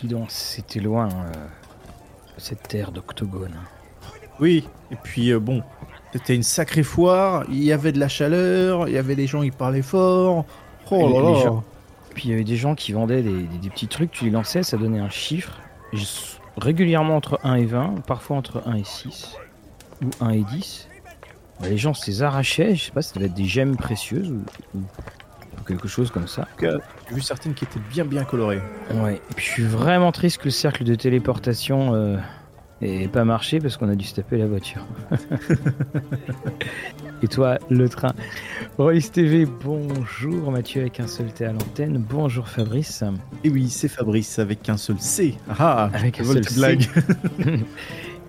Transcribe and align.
Dis 0.00 0.06
donc, 0.08 0.30
c'était 0.30 0.80
loin, 0.80 1.08
euh, 1.08 1.32
cette 2.36 2.68
terre 2.68 2.92
d'octogone. 2.92 3.54
Oui, 4.38 4.68
et 4.90 4.96
puis 5.02 5.30
euh, 5.32 5.40
bon, 5.40 5.62
c'était 6.12 6.34
une 6.34 6.42
sacrée 6.42 6.82
foire, 6.82 7.44
il 7.48 7.64
y 7.64 7.72
avait 7.72 7.92
de 7.92 7.98
la 7.98 8.08
chaleur, 8.08 8.88
il 8.88 8.94
y 8.94 8.98
avait 8.98 9.16
des 9.16 9.26
gens 9.26 9.42
qui 9.42 9.50
parlaient 9.50 9.80
fort. 9.82 10.44
Oh 10.90 11.08
là 11.20 11.28
les 11.30 11.34
là. 11.34 11.40
gens- 11.44 11.64
Puis 12.14 12.24
il 12.26 12.30
y 12.30 12.34
avait 12.34 12.44
des 12.44 12.56
gens 12.56 12.74
qui 12.74 12.92
vendaient 12.92 13.22
des, 13.22 13.42
des- 13.44 13.58
des 13.58 13.70
petits 13.70 13.88
trucs, 13.88 14.10
tu 14.10 14.24
les 14.24 14.30
lançais, 14.30 14.62
ça 14.62 14.76
donnait 14.76 15.00
un 15.00 15.08
chiffre. 15.10 15.58
Régulièrement 16.58 17.16
entre 17.16 17.40
1 17.44 17.54
et 17.56 17.64
20, 17.66 18.02
parfois 18.06 18.36
entre 18.36 18.62
1 18.66 18.74
et 18.76 18.84
6, 18.84 19.36
ou 20.02 20.10
1 20.20 20.30
et 20.30 20.42
10. 20.42 20.88
Bah, 21.60 21.68
les 21.68 21.78
gens 21.78 21.94
se 21.94 22.06
les 22.10 22.22
arrachaient, 22.22 22.74
je 22.76 22.84
sais 22.84 22.92
pas, 22.92 23.00
ça 23.02 23.14
devait 23.14 23.26
être 23.26 23.34
des 23.34 23.46
gemmes 23.46 23.76
précieuses 23.76 24.30
ou 24.30 24.80
quelque 25.64 25.88
chose 25.88 26.10
comme 26.10 26.28
ça. 26.28 26.42
En 26.42 26.44
tout 26.44 26.66
cas, 26.66 26.78
j'ai 27.08 27.14
vu 27.14 27.20
certaines 27.20 27.54
qui 27.54 27.64
étaient 27.64 27.80
bien 27.90 28.04
bien 28.04 28.24
colorées. 28.24 28.62
Ouais, 28.94 29.16
et 29.16 29.34
puis 29.34 29.44
je 29.44 29.50
suis 29.50 29.64
vraiment 29.64 30.12
triste 30.12 30.38
que 30.38 30.44
le 30.44 30.50
cercle 30.50 30.84
de 30.84 30.94
téléportation 30.94 31.94
euh, 31.94 32.16
ait 32.82 33.08
pas 33.08 33.24
marché 33.24 33.58
parce 33.58 33.76
qu'on 33.76 33.88
a 33.88 33.94
dû 33.94 34.04
se 34.04 34.14
taper 34.14 34.38
la 34.38 34.46
voiture. 34.46 34.84
et 37.22 37.28
toi, 37.28 37.58
le 37.70 37.88
train. 37.88 38.12
Royce 38.78 39.10
TV, 39.10 39.46
bonjour 39.46 40.50
Mathieu 40.50 40.82
avec 40.82 41.00
un 41.00 41.06
seul 41.06 41.32
T 41.32 41.46
à 41.46 41.52
l'antenne. 41.52 41.98
Bonjour 41.98 42.48
Fabrice. 42.48 43.02
Et 43.44 43.48
oui, 43.48 43.70
c'est 43.70 43.88
Fabrice 43.88 44.38
avec 44.38 44.68
un 44.68 44.76
seul 44.76 45.00
C. 45.00 45.36
Ah, 45.58 45.90
Avec 45.94 46.20
un 46.20 46.24
seul 46.24 46.44
C. 46.44 46.78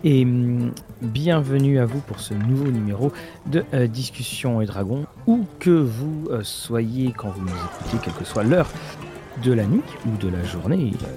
Et 0.03 0.23
hum, 0.23 0.71
bienvenue 1.01 1.79
à 1.79 1.85
vous 1.85 1.99
pour 2.01 2.19
ce 2.19 2.33
nouveau 2.33 2.69
numéro 2.69 3.11
de 3.47 3.63
euh, 3.73 3.87
Discussion 3.87 4.61
et 4.61 4.65
Dragon, 4.65 5.05
où 5.25 5.45
que 5.59 5.71
vous 5.71 6.27
euh, 6.29 6.43
soyez 6.43 7.13
quand 7.17 7.29
vous 7.29 7.41
nous 7.41 7.47
écoutez, 7.49 7.97
quelle 8.03 8.13
que 8.13 8.23
soit 8.23 8.43
l'heure 8.43 8.69
de 9.43 9.53
la 9.53 9.65
nuit 9.65 9.81
ou 10.05 10.17
de 10.17 10.29
la 10.29 10.43
journée, 10.43 10.91
euh, 11.03 11.07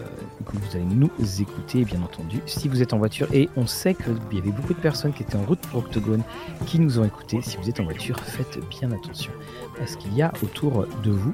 vous 0.52 0.76
allez 0.76 0.84
nous 0.84 1.10
écouter, 1.40 1.84
bien 1.84 2.00
entendu, 2.02 2.40
si 2.46 2.68
vous 2.68 2.82
êtes 2.82 2.92
en 2.92 2.98
voiture. 2.98 3.28
Et 3.32 3.48
on 3.56 3.66
sait 3.66 3.94
qu'il 3.94 4.16
y 4.32 4.38
avait 4.38 4.50
beaucoup 4.50 4.74
de 4.74 4.80
personnes 4.80 5.12
qui 5.12 5.22
étaient 5.22 5.36
en 5.36 5.44
route 5.44 5.60
pour 5.60 5.80
Octogone 5.80 6.22
qui 6.66 6.80
nous 6.80 6.98
ont 6.98 7.04
écoutés. 7.04 7.40
Si 7.42 7.56
vous 7.58 7.68
êtes 7.68 7.80
en 7.80 7.84
voiture, 7.84 8.18
faites 8.18 8.58
bien 8.68 8.90
attention 8.90 9.30
à 9.80 9.86
ce 9.86 9.96
qu'il 9.96 10.14
y 10.14 10.22
a 10.22 10.32
autour 10.42 10.86
de 11.04 11.10
vous. 11.10 11.32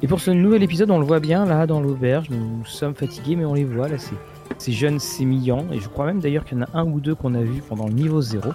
Et 0.00 0.06
pour 0.06 0.20
ce 0.20 0.30
nouvel 0.30 0.62
épisode, 0.62 0.90
on 0.90 0.98
le 0.98 1.04
voit 1.04 1.20
bien 1.20 1.44
là 1.44 1.66
dans 1.66 1.80
l'auberge, 1.80 2.30
nous 2.30 2.64
sommes 2.64 2.94
fatigués, 2.94 3.34
mais 3.34 3.44
on 3.44 3.54
les 3.54 3.64
voit 3.64 3.88
là, 3.88 3.98
c'est 3.98 4.14
ces 4.58 4.72
jeunes 4.72 4.98
sémillants, 4.98 5.66
et 5.72 5.80
je 5.80 5.88
crois 5.88 6.06
même 6.06 6.20
d'ailleurs 6.20 6.44
qu'il 6.44 6.58
y 6.58 6.60
en 6.60 6.64
a 6.64 6.78
un 6.78 6.84
ou 6.84 7.00
deux 7.00 7.14
qu'on 7.14 7.34
a 7.34 7.42
vu 7.42 7.62
pendant 7.68 7.86
le 7.86 7.92
niveau 7.92 8.20
0, 8.20 8.50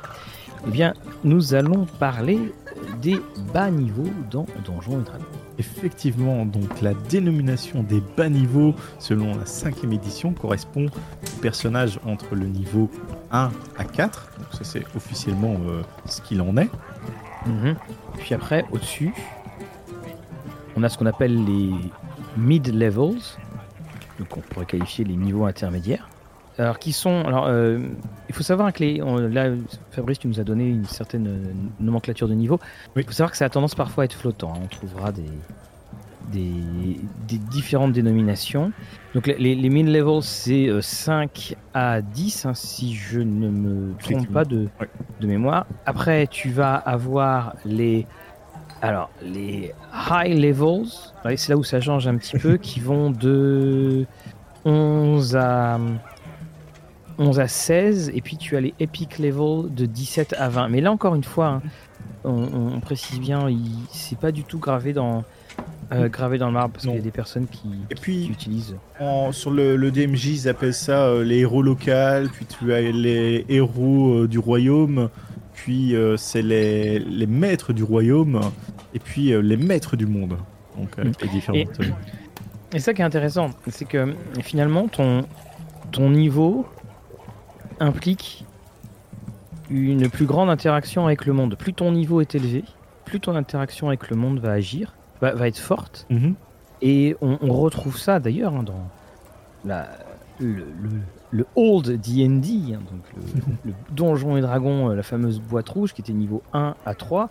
eh 0.66 0.70
bien, 0.70 0.94
nous 1.24 1.54
allons 1.54 1.86
parler 2.00 2.40
des 3.02 3.20
bas 3.54 3.70
niveaux 3.70 4.10
dans 4.32 4.46
Donjons 4.66 5.02
et 5.02 5.04
Dragons. 5.04 5.26
Effectivement, 5.58 6.46
donc 6.46 6.82
la 6.82 6.94
dénomination 6.94 7.84
des 7.84 8.02
bas 8.18 8.30
niveaux 8.30 8.74
selon 8.98 9.36
la 9.36 9.46
cinquième 9.46 9.94
édition 9.94 10.34
correspond 10.34 10.86
aux 10.88 11.42
personnages 11.42 12.00
entre 12.06 12.36
le 12.36 12.48
niveau 12.48 12.90
1 13.32 13.52
à 13.78 13.84
4. 13.84 14.30
Donc 14.40 14.48
ça 14.54 14.64
c'est 14.64 14.84
officiellement 14.96 15.58
euh, 15.68 15.82
ce 16.06 16.22
qu'il 16.22 16.42
en 16.42 16.56
est. 16.58 16.70
Puis 18.20 18.34
après, 18.34 18.66
au-dessus, 18.72 19.14
on 20.76 20.84
a 20.84 20.90
ce 20.90 20.98
qu'on 20.98 21.06
appelle 21.06 21.44
les 21.46 21.72
mid-levels, 22.38 23.22
donc 24.20 24.36
on 24.38 24.42
pourrait 24.42 24.66
qualifier 24.66 25.04
les 25.06 25.16
niveaux 25.16 25.46
intermédiaires. 25.46 26.08
Alors, 26.60 26.78
qui 26.78 26.92
sont. 26.94 27.24
Alors, 27.26 27.46
euh, 27.48 27.80
il 28.30 28.36
faut 28.36 28.44
savoir 28.44 28.72
que 28.74 28.84
les. 28.84 29.02
on- 29.02 29.18
là, 29.18 29.50
Fabrice, 29.92 30.20
tu 30.20 30.28
nous 30.28 30.40
as 30.40 30.44
donné 30.44 30.68
une 30.70 30.86
certaine 30.86 31.28
euh, 31.28 31.54
nomenclature 31.80 32.28
de 32.28 32.36
niveau. 32.36 32.60
Oui. 32.96 33.02
Il 33.02 33.06
faut 33.06 33.12
savoir 33.12 33.32
que 33.32 33.38
ça 33.38 33.46
a 33.46 33.50
tendance 33.50 33.74
parfois 33.74 34.04
à 34.04 34.06
être 34.06 34.14
flottant. 34.14 34.54
hein. 34.56 34.60
On 34.64 34.68
trouvera 34.68 35.12
des, 35.12 35.24
des, 36.32 36.52
des 37.28 37.38
différentes 37.38 37.94
dénominations. 37.94 38.72
Donc, 39.16 39.26
les, 39.28 39.36
les, 39.38 39.56
les 39.56 39.70
mid-levels, 39.70 40.22
c'est 40.22 40.68
euh, 40.70 40.82
5 40.82 41.56
à 41.74 42.02
10, 42.02 42.46
hein, 42.46 42.54
si 42.54 42.94
je 42.96 43.20
ne 43.20 43.50
me 43.50 43.94
trompe 43.98 44.28
pas 44.32 44.46
de 44.46 44.70
mémoire. 45.28 45.66
Après, 45.88 46.28
tu 46.28 46.50
vas 46.52 46.76
avoir 46.76 47.56
les. 47.66 48.06
Alors, 48.84 49.10
les 49.24 49.72
high 50.12 50.38
levels, 50.38 50.88
c'est 51.38 51.50
là 51.50 51.56
où 51.58 51.64
ça 51.64 51.80
change 51.80 52.06
un 52.06 52.18
petit 52.18 52.38
peu, 52.38 52.58
qui 52.62 52.82
vont 52.82 53.12
de 53.12 54.06
11 54.66 55.38
à, 55.38 55.80
11 57.18 57.40
à 57.40 57.48
16, 57.48 58.12
et 58.14 58.20
puis 58.20 58.36
tu 58.36 58.58
as 58.58 58.62
les 58.62 58.74
epic 58.82 59.20
levels 59.20 59.74
de 59.74 59.86
17 59.86 60.36
à 60.38 60.50
20. 60.50 60.68
Mais 60.68 60.82
là, 60.82 60.92
encore 60.92 61.16
une 61.16 61.24
fois, 61.24 61.48
hein, 61.48 61.62
on, 62.26 62.74
on 62.76 62.80
précise 62.82 63.22
bien, 63.22 63.48
c'est 63.90 64.18
pas 64.18 64.34
du 64.34 64.44
tout 64.44 64.60
gravé 64.60 64.92
dans, 64.92 65.24
euh, 65.94 66.10
gravé 66.10 66.38
dans 66.38 66.48
le 66.48 66.54
marbre, 66.54 66.74
parce 66.74 66.86
qu'il 66.86 66.94
y 66.96 66.98
a 66.98 67.02
des 67.02 67.12
personnes 67.12 67.48
qui, 67.48 67.70
Et 67.90 67.96
qui 67.96 68.02
puis 68.02 68.26
utilisent. 68.28 68.76
en- 69.00 69.32
sur 69.32 69.52
le, 69.52 69.78
le 69.78 69.92
DMJ 69.92 70.26
ils 70.44 70.50
appellent 70.50 70.74
ça 70.74 71.06
euh, 71.06 71.24
les 71.24 71.40
héros 71.40 71.62
locaux, 71.62 72.28
puis 72.34 72.46
tu 72.48 72.74
as 72.74 72.82
les 72.82 73.46
héros 73.48 74.24
euh, 74.24 74.28
du 74.28 74.40
royaume, 74.40 75.10
puis 75.54 75.96
euh, 75.96 76.18
c'est 76.18 76.42
les, 76.42 77.00
les 77.00 77.28
maîtres 77.28 77.74
du 77.74 77.84
royaume, 77.84 78.40
et 78.94 79.00
puis 79.00 79.32
euh, 79.34 79.42
les 79.42 79.58
maîtres 79.58 79.96
du 79.96 80.06
monde. 80.06 80.38
Donc 80.78 80.98
les 80.98 81.28
différentes... 81.30 81.80
euh, 81.80 81.86
Et 82.74 82.80
ça 82.80 82.94
qui 82.94 83.02
est 83.02 83.06
intéressant, 83.06 83.52
c'est 83.68 83.86
que 83.86 84.16
finalement, 84.42 84.88
ton, 84.88 85.26
ton 85.92 86.10
niveau 86.10 86.66
implique 87.80 88.46
une 89.70 90.10
plus 90.10 90.26
grande 90.26 90.50
interaction 90.50 91.06
avec 91.06 91.26
le 91.26 91.34
monde. 91.34 91.56
Plus 91.58 91.74
ton 91.74 91.92
niveau 91.92 92.22
est 92.22 92.36
élevé, 92.36 92.64
plus 93.06 93.20
ton 93.20 93.36
interaction 93.36 93.88
avec 93.88 94.10
le 94.10 94.16
monde 94.16 94.40
va 94.40 94.52
agir, 94.52 94.96
va, 95.22 95.34
va 95.34 95.48
être 95.48 95.58
forte. 95.60 96.06
mhm. 96.10 96.36
Et 96.86 97.16
on, 97.22 97.38
on 97.42 97.54
retrouve 97.54 97.98
ça 97.98 98.20
d'ailleurs 98.20 98.54
hein, 98.56 98.64
dans 98.64 98.90
la, 99.64 99.88
le, 100.40 100.66
le- 100.82 101.02
le 101.34 101.48
old 101.56 102.00
D&D, 102.00 102.76
hein, 102.76 102.80
donc 102.92 103.02
le, 103.18 103.72
le 103.72 103.74
donjon 103.92 104.38
et 104.38 104.42
dragon, 104.42 104.92
euh, 104.92 104.96
la 104.96 105.02
fameuse 105.02 105.42
boîte 105.42 105.68
rouge 105.68 105.94
qui 105.94 106.02
était 106.02 106.14
niveau 106.14 106.44
1 106.54 106.76
à 106.86 106.94
3. 106.94 107.30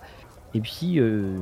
Et 0.55 0.61
puis, 0.61 0.99
euh, 0.99 1.37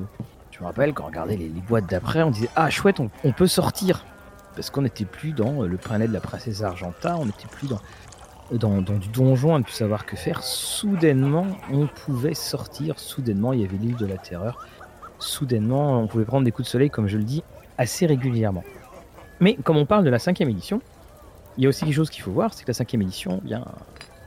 je 0.51 0.61
me 0.61 0.67
rappelle 0.67 0.93
quand 0.93 1.05
on 1.05 1.07
regardait 1.07 1.39
les, 1.39 1.49
les 1.49 1.61
boîtes 1.63 1.89
d'après, 1.89 2.23
on 2.23 2.31
disait 2.31 2.51
ah 2.57 2.69
chouette, 2.69 3.01
on, 3.01 3.09
on 3.25 3.33
peut 3.33 3.47
sortir 3.47 4.05
parce 4.55 4.69
qu'on 4.69 4.83
n'était 4.83 5.07
plus 5.07 5.33
dans 5.33 5.63
euh, 5.63 5.67
le 5.67 5.79
palais 5.79 6.07
de 6.07 6.13
la 6.13 6.21
princesse 6.21 6.63
Argenta, 6.63 7.17
on 7.17 7.25
n'était 7.25 7.49
plus 7.51 7.67
dans, 7.67 7.81
dans 8.53 8.83
dans 8.83 8.99
du 8.99 9.09
donjon 9.09 9.55
à 9.55 9.59
ne 9.59 9.65
plus 9.65 9.73
savoir 9.73 10.05
que 10.05 10.17
faire. 10.17 10.43
Soudainement, 10.43 11.47
on 11.73 11.87
pouvait 11.87 12.35
sortir. 12.35 12.99
Soudainement, 12.99 13.55
il 13.55 13.63
y 13.63 13.65
avait 13.65 13.79
l'île 13.79 13.97
de 13.97 14.07
la 14.07 14.19
terreur. 14.19 14.67
Soudainement, 15.19 16.03
on 16.03 16.07
pouvait 16.09 16.27
prendre 16.27 16.45
des 16.45 16.53
coups 16.53 16.69
de 16.69 16.71
soleil, 16.71 16.91
comme 16.91 17.09
je 17.09 17.17
le 17.17 17.25
dis, 17.25 17.43
assez 17.79 18.05
régulièrement. 18.05 18.65
Mais 19.41 19.55
comme 19.55 19.79
on 19.79 19.87
parle 19.87 20.05
de 20.05 20.11
la 20.11 20.19
cinquième 20.19 20.51
édition, 20.51 20.83
il 21.61 21.65
y 21.65 21.67
a 21.67 21.69
aussi 21.69 21.85
quelque 21.85 21.95
chose 21.95 22.09
qu'il 22.09 22.23
faut 22.23 22.31
voir, 22.31 22.55
c'est 22.55 22.63
que 22.65 22.71
la 22.71 22.75
cinquième 22.75 23.03
édition 23.03 23.39
bien, 23.45 23.63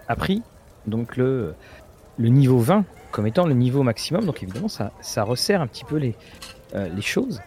a 0.08 0.16
pris 0.16 0.44
donc 0.86 1.18
le, 1.18 1.56
le 2.20 2.30
niveau 2.30 2.60
20 2.60 2.86
comme 3.12 3.26
étant 3.26 3.48
le 3.48 3.56
niveau 3.56 3.82
maximum. 3.82 4.24
Donc 4.26 4.44
évidemment, 4.44 4.68
ça, 4.68 4.92
ça 5.02 5.24
resserre 5.24 5.60
un 5.60 5.66
petit 5.66 5.84
peu 5.84 5.98
les, 5.98 6.16
euh, 6.76 6.88
les 6.96 7.02
choses. 7.02 7.42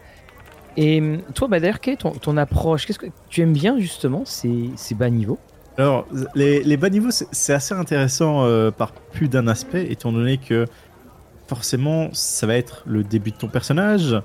Et 0.75 0.99
hum, 0.99 1.21
toi, 1.33 1.47
d'ailleurs, 1.47 1.79
quelle 1.79 1.93
est 1.93 1.97
ton, 1.97 2.11
ton 2.11 2.35
approche? 2.35 2.85
Qu'est-ce 2.85 2.99
que 2.99 3.07
tu 3.29 3.41
aimes 3.41 3.53
bien 3.53 3.79
justement 3.79 4.25
ces, 4.25 4.71
ces 4.75 4.93
bas 4.93 5.09
niveaux? 5.09 5.39
Alors, 5.77 6.05
les, 6.35 6.63
les 6.63 6.75
bas 6.75 6.89
niveaux, 6.89 7.11
c'est 7.11 7.27
c'est 7.31 7.53
assez 7.53 7.73
intéressant 7.73 8.43
euh, 8.43 8.71
par 8.71 8.91
plus 8.91 9.29
d'un 9.29 9.47
aspect, 9.47 9.89
étant 9.89 10.11
donné 10.11 10.37
que 10.37 10.65
forcément, 11.47 12.09
ça 12.11 12.45
va 12.45 12.55
être 12.57 12.83
le 12.85 13.05
début 13.05 13.31
de 13.31 13.37
ton 13.37 13.47
personnage, 13.47 14.21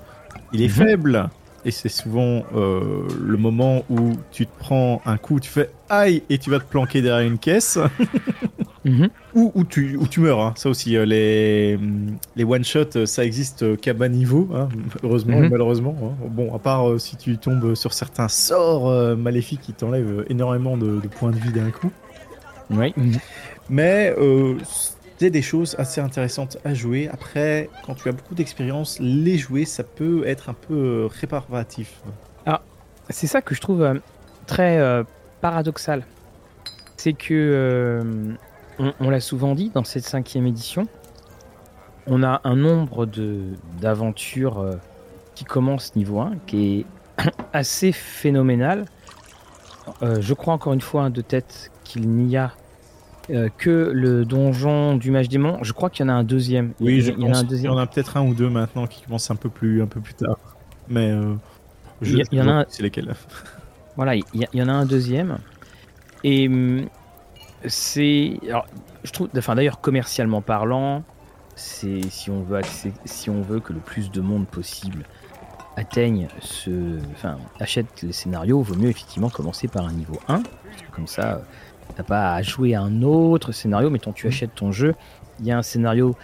il 0.51 0.61
est 0.61 0.67
Mhm. 0.67 0.85
faible, 0.87 1.29
et 1.65 1.71
c'est 1.71 1.89
souvent 1.89 2.43
euh, 2.55 3.07
le 3.21 3.37
moment 3.37 3.83
où 3.89 4.11
tu 4.31 4.45
te 4.45 4.51
prends 4.59 5.01
un 5.05 5.17
coup, 5.17 5.39
tu 5.39 5.49
fais 5.49 5.69
aïe, 5.89 6.23
et 6.29 6.37
tu 6.37 6.49
vas 6.49 6.59
te 6.59 6.65
planquer 6.65 7.01
derrière 7.01 7.27
une 7.27 7.37
caisse, 7.37 7.77
ou, 9.33 9.51
ou, 9.55 9.63
tu, 9.63 9.95
ou 9.97 10.07
tu 10.07 10.19
meurs. 10.19 10.41
hein. 10.41 10.53
Ça 10.57 10.69
aussi, 10.69 10.97
euh, 10.97 11.05
les, 11.05 11.75
hum, 11.79 12.17
les 12.35 12.43
one-shots, 12.43 12.97
euh, 12.97 13.05
ça 13.05 13.23
existe 13.25 13.79
qu'à 13.79 13.93
bas 13.93 14.09
niveau, 14.09 14.49
hein, 14.53 14.67
heureusement 15.03 15.37
Mhm. 15.39 15.45
et 15.45 15.49
malheureusement. 15.49 15.95
hein. 16.03 16.27
Bon, 16.29 16.53
à 16.53 16.59
part 16.59 16.89
euh, 16.89 16.97
si 16.99 17.15
tu 17.17 17.37
tombes 17.37 17.75
sur 17.75 17.93
certains 17.93 18.27
sorts 18.27 18.89
maléfiques 19.17 19.61
qui 19.61 19.73
t'enlèvent 19.73 20.25
énormément 20.29 20.77
de, 20.77 20.99
de 20.99 21.07
points 21.07 21.31
de 21.31 21.37
vie 21.37 21.51
d'un 21.51 21.71
coup. 21.71 21.91
Oui. 22.69 22.93
Mais 23.69 24.13
des 25.29 25.41
choses 25.41 25.75
assez 25.77 26.01
intéressantes 26.01 26.57
à 26.65 26.73
jouer. 26.73 27.09
Après, 27.11 27.69
quand 27.85 27.95
tu 27.95 28.09
as 28.09 28.11
beaucoup 28.11 28.35
d'expérience, 28.35 28.97
les 28.99 29.37
jouer, 29.37 29.65
ça 29.65 29.83
peut 29.83 30.25
être 30.27 30.49
un 30.49 30.53
peu 30.53 30.73
euh, 30.73 31.07
réparatif. 31.07 32.01
C'est 33.09 33.27
ça 33.27 33.41
que 33.41 33.53
je 33.53 33.59
trouve 33.59 33.83
euh, 33.83 33.95
très 34.47 34.77
euh, 34.77 35.03
paradoxal. 35.41 36.05
C'est 36.95 37.11
que, 37.11 37.99
on, 38.79 38.93
on 39.01 39.09
l'a 39.09 39.19
souvent 39.19 39.55
dit 39.55 39.71
dans 39.73 39.83
cette 39.83 40.05
cinquième 40.05 40.47
édition, 40.47 40.87
on 42.07 42.23
a 42.23 42.39
un 42.45 42.55
nombre 42.55 43.05
d'aventures 43.81 44.79
qui 45.35 45.43
commencent 45.43 45.97
niveau 45.97 46.21
1 46.21 46.37
qui 46.47 46.79
est 46.79 46.85
assez 47.53 47.91
phénoménal. 47.91 48.85
Je 50.01 50.33
crois 50.33 50.53
encore 50.53 50.71
une 50.71 50.81
fois 50.81 51.03
hein, 51.03 51.09
de 51.09 51.19
tête 51.19 51.71
qu'il 51.83 52.09
n'y 52.09 52.37
a 52.37 52.53
euh, 53.29 53.49
que 53.57 53.91
le 53.93 54.25
donjon 54.25 54.97
du 54.97 55.09
mage 55.09 55.29
démon. 55.29 55.57
Je 55.61 55.71
crois 55.71 55.89
qu'il 55.89 56.05
y 56.05 56.09
en 56.09 56.13
a 56.13 56.15
un 56.15 56.23
deuxième. 56.23 56.73
Oui, 56.81 56.97
il, 56.97 57.01
je 57.01 57.11
il 57.11 57.21
y 57.21 57.27
en 57.27 57.33
a 57.33 57.43
y 57.43 57.67
en 57.69 57.77
a 57.77 57.87
peut-être 57.87 58.17
un 58.17 58.27
ou 58.27 58.33
deux 58.33 58.49
maintenant 58.49 58.85
qui 58.85 59.01
commencent 59.03 59.31
un 59.31 59.35
peu 59.35 59.49
plus, 59.49 59.81
un 59.81 59.87
peu 59.87 60.01
plus 60.01 60.13
tard. 60.13 60.37
Mais 60.89 61.09
euh, 61.11 61.35
Il 62.01 62.21
y, 62.31 62.41
en 62.41 62.49
a. 62.49 62.65
C'est 62.67 62.83
lesquels 62.83 63.13
Voilà, 63.95 64.15
il 64.15 64.23
y, 64.53 64.61
en 64.61 64.67
a 64.67 64.73
un 64.73 64.85
deuxième. 64.85 65.37
Et 66.23 66.47
hum, 66.47 66.87
c'est. 67.65 68.39
Je 69.03 69.11
trouve. 69.11 69.29
Enfin, 69.37 69.55
d'ailleurs, 69.55 69.79
commercialement 69.79 70.41
parlant, 70.41 71.03
c'est 71.55 72.01
si 72.09 72.29
on 72.29 72.41
veut 72.41 72.59
si 73.05 73.29
on 73.29 73.41
veut 73.41 73.61
que 73.61 73.71
le 73.71 73.79
plus 73.79 74.11
de 74.11 74.19
monde 74.19 74.47
possible 74.47 75.05
atteigne 75.75 76.27
ce, 76.39 76.99
enfin, 77.13 77.37
achète 77.59 78.01
les 78.01 78.11
scénarios, 78.11 78.61
vaut 78.61 78.75
mieux 78.75 78.89
effectivement 78.89 79.29
commencer 79.29 79.67
par 79.67 79.87
un 79.87 79.93
niveau 79.93 80.19
1. 80.27 80.43
comme 80.91 81.07
ça, 81.07 81.41
t'as 81.95 82.03
pas 82.03 82.33
à 82.33 82.41
jouer 82.41 82.75
à 82.75 82.81
un 82.81 83.01
autre 83.01 83.51
scénario. 83.51 83.89
Mettons, 83.89 84.11
tu 84.11 84.25
mmh. 84.25 84.29
achètes 84.29 84.55
ton 84.55 84.71
jeu, 84.71 84.95
il 85.39 85.45
y 85.45 85.51
a 85.51 85.57
un 85.57 85.61
scénario, 85.61 86.15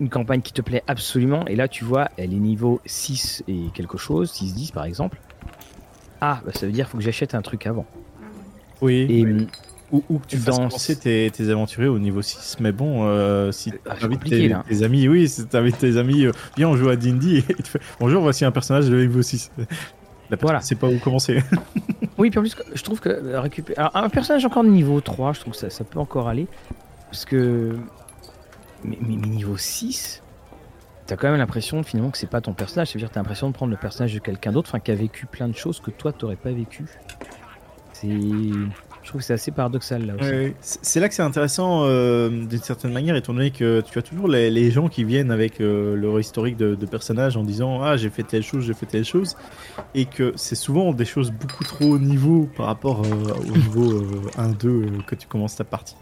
une 0.00 0.08
campagne 0.08 0.40
qui 0.40 0.52
te 0.52 0.62
plaît 0.62 0.82
absolument, 0.86 1.46
et 1.46 1.56
là 1.56 1.68
tu 1.68 1.84
vois, 1.84 2.08
elle 2.16 2.32
est 2.32 2.38
niveau 2.38 2.80
6 2.86 3.44
et 3.48 3.64
quelque 3.74 3.98
chose, 3.98 4.32
6-10 4.32 4.72
par 4.72 4.84
exemple. 4.84 5.18
Ah, 6.20 6.40
bah, 6.44 6.52
ça 6.54 6.66
veut 6.66 6.72
dire 6.72 6.88
faut 6.88 6.98
que 6.98 7.04
j'achète 7.04 7.34
un 7.34 7.42
truc 7.42 7.66
avant. 7.66 7.86
Oui. 8.80 9.06
Et, 9.08 9.46
ou, 9.90 10.18
que 10.18 10.26
tu 10.26 10.36
fasses 10.36 10.56
commencer 10.56 10.96
tes, 10.96 11.30
tes, 11.30 11.48
aventuriers 11.48 11.88
au 11.88 11.98
niveau 11.98 12.20
6. 12.20 12.58
Mais 12.60 12.72
bon, 12.72 13.06
euh, 13.06 13.52
si 13.52 13.72
ah, 13.88 13.94
tu 13.98 14.04
invites 14.04 14.24
tes, 14.24 14.54
tes, 14.68 14.82
amis, 14.82 15.08
oui, 15.08 15.28
si 15.28 15.46
tu 15.46 15.56
invites 15.56 15.78
tes 15.78 15.96
amis, 15.96 16.26
euh, 16.26 16.32
viens, 16.56 16.68
on 16.68 16.76
joue 16.76 16.90
à 16.90 16.96
D&D 16.96 17.44
et 17.48 17.54
tu 17.54 17.70
fais 17.70 17.80
bonjour, 17.98 18.22
voici 18.22 18.44
un 18.44 18.50
personnage 18.50 18.90
de 18.90 19.00
niveau 19.00 19.22
6. 19.22 19.50
La 20.30 20.36
voilà. 20.40 20.60
c'est 20.60 20.74
pas 20.74 20.88
où 20.88 20.98
commencer. 20.98 21.42
oui, 22.18 22.30
puis 22.30 22.38
en 22.38 22.42
plus, 22.42 22.56
je 22.74 22.82
trouve 22.82 23.00
que 23.00 23.36
récupérer. 23.36 23.78
Alors, 23.78 23.96
un 23.96 24.08
personnage 24.08 24.44
encore 24.44 24.64
de 24.64 24.68
niveau 24.68 25.00
3, 25.00 25.32
je 25.32 25.40
trouve 25.40 25.52
que 25.52 25.58
ça, 25.58 25.70
ça 25.70 25.84
peut 25.84 25.98
encore 25.98 26.28
aller. 26.28 26.46
Parce 27.10 27.24
que. 27.24 27.76
Mais, 28.84 28.98
mais, 29.00 29.16
niveau 29.16 29.56
6, 29.56 30.22
t'as 31.06 31.16
quand 31.16 31.28
même 31.28 31.38
l'impression 31.38 31.82
finalement 31.82 32.10
que 32.10 32.18
c'est 32.18 32.28
pas 32.28 32.40
ton 32.40 32.52
personnage. 32.52 32.88
C'est-à-dire 32.88 33.10
t'as 33.10 33.20
l'impression 33.20 33.48
de 33.48 33.54
prendre 33.54 33.70
le 33.70 33.78
personnage 33.78 34.14
de 34.14 34.18
quelqu'un 34.18 34.52
d'autre, 34.52 34.70
enfin, 34.70 34.80
qui 34.80 34.90
a 34.90 34.94
vécu 34.94 35.26
plein 35.26 35.48
de 35.48 35.56
choses 35.56 35.80
que 35.80 35.90
toi 35.90 36.12
t'aurais 36.12 36.36
pas 36.36 36.52
vécu. 36.52 36.84
C'est. 37.92 38.08
Je 39.08 39.12
trouve 39.12 39.22
que 39.22 39.26
c'est 39.26 39.32
assez 39.32 39.52
paradoxal 39.52 40.04
là 40.04 40.16
aussi. 40.20 40.52
C'est 40.60 41.00
là 41.00 41.08
que 41.08 41.14
c'est 41.14 41.22
intéressant 41.22 41.84
euh, 41.84 42.28
d'une 42.28 42.60
certaine 42.60 42.92
manière, 42.92 43.16
étant 43.16 43.32
donné 43.32 43.50
que 43.50 43.80
tu 43.80 43.98
as 43.98 44.02
toujours 44.02 44.28
les, 44.28 44.70
gens 44.70 44.88
qui 44.88 45.02
viennent 45.02 45.30
avec 45.30 45.62
euh, 45.62 45.96
leur 45.96 46.20
historique 46.20 46.58
de, 46.58 46.74
personnages 46.84 47.34
en 47.34 47.42
disant 47.42 47.80
Ah, 47.82 47.96
j'ai 47.96 48.10
fait 48.10 48.22
telle 48.22 48.42
chose, 48.42 48.66
j'ai 48.66 48.74
fait 48.74 48.84
telle 48.84 49.06
chose, 49.06 49.34
et 49.94 50.04
que 50.04 50.34
c'est 50.36 50.56
souvent 50.56 50.92
des 50.92 51.06
choses 51.06 51.30
beaucoup 51.30 51.64
trop 51.64 51.94
haut 51.94 51.98
niveau 51.98 52.50
par 52.54 52.66
rapport 52.66 53.00
euh, 53.00 53.32
au 53.50 53.56
niveau 53.56 54.02
1-2 54.36 55.02
que 55.06 55.14
tu 55.14 55.26
commences 55.26 55.56
ta 55.56 55.64
partie. 55.64 55.96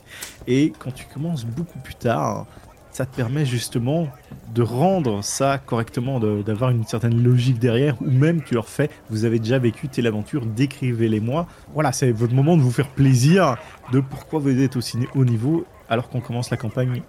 Et 0.49 0.73
quand 0.77 0.91
tu 0.91 1.07
commences 1.07 1.45
beaucoup 1.45 1.79
plus 1.79 1.95
tard, 1.95 2.47
ça 2.97 3.05
te 3.05 3.15
permet 3.15 3.45
justement 3.45 4.09
de 4.55 4.63
rendre 4.63 5.23
ça 5.23 5.59
correctement, 5.59 6.19
d'avoir 6.19 6.71
une 6.71 6.87
certaine 6.87 7.23
logique 7.23 7.59
derrière, 7.59 8.01
ou 8.01 8.11
même 8.11 8.43
tu 8.43 8.55
leur 8.55 8.71
fais, 8.71 8.89
vous 9.11 9.27
avez 9.27 9.39
déjà 9.39 9.59
vécu 9.59 9.89
telle 9.89 10.07
aventure, 10.07 10.47
décrivez-les 10.47 11.21
moi. 11.21 11.47
Voilà, 11.75 11.93
c'est 11.93 12.11
votre 12.11 12.33
moment 12.33 12.57
de 12.57 12.63
vous 12.63 12.71
faire 12.71 12.89
plaisir 12.89 13.59
de 13.93 14.01
pourquoi 14.01 14.41
vous 14.41 14.63
êtes 14.63 14.77
aussi 14.77 14.97
haut 15.15 15.27
niveau 15.27 15.67
alors 15.91 16.09
qu'on 16.09 16.23
commence 16.23 16.49
la 16.49 16.57
campagne 16.57 17.03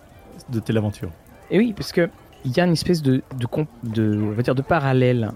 de 0.49 0.59
telle 0.59 0.77
aventure. 0.77 1.09
Et 1.51 1.57
oui, 1.57 1.71
parce 1.71 1.93
que 1.93 2.09
il 2.43 2.51
y 2.51 2.59
a 2.59 2.65
une 2.65 2.73
espèce 2.73 3.01
de, 3.01 3.23
de, 3.37 3.47
de, 3.83 4.21
on 4.21 4.31
va 4.31 4.43
dire 4.43 4.55
de 4.55 4.61
parallèle. 4.61 5.31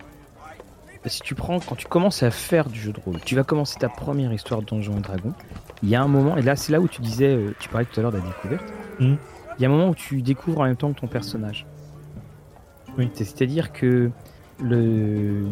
Si 1.05 1.21
tu 1.21 1.33
prends, 1.33 1.61
quand 1.61 1.75
tu 1.75 1.87
commences 1.87 2.23
à 2.23 2.29
faire 2.29 2.67
du 2.67 2.77
jeu 2.77 2.91
de 2.91 2.99
rôle, 2.99 3.21
tu 3.23 3.35
vas 3.35 3.43
commencer 3.43 3.79
ta 3.79 3.87
première 3.87 4.33
histoire 4.33 4.59
de 4.59 4.65
Donjons 4.65 4.97
et 4.97 5.01
Dragons. 5.01 5.33
Il 5.81 5.87
y 5.87 5.95
a 5.95 6.01
un 6.01 6.09
moment, 6.09 6.35
et 6.35 6.41
là 6.41 6.57
c'est 6.57 6.73
là 6.73 6.81
où 6.81 6.89
tu 6.89 7.01
disais, 7.01 7.33
euh, 7.33 7.55
tu 7.61 7.69
parlais 7.69 7.85
tout 7.85 7.97
à 8.01 8.03
l'heure 8.03 8.11
de 8.11 8.17
la 8.17 8.25
découverte. 8.25 8.65
Mmh 8.99 9.15
il 9.57 9.61
y 9.61 9.65
a 9.65 9.69
un 9.69 9.71
moment 9.71 9.89
où 9.89 9.95
tu 9.95 10.21
découvres 10.21 10.61
en 10.61 10.65
même 10.65 10.75
temps 10.75 10.91
que 10.93 10.99
ton 10.99 11.07
personnage. 11.07 11.65
Oui. 12.97 13.09
C'est-à-dire 13.13 13.71
que 13.71 14.11
le 14.61 15.45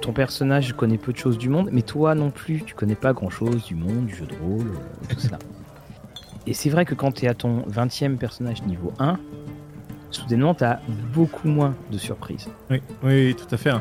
ton 0.00 0.12
personnage 0.12 0.72
connaît 0.72 0.96
peu 0.96 1.12
de 1.12 1.18
choses 1.18 1.36
du 1.36 1.48
monde, 1.48 1.68
mais 1.72 1.82
toi 1.82 2.14
non 2.14 2.30
plus, 2.30 2.62
tu 2.62 2.74
connais 2.74 2.94
pas 2.94 3.12
grand-chose 3.12 3.64
du 3.64 3.74
monde, 3.74 4.06
du 4.06 4.14
jeu 4.14 4.26
de 4.26 4.34
rôle, 4.34 4.68
euh, 4.68 5.06
tout 5.08 5.20
ça. 5.20 5.38
Et 6.46 6.54
c'est 6.54 6.70
vrai 6.70 6.86
que 6.86 6.94
quand 6.94 7.12
tu 7.12 7.26
es 7.26 7.28
à 7.28 7.34
ton 7.34 7.60
20e 7.62 8.16
personnage 8.16 8.62
niveau 8.62 8.92
1, 8.98 9.18
soudainement, 10.10 10.54
tu 10.54 10.64
as 10.64 10.80
beaucoup 11.12 11.48
moins 11.48 11.74
de 11.92 11.98
surprises. 11.98 12.48
Oui, 12.70 12.80
oui, 13.02 13.36
tout 13.36 13.54
à 13.54 13.58
fait. 13.58 13.72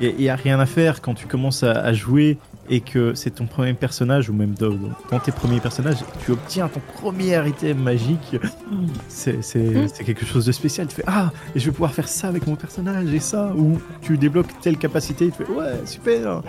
Il 0.00 0.16
n'y 0.16 0.28
a, 0.28 0.34
rien 0.34 0.58
à 0.58 0.66
faire 0.66 1.00
quand 1.00 1.14
tu 1.14 1.28
commences 1.28 1.62
à 1.62 1.92
jouer 1.92 2.36
et 2.70 2.80
que 2.80 3.14
c'est 3.14 3.30
ton 3.30 3.46
premier 3.46 3.74
personnage, 3.74 4.28
ou 4.30 4.32
même 4.32 4.54
dans, 4.54 5.18
tes 5.20 5.32
premiers 5.32 5.60
personnages, 5.60 5.98
tu 6.24 6.32
obtiens 6.32 6.68
ton 6.68 6.80
premier 7.00 7.46
item 7.48 7.78
magique, 7.78 8.36
c'est 9.08 9.36
hmm. 9.36 10.04
quelque 10.04 10.26
chose 10.26 10.46
de 10.46 10.52
spécial. 10.52 10.86
Tu 10.86 10.96
fais 10.96 11.04
Ah, 11.06 11.32
et 11.54 11.58
je 11.58 11.66
vais 11.66 11.72
pouvoir 11.72 11.92
faire 11.92 12.08
ça 12.08 12.28
avec 12.28 12.46
mon 12.46 12.56
personnage 12.56 13.12
et 13.12 13.20
ça, 13.20 13.52
ou 13.56 13.78
tu 14.02 14.18
débloques 14.18 14.60
telle 14.60 14.76
capacité, 14.76 15.30
tu 15.30 15.44
fais 15.44 15.52
Ouais, 15.52 15.86
super 15.86 16.42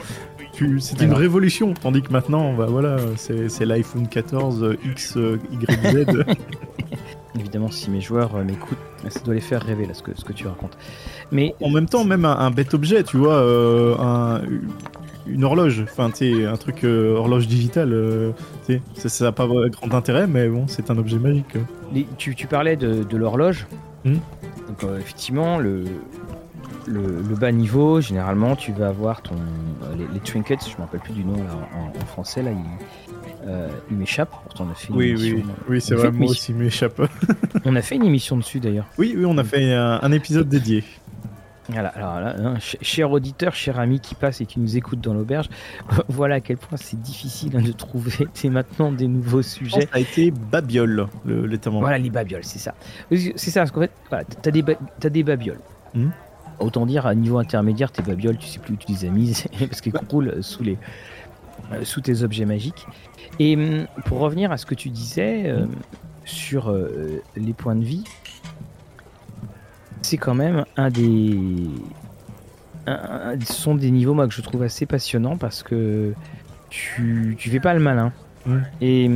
c'est 0.79 1.01
une 1.01 1.13
révolution, 1.13 1.73
tandis 1.73 2.01
que 2.01 2.11
maintenant, 2.11 2.53
bah 2.53 2.67
voilà, 2.69 2.97
c'est 3.15 3.65
l'iPhone 3.65 4.07
14 4.07 4.77
X, 4.83 5.17
Y, 5.51 5.71
Z. 5.71 6.25
Évidemment, 7.39 7.71
si 7.71 7.89
mes 7.89 8.01
joueurs 8.01 8.35
euh, 8.35 8.43
m'écoutent, 8.43 8.77
ça 9.07 9.19
doit 9.21 9.35
les 9.35 9.41
faire 9.41 9.61
rêver 9.61 9.85
là, 9.85 9.93
ce 9.93 10.01
que, 10.01 10.11
ce 10.17 10.25
que 10.25 10.33
tu 10.33 10.47
racontes. 10.47 10.77
Mais 11.31 11.55
en 11.61 11.69
même 11.69 11.87
temps, 11.87 12.03
même 12.03 12.25
un, 12.25 12.51
bête 12.51 12.73
objet, 12.73 13.03
tu 13.03 13.17
vois, 13.17 13.35
euh, 13.35 13.95
un, 13.99 14.41
une 15.27 15.43
horloge, 15.43 15.83
enfin, 15.83 16.09
tu 16.09 16.45
un 16.45 16.57
truc 16.57 16.83
euh, 16.83 17.15
horloge 17.15 17.47
digitale, 17.47 17.93
euh, 17.93 18.31
ça 18.95 19.25
n'a 19.25 19.31
pas 19.31 19.47
grand 19.47 19.93
intérêt, 19.93 20.27
mais 20.27 20.47
bon, 20.47 20.67
c'est 20.67 20.91
un 20.91 20.97
objet 20.97 21.17
magique. 21.17 21.57
tu, 22.17 22.47
parlais 22.47 22.75
de, 22.75 23.17
l'horloge. 23.17 23.67
Hmm. 24.05 24.15
Donc, 24.67 24.83
euh, 24.83 24.99
effectivement, 24.99 25.57
le, 25.57 25.83
le, 26.87 27.35
bas 27.35 27.51
niveau, 27.51 28.01
généralement, 28.01 28.55
tu 28.55 28.71
vas 28.71 28.87
avoir 28.87 29.21
ton, 29.21 29.35
les, 29.97 30.19
trinkets, 30.19 30.63
je 30.63 30.73
ne 30.73 30.77
me 30.77 30.81
rappelle 30.81 31.01
plus 31.01 31.13
du 31.13 31.25
nom 31.25 31.35
en, 31.35 32.05
français, 32.05 32.41
là, 32.41 32.51
il, 32.51 33.97
m'échappe. 33.97 34.29
Pourtant, 34.43 34.67
on 34.67 34.71
a 34.71 34.75
fait 34.75 34.89
une 34.89 34.95
oui, 34.95 35.09
émission. 35.09 35.37
Oui, 35.37 35.43
oui, 35.69 35.81
c'est 35.81 35.95
vrai, 35.95 36.11
moi 36.11 36.29
aussi, 36.29 36.53
m'échappe. 36.53 37.01
on 37.65 37.75
a 37.75 37.81
fait 37.81 37.95
une 37.95 38.05
émission 38.05 38.37
dessus 38.37 38.59
d'ailleurs. 38.59 38.85
Oui, 38.97 39.15
oui, 39.17 39.25
on 39.25 39.37
a 39.37 39.43
fait 39.43 39.73
un 39.73 40.11
épisode 40.11 40.47
dédié. 40.47 40.83
Voilà, 41.71 41.89
alors 41.89 42.19
là, 42.19 42.35
hein, 42.39 42.55
cher 42.59 43.11
auditeur, 43.11 43.53
cher 43.53 43.79
ami 43.79 43.99
qui 43.99 44.15
passe 44.15 44.41
et 44.41 44.45
qui 44.47 44.59
nous 44.59 44.75
écoute 44.75 45.01
dans 45.01 45.13
l'auberge, 45.13 45.49
voilà 46.09 46.35
à 46.35 46.39
quel 46.39 46.57
point 46.57 46.77
c'est 46.77 46.99
difficile 46.99 47.55
hein, 47.55 47.61
de 47.61 47.71
trouver 47.71 48.27
maintenant 48.45 48.91
des 48.91 49.07
nouveaux 49.07 49.43
sujets. 49.43 49.81
Ça 49.81 49.87
a 49.93 49.99
été 49.99 50.31
babiole, 50.31 51.07
le, 51.25 51.45
le 51.45 51.59
Voilà, 51.65 51.99
les 51.99 52.09
babioles, 52.09 52.43
c'est 52.43 52.59
ça. 52.59 52.73
C'est 53.11 53.51
ça, 53.51 53.61
parce 53.61 53.71
qu'en 53.71 53.81
fait, 53.81 53.91
voilà, 54.09 54.23
t'as 54.23 54.51
des, 54.51 54.63
as 55.03 55.09
des 55.09 55.23
babioles. 55.23 55.59
Hmm. 55.93 56.09
Autant 56.59 56.85
dire, 56.85 57.05
à 57.05 57.13
niveau 57.13 57.37
intermédiaire, 57.37 57.91
tes 57.91 58.01
babioles, 58.01 58.37
tu 58.37 58.47
sais 58.47 58.59
plus 58.59 58.73
où 58.73 58.77
tu 58.77 58.91
les 58.91 59.05
as 59.05 59.09
mises, 59.09 59.45
parce 59.59 59.81
qu'elles 59.81 59.93
roulent 60.09 60.41
sous, 60.41 60.63
les, 60.63 60.77
euh, 61.71 61.83
sous 61.83 62.01
tes 62.01 62.23
objets 62.23 62.45
magiques. 62.45 62.87
Et 63.37 63.55
hum, 63.55 63.85
pour 64.05 64.19
revenir 64.19 64.51
à 64.51 64.57
ce 64.57 64.65
que 64.65 64.75
tu 64.75 64.89
disais 64.89 65.43
euh, 65.45 65.65
sur 66.25 66.71
euh, 66.71 67.21
les 67.35 67.53
points 67.53 67.75
de 67.75 67.85
vie, 67.85 68.03
c'est 70.01 70.17
quand 70.17 70.35
même 70.35 70.65
un 70.77 70.89
des. 70.89 71.37
ce 72.87 73.53
sont 73.53 73.75
des 73.75 73.91
niveaux 73.91 74.13
moi, 74.13 74.27
que 74.27 74.33
je 74.33 74.41
trouve 74.41 74.63
assez 74.63 74.85
passionnants 74.85 75.37
parce 75.37 75.63
que 75.63 76.13
tu, 76.69 77.35
tu 77.37 77.49
fais 77.49 77.59
pas 77.59 77.73
le 77.73 77.79
malin. 77.79 78.11
Et, 78.81 79.09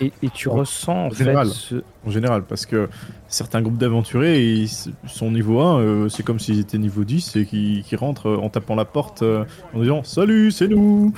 et, 0.00 0.12
et, 0.22 0.30
tu 0.30 0.48
ressens 0.48 1.06
en, 1.06 1.10
général, 1.10 1.48
fait. 1.48 1.82
En 2.06 2.10
général, 2.10 2.42
parce 2.44 2.64
que 2.64 2.88
certains 3.28 3.60
groupes 3.60 3.78
d'aventuriers 3.78 4.66
sont 5.06 5.30
niveau 5.30 5.60
1, 5.60 5.80
euh, 5.80 6.08
c'est 6.08 6.22
comme 6.22 6.38
s'ils 6.38 6.60
étaient 6.60 6.78
niveau 6.78 7.04
10 7.04 7.36
et 7.36 7.44
qui, 7.44 7.82
qui 7.84 7.96
rentrent 7.96 8.30
en 8.30 8.48
tapant 8.48 8.76
la 8.76 8.84
porte 8.84 9.22
euh, 9.22 9.44
en 9.74 9.80
disant 9.80 10.04
Salut, 10.04 10.50
c'est 10.50 10.68
nous 10.68 11.12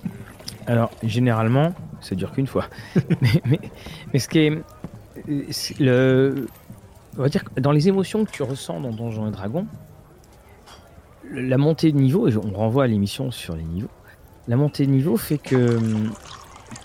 Alors, 0.66 0.90
généralement, 1.02 1.74
ça 2.00 2.14
dure 2.14 2.32
qu'une 2.32 2.46
fois. 2.46 2.66
mais, 3.20 3.42
mais, 3.44 3.60
mais, 4.12 4.18
ce 4.18 4.28
qui 4.28 4.38
est. 4.38 4.62
Le, 5.78 6.46
on 7.18 7.22
va 7.22 7.28
dire 7.28 7.44
que 7.44 7.60
dans 7.60 7.72
les 7.72 7.88
émotions 7.88 8.24
que 8.24 8.30
tu 8.30 8.42
ressens 8.42 8.80
dans 8.80 8.90
Donjons 8.90 9.28
et 9.28 9.30
Dragons, 9.30 9.66
la 11.30 11.58
montée 11.58 11.92
de 11.92 11.96
niveau, 11.96 12.28
et 12.28 12.36
on 12.36 12.52
renvoie 12.52 12.84
à 12.84 12.86
l'émission 12.86 13.30
sur 13.30 13.56
les 13.56 13.62
niveaux, 13.62 13.88
la 14.48 14.56
montée 14.56 14.86
de 14.86 14.90
niveau 14.90 15.16
fait 15.16 15.38
que 15.38 15.76
hum, 15.76 16.12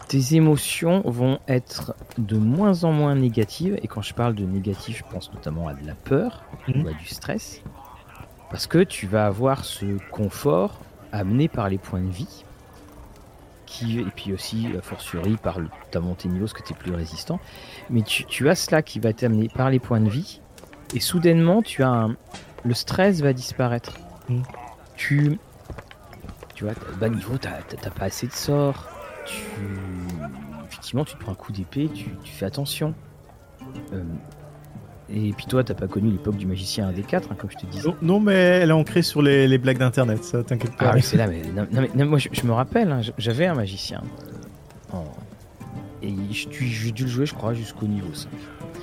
tes 0.08 0.36
émotions 0.36 1.02
vont 1.06 1.40
être 1.48 1.96
de 2.18 2.38
moins 2.38 2.84
en 2.84 2.92
moins 2.92 3.16
négatives. 3.16 3.78
Et 3.82 3.88
quand 3.88 4.02
je 4.02 4.14
parle 4.14 4.36
de 4.36 4.46
négatif, 4.46 4.98
je 5.00 5.14
pense 5.14 5.34
notamment 5.34 5.68
à 5.68 5.74
de 5.74 5.86
la 5.86 5.96
peur 5.96 6.44
ou 6.68 6.78
mhm. 6.78 6.88
à 6.88 6.94
du 6.94 7.06
stress. 7.08 7.62
Parce 8.50 8.68
que 8.68 8.84
tu 8.84 9.08
vas 9.08 9.26
avoir 9.26 9.66
ce 9.66 9.98
confort 10.12 10.80
amené 11.12 11.48
par 11.48 11.70
les 11.70 11.78
points 11.78 12.02
de 12.02 12.10
vie 12.10 12.46
et 13.82 14.12
puis 14.16 14.34
aussi, 14.34 14.68
a 14.78 14.82
fortiori, 14.82 15.38
par 15.38 15.60
le, 15.60 15.68
ta 15.92 16.00
montée 16.00 16.28
niveau, 16.30 16.46
parce 16.46 16.54
que 16.54 16.64
tu 16.64 16.74
es 16.74 16.76
plus 16.76 16.94
résistant. 16.94 17.40
Mais 17.90 18.02
tu, 18.02 18.50
as 18.50 18.56
cela 18.56 18.82
qui 18.82 19.00
va 19.00 19.14
t'amener 19.14 19.50
par 19.50 19.70
les 19.70 19.80
points 19.80 20.00
de 20.00 20.10
vie, 20.10 20.42
et 20.94 21.00
soudainement, 21.00 21.62
tu 21.62 21.84
as 21.84 22.08
le 22.64 22.74
stress 22.74 23.22
va 23.22 23.34
disparaître. 23.34 23.98
Mm. 24.30 24.42
Tu, 24.96 25.40
tu 26.56 26.64
vois, 26.64 26.74
bas 27.00 27.10
niveau, 27.10 27.38
t'as 27.38 27.62
pas 27.92 28.06
assez 28.06 28.28
de 28.28 28.34
sorts. 28.34 28.88
Tu, 29.26 29.44
effectivement, 30.66 31.06
tu 31.06 31.16
te 31.16 31.20
prends 31.20 31.34
un 31.34 31.36
coup 31.36 31.52
d'épée, 31.52 31.90
tu, 31.94 32.10
fais 32.24 32.46
attention. 32.46 32.94
Euh, 33.94 34.04
Et 35.10 35.32
puis 35.32 35.46
toi, 35.46 35.64
t'as 35.64 35.74
pas 35.74 35.88
connu 35.88 36.12
l'époque 36.12 36.36
du 36.36 36.46
magicien 36.46 36.92
1D4, 36.92 37.16
hein, 37.16 37.36
comme 37.38 37.50
je 37.50 37.58
te 37.58 37.66
disais. 37.66 37.90
Non, 38.02 38.20
mais 38.20 38.34
elle 38.34 38.70
est 38.70 38.74
ancrée 38.74 39.02
sur 39.02 39.22
les, 39.22 39.58
blagues 39.58 39.78
d'internet, 39.78 40.24
ça 40.24 40.44
t'inquiète 40.44 40.76
pas. 40.76 40.90
Ah 40.90 40.96
oui, 40.96 41.02
c'est 41.02 41.18
là, 41.18 41.28
mais, 41.28 41.44
non, 41.96 42.06
moi 42.06 42.20
je, 42.20 42.46
me 42.46 42.52
rappelle, 42.52 42.92
hein, 42.92 43.02
j'avais 43.18 43.46
un 43.46 43.56
magicien. 43.56 44.02
Et 46.04 46.14
j'ai 46.32 46.92
dû 46.92 47.04
le 47.04 47.10
jouer, 47.10 47.26
je 47.26 47.34
crois, 47.34 47.54
jusqu'au 47.54 47.88
niveau 47.88 48.14
5. 48.14 48.30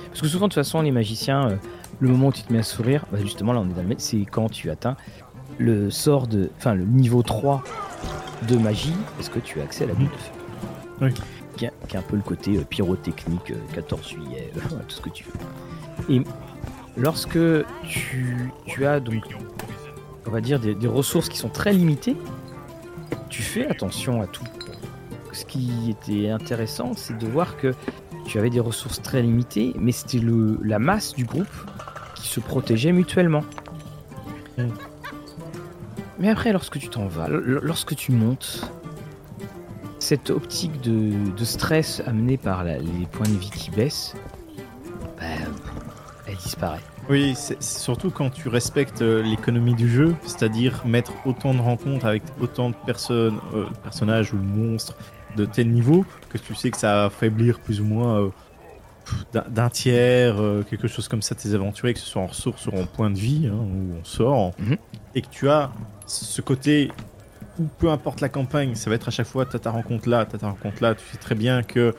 Parce 0.09 0.21
que 0.21 0.27
souvent, 0.27 0.47
de 0.47 0.53
toute 0.53 0.63
façon, 0.63 0.81
les 0.81 0.91
magiciens, 0.91 1.49
euh, 1.49 1.55
le 1.99 2.09
moment 2.09 2.27
où 2.27 2.31
tu 2.31 2.41
te 2.41 2.51
mets 2.51 2.59
à 2.59 2.63
sourire, 2.63 3.05
bah, 3.11 3.19
justement, 3.21 3.53
là 3.53 3.59
on 3.59 3.69
est 3.69 3.73
dans 3.73 3.83
le 3.83 3.95
c'est 3.97 4.25
quand 4.25 4.49
tu 4.49 4.69
atteins 4.69 4.95
le 5.57 5.89
sort 5.89 6.27
de. 6.27 6.49
Enfin, 6.57 6.73
le 6.73 6.85
niveau 6.85 7.21
3 7.21 7.63
de 8.47 8.57
magie, 8.57 8.93
est-ce 9.19 9.29
que 9.29 9.39
tu 9.39 9.61
as 9.61 9.63
accès 9.63 9.85
à 9.85 9.87
la 9.87 9.93
boule 9.93 10.05
de 10.05 10.09
feu. 10.09 10.31
Oui. 11.01 11.13
Qui 11.57 11.67
a, 11.67 11.99
un 11.99 12.01
peu 12.01 12.17
le 12.17 12.21
côté 12.21 12.57
euh, 12.57 12.63
pyrotechnique, 12.63 13.53
14 13.73 14.01
euh, 14.01 14.09
juillet, 14.09 14.51
tout 14.87 14.95
ce 14.95 15.01
que 15.01 15.09
tu 15.09 15.23
veux. 15.23 15.31
Et 16.09 16.21
lorsque 16.97 17.39
tu, 17.83 18.51
tu 18.65 18.85
as 18.85 18.99
donc, 18.99 19.23
on 20.27 20.31
va 20.31 20.41
dire, 20.41 20.59
des, 20.59 20.87
ressources 20.87 21.29
qui 21.29 21.37
sont 21.37 21.49
très 21.49 21.73
limitées, 21.73 22.15
tu 23.29 23.41
fais 23.41 23.67
attention 23.67 24.21
à 24.21 24.27
tout. 24.27 24.45
Ce 25.31 25.45
qui 25.45 25.89
était 25.89 26.29
intéressant, 26.29 26.93
c'est 26.95 27.17
de 27.17 27.27
voir 27.27 27.57
que 27.57 27.73
tu 28.25 28.39
avais 28.39 28.49
des 28.49 28.59
ressources 28.59 29.01
très 29.01 29.21
limitées, 29.21 29.73
mais 29.77 29.91
c'était 29.91 30.21
la 30.63 30.79
masse 30.79 31.13
du 31.13 31.25
groupe 31.25 31.47
qui 32.15 32.27
se 32.27 32.39
protégeait 32.39 32.91
mutuellement. 32.91 33.43
Mais 36.17 36.29
après, 36.29 36.53
lorsque 36.53 36.79
tu 36.79 36.87
t'en 36.87 37.07
vas, 37.07 37.27
lorsque 37.29 37.95
tu 37.95 38.13
montes, 38.13 38.71
cette 39.99 40.29
optique 40.29 40.81
de, 40.81 41.43
stress 41.43 42.01
amenée 42.05 42.37
par 42.37 42.63
les 42.63 43.07
points 43.11 43.27
de 43.27 43.37
vie 43.37 43.51
qui 43.51 43.69
baissent, 43.71 44.15
bah, 45.19 45.25
disparaît. 46.35 46.81
Oui, 47.09 47.35
c'est 47.35 47.61
surtout 47.61 48.09
quand 48.09 48.31
tu 48.31 48.49
respectes 48.49 49.01
euh, 49.01 49.21
l'économie 49.21 49.75
du 49.75 49.89
jeu, 49.89 50.15
c'est-à-dire 50.23 50.81
mettre 50.85 51.13
autant 51.25 51.53
de 51.53 51.61
rencontres 51.61 52.05
avec 52.05 52.23
autant 52.41 52.71
de 52.71 52.75
personnes, 52.85 53.39
euh, 53.53 53.65
personnages 53.83 54.33
ou 54.33 54.37
monstres 54.37 54.95
de 55.35 55.45
tel 55.45 55.69
niveau 55.69 56.05
que 56.29 56.37
tu 56.37 56.55
sais 56.55 56.71
que 56.71 56.77
ça 56.77 56.93
va 56.93 57.05
affaiblir 57.05 57.59
plus 57.59 57.81
ou 57.81 57.85
moins 57.85 58.21
euh, 58.21 58.29
d'un 59.49 59.69
tiers, 59.69 60.37
quelque 60.67 60.87
chose 60.87 61.07
comme 61.07 61.21
ça, 61.21 61.35
tes 61.35 61.53
aventuriers, 61.53 61.93
que 61.93 61.99
ce 61.99 62.07
soit 62.07 62.23
en 62.23 62.27
ressources 62.27 62.65
ou 62.65 62.71
en 62.71 62.85
point 62.85 63.11
de 63.11 63.17
vie, 63.19 63.47
hein, 63.47 63.55
ou 63.55 63.99
en 63.99 64.03
sort, 64.03 64.53
mhm. 64.57 64.77
et 65.13 65.21
que 65.21 65.27
tu 65.29 65.47
as 65.47 65.71
ce 66.07 66.41
côté 66.41 66.91
où 67.59 67.65
peu 67.77 67.89
importe 67.89 68.21
la 68.21 68.29
campagne, 68.29 68.73
ça 68.73 68.89
va 68.89 68.95
être 68.95 69.07
à 69.07 69.11
chaque 69.11 69.27
fois, 69.27 69.45
t'as 69.45 69.59
ta 69.59 69.69
rencontre 69.69 70.09
là, 70.09 70.25
t'as 70.25 70.39
ta 70.39 70.49
rencontre 70.49 70.81
là, 70.81 70.95
tu 70.95 71.03
sais 71.11 71.17
très 71.17 71.35
bien 71.35 71.61
que 71.61 71.93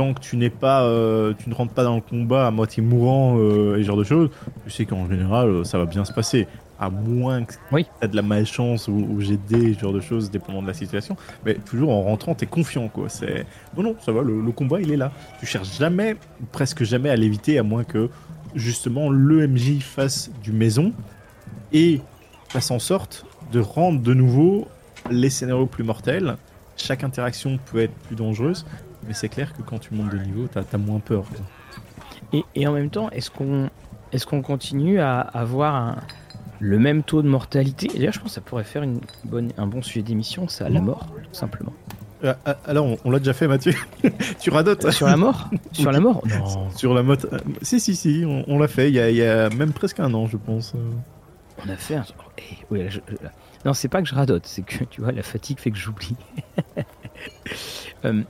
tant 0.00 0.14
que 0.14 0.20
tu 0.20 0.38
n'es 0.38 0.48
pas, 0.48 0.84
euh, 0.84 1.34
tu 1.38 1.50
ne 1.50 1.54
rentres 1.54 1.74
pas 1.74 1.84
dans 1.84 1.96
le 1.96 2.00
combat 2.00 2.46
à 2.46 2.50
moitié 2.50 2.82
mourant 2.82 3.36
euh, 3.38 3.76
et 3.76 3.82
ce 3.82 3.86
genre 3.86 3.98
de 3.98 4.04
choses, 4.04 4.30
tu 4.64 4.70
sais 4.70 4.86
qu'en 4.86 5.06
général 5.06 5.48
euh, 5.48 5.64
ça 5.64 5.76
va 5.76 5.84
bien 5.84 6.06
se 6.06 6.12
passer. 6.14 6.48
À 6.78 6.88
moins 6.88 7.44
que 7.44 7.52
oui. 7.70 7.84
tu 7.84 8.06
aies 8.06 8.08
de 8.08 8.16
la 8.16 8.22
malchance 8.22 8.88
ou, 8.88 8.92
ou 8.92 9.20
j'ai 9.20 9.36
des 9.36 9.74
ce 9.74 9.80
genre 9.80 9.92
de 9.92 10.00
choses, 10.00 10.30
dépendant 10.30 10.62
de 10.62 10.66
la 10.66 10.72
situation. 10.72 11.18
Mais 11.44 11.56
toujours 11.56 11.90
en 11.90 12.00
rentrant, 12.00 12.34
tu 12.34 12.44
es 12.44 12.46
confiant. 12.46 12.88
Quoi. 12.88 13.10
C'est... 13.10 13.44
Non, 13.76 13.82
non, 13.82 13.96
ça 14.00 14.12
va, 14.12 14.22
le, 14.22 14.50
combat 14.52 14.80
il 14.80 14.90
est 14.90 14.96
là. 14.96 15.12
Tu 15.38 15.44
cherches 15.44 15.76
jamais, 15.76 16.16
presque 16.52 16.82
jamais 16.82 17.10
à 17.10 17.16
l'éviter, 17.16 17.58
à 17.58 17.62
moins 17.62 17.84
que 17.84 18.08
justement 18.54 19.10
le 19.10 19.46
MJ 19.46 19.80
fasse 19.80 20.30
du 20.42 20.52
maison 20.52 20.94
et 21.74 22.00
fasse 22.48 22.70
en 22.70 22.78
sorte 22.78 23.26
de 23.52 23.60
rendre 23.60 24.00
de 24.00 24.14
nouveau 24.14 24.66
les 25.10 25.28
scénarios 25.28 25.66
plus 25.66 25.84
mortels. 25.84 26.38
Chaque 26.78 27.04
interaction 27.04 27.58
peut 27.70 27.80
être 27.80 27.92
plus 27.92 28.16
dangereuse, 28.16 28.64
mais 29.10 29.14
c'est 29.14 29.28
clair 29.28 29.52
que 29.52 29.62
quand 29.62 29.80
tu 29.80 29.92
montes 29.92 30.12
de 30.12 30.18
niveau, 30.18 30.46
t'as 30.46 30.62
as 30.72 30.78
moins 30.78 31.00
peur. 31.00 31.24
Et, 32.54 32.68
en 32.68 32.72
même 32.72 32.90
temps, 32.90 33.10
est-ce 33.10 33.28
qu'on 33.28 33.68
est 34.12 34.24
qu'on 34.24 34.40
continue 34.40 35.00
à 35.00 35.18
avoir 35.18 35.96
le 36.60 36.78
même 36.78 37.02
taux 37.02 37.20
de 37.20 37.28
mortalité? 37.28 37.88
D'ailleurs, 37.88 38.12
je 38.12 38.20
pense 38.20 38.28
que 38.28 38.34
ça 38.36 38.40
pourrait 38.40 38.62
faire 38.62 38.84
une 38.84 39.00
bonne, 39.24 39.50
un 39.58 39.66
bon 39.66 39.82
sujet 39.82 40.02
d'émission, 40.02 40.46
ça, 40.46 40.68
la 40.68 40.80
mort, 40.80 41.08
tout 41.24 41.34
simplement. 41.34 41.72
Euh, 42.22 42.34
euh, 42.46 42.54
alors, 42.64 42.86
on, 43.04 43.10
l'a 43.10 43.18
déjà 43.18 43.32
fait, 43.32 43.48
Mathieu. 43.48 43.74
tu 44.38 44.50
radotes. 44.50 44.88
Sur 44.92 45.08
la 45.08 45.16
mort? 45.16 45.50
Sur 45.72 45.90
la 45.90 45.98
mort? 45.98 46.22
Non. 46.28 46.70
Sur 46.76 46.94
la 46.94 47.02
mort. 47.02 47.16
Si, 47.62 47.80
si, 47.80 47.96
si, 47.96 48.24
on, 48.24 48.60
l'a 48.60 48.68
fait 48.68 48.90
il 48.90 48.94
y, 48.94 49.00
a, 49.00 49.10
il 49.10 49.16
y, 49.16 49.24
a, 49.24 49.50
même 49.50 49.72
presque 49.72 49.98
un 49.98 50.14
an, 50.14 50.28
je 50.28 50.36
pense. 50.36 50.72
On 51.66 51.68
a 51.68 51.76
fait 51.76 51.96
un. 51.96 52.04
Eh, 52.38 52.42
oui, 52.70 52.86
Non, 53.64 53.74
c'est 53.74 53.88
pas 53.88 54.02
que 54.02 54.08
je 54.08 54.14
radote, 54.14 54.46
c'est 54.46 54.62
que 54.62 54.84
tu 54.84 55.00
vois, 55.00 55.10
la 55.10 55.24
fatigue 55.24 55.58
fait 55.58 55.72
que 55.72 55.78
j'oublie. 55.78 56.14
euh, 58.04 58.22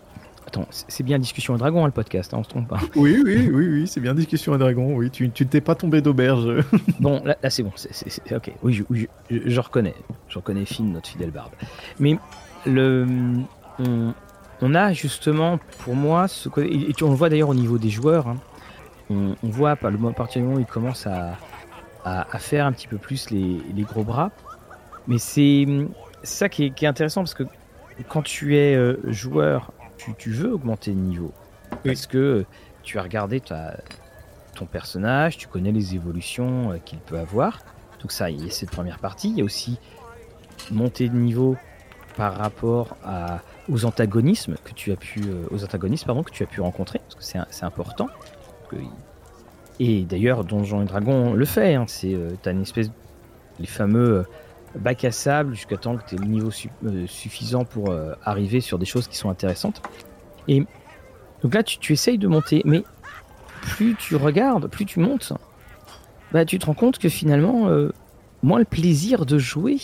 Attends, 0.51 0.67
c'est 0.71 1.05
bien 1.05 1.21
Discussion 1.21 1.55
à 1.55 1.59
Dragon, 1.59 1.85
hein, 1.85 1.87
le 1.87 1.93
podcast, 1.93 2.35
hein, 2.35 2.39
on 2.41 2.43
se 2.43 2.49
trompe 2.49 2.67
pas. 2.67 2.81
Oui, 2.97 3.23
oui, 3.25 3.49
oui, 3.53 3.69
oui, 3.69 3.87
c'est 3.87 4.01
bien 4.01 4.15
Discussion 4.15 4.53
à 4.53 4.59
Dragon, 4.59 4.97
oui, 4.97 5.09
tu 5.09 5.29
ne 5.29 5.31
t'es 5.31 5.61
pas 5.61 5.77
tombé 5.77 6.01
d'auberge. 6.01 6.65
bon, 6.99 7.23
là, 7.25 7.37
c'est 7.51 7.63
bon, 7.63 7.71
c'est 7.77 8.35
ok, 8.35 8.51
oui, 8.65 8.73
je, 8.73 9.07
je, 9.31 9.61
reconnais, 9.61 9.95
je 10.29 10.39
reconnais 10.39 10.65
Finn, 10.65 10.93
notre 10.93 11.09
fidèle 11.09 11.31
barbe. 11.31 11.53
Mais 12.01 12.19
le, 12.67 13.07
on, 13.79 14.75
a 14.75 14.93
justement, 14.93 15.61
pour 15.85 15.95
moi, 15.95 16.27
ce 16.27 16.49
et 16.59 16.93
on 17.01 17.11
le 17.11 17.15
voit 17.15 17.29
d'ailleurs 17.29 17.51
au 17.51 17.55
niveau 17.55 17.79
des 17.79 17.91
joueurs, 17.91 18.27
hein, 18.27 18.37
on, 19.09 19.37
voit 19.45 19.79
à, 19.81 19.91
le, 19.91 19.99
partir 20.13 20.43
du 20.43 20.49
moment 20.49 20.59
où 20.59 20.61
ils 20.61 20.67
commencent 20.67 21.07
à, 21.07 21.39
à, 22.05 22.39
faire 22.41 22.67
un 22.67 22.73
petit 22.73 22.89
peu 22.89 22.99
plus 22.99 23.31
les, 23.31 23.61
les 23.73 23.83
gros 23.83 24.03
bras, 24.03 24.33
mais 25.07 25.19
c'est 25.19 25.65
ça 26.25 26.49
qui 26.49 26.65
est, 26.65 26.71
qui 26.71 26.87
est, 26.87 26.89
intéressant 26.89 27.21
parce 27.21 27.35
que 27.35 27.45
quand 28.09 28.23
tu 28.23 28.57
es 28.57 28.75
euh, 28.75 28.97
joueur 29.13 29.73
tu, 30.17 30.31
veux 30.31 30.53
augmenter 30.53 30.93
de 30.93 30.99
niveau. 30.99 31.33
Parce 31.85 32.07
que 32.07 32.45
tu 32.83 32.99
as 32.99 33.03
regardé 33.03 33.41
ta, 33.41 33.77
ton 34.55 34.67
personnage, 34.67 35.37
tu 35.37 35.49
connais 35.49 35.73
les 35.73 35.95
évolutions 35.95 36.73
euh, 36.73 36.77
qu'il 36.85 36.99
peut 36.99 37.19
avoir. 37.19 37.61
Donc 38.01 38.13
ça, 38.13 38.31
il 38.31 38.45
y 38.45 38.49
a 38.49 38.51
cette 38.51 38.71
première 38.71 38.99
partie. 38.99 39.31
Il 39.31 39.39
y 39.39 39.41
a 39.41 39.45
aussi 39.45 39.79
monter 40.71 41.09
de 41.09 41.17
niveau 41.17 41.57
par 42.17 42.37
rapport 42.37 42.97
à, 43.05 43.41
aux 43.69 43.85
antagonismes 43.85 44.57
que 44.65 44.73
tu 44.73 44.93
as 44.93 44.97
pu, 44.97 45.21
euh, 45.21 45.47
aux 45.51 45.65
antagonistes 45.65 46.07
pardon 46.07 46.23
que 46.23 46.31
tu 46.31 46.43
as 46.43 46.47
pu 46.47 46.61
rencontrer, 46.61 46.99
parce 46.99 47.15
que 47.15 47.39
c'est 47.51 47.65
important. 47.65 48.09
et 49.79 50.03
d'ailleurs, 50.03 50.45
Donjons 50.45 50.83
et 50.83 50.87
Dragons 50.87 51.35
le 51.35 51.45
fait. 51.45 51.75
Hein, 51.75 51.85
c'est, 51.87 52.15
euh, 52.15 52.31
as 52.45 52.51
une 52.51 52.63
espèce, 52.63 52.91
les 53.59 53.67
fameux 53.67 54.27
bac 54.75 55.05
à 55.05 55.11
sable 55.11 55.55
jusqu'à 55.55 55.77
temps 55.77 55.97
que 55.97 56.09
tu 56.09 56.15
aies 56.15 56.19
le 56.19 56.27
niveau 56.27 56.51
euh, 56.85 57.07
suffisant 57.07 57.65
pour 57.65 57.91
euh, 57.91 58.15
arriver 58.25 58.61
sur 58.61 58.79
des 58.79 58.87
choses 58.87 59.09
qui 59.09 59.17
sont 59.17 59.31
intéressantes. 59.31 59.83
Et 60.49 60.65
donc 61.43 61.55
là, 61.55 61.63
tu, 61.63 61.79
tu, 61.79 61.93
essayes 61.93 62.19
de 62.19 62.29
monter, 62.29 62.63
mais 62.65 62.85
plus 63.63 63.97
tu 63.97 64.17
regardes, 64.17 64.69
plus 64.69 64.87
tu 64.87 65.01
montes, 65.01 65.33
bah, 66.33 66.45
tu 66.45 66.59
te 66.59 66.67
rends 66.67 66.75
compte 66.75 66.99
que 66.99 67.09
finalement, 67.09 67.69
euh, 67.69 67.93
moi, 68.43 68.59
le 68.59 68.65
plaisir 68.65 69.27
de 69.27 69.39
jouer 69.39 69.79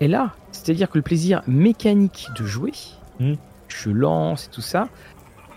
est 0.00 0.08
là. 0.08 0.34
C'est-à-dire 0.52 0.90
que 0.90 0.98
le 0.98 1.02
plaisir 1.02 1.42
mécanique 1.46 2.28
de 2.38 2.44
jouer, 2.44 2.72
mmh. 3.18 3.34
je 3.68 3.90
lance 3.90 4.46
et 4.46 4.50
tout 4.50 4.62
ça, 4.62 4.88